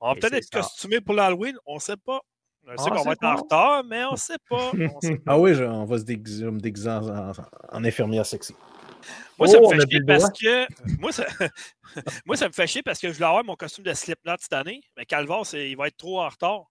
[0.00, 2.20] on va peut-être être costumé pour l'Halloween, on ne sait pas.
[2.66, 4.72] On sait qu'on va être en retard, mais on ne sait pas.
[5.26, 7.32] Ah oui, on va se déguiser, en,
[7.72, 8.54] en, infirmière sexy.
[9.38, 10.98] Moi, ça me oh, fait chier parce que.
[10.98, 11.26] Moi ça...
[12.24, 14.52] moi, ça me fait chier parce que je voulais avoir mon costume de Slipknot cette
[14.54, 16.64] année, mais Calvar, il va être trop en retard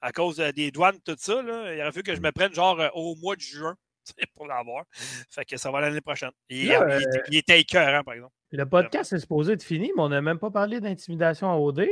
[0.00, 1.42] à cause des douanes, tout ça.
[1.42, 1.74] Là.
[1.74, 3.76] Il aurait fallu que je me prenne genre euh, au mois de juin
[4.34, 4.84] pour l'avoir.
[5.30, 6.30] Fait que ça va l'année prochaine.
[6.48, 8.32] Il, euh, il, était écœurant, par exemple.
[8.50, 11.86] Le podcast est supposé être fini, mais on n'a même pas parlé d'intimidation en OD.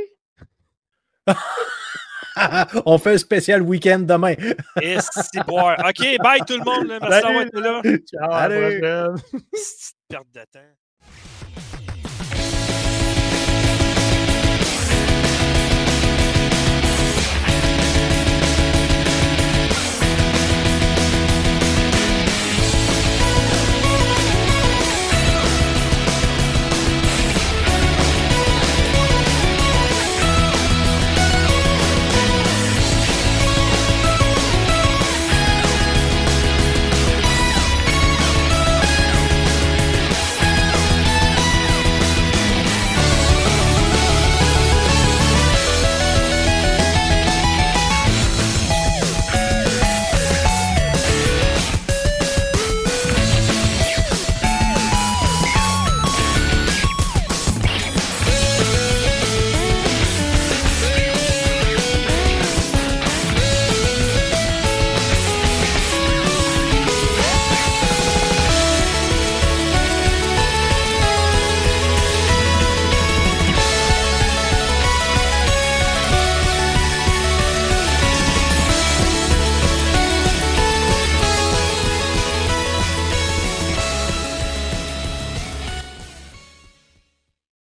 [2.85, 4.33] on fait un spécial week-end demain.
[4.81, 6.87] Et c'est OK, bye tout le monde.
[6.87, 7.81] Merci d'avoir été là.
[8.05, 9.15] Ciao, à la prochaine.
[10.09, 10.86] Perte de temps.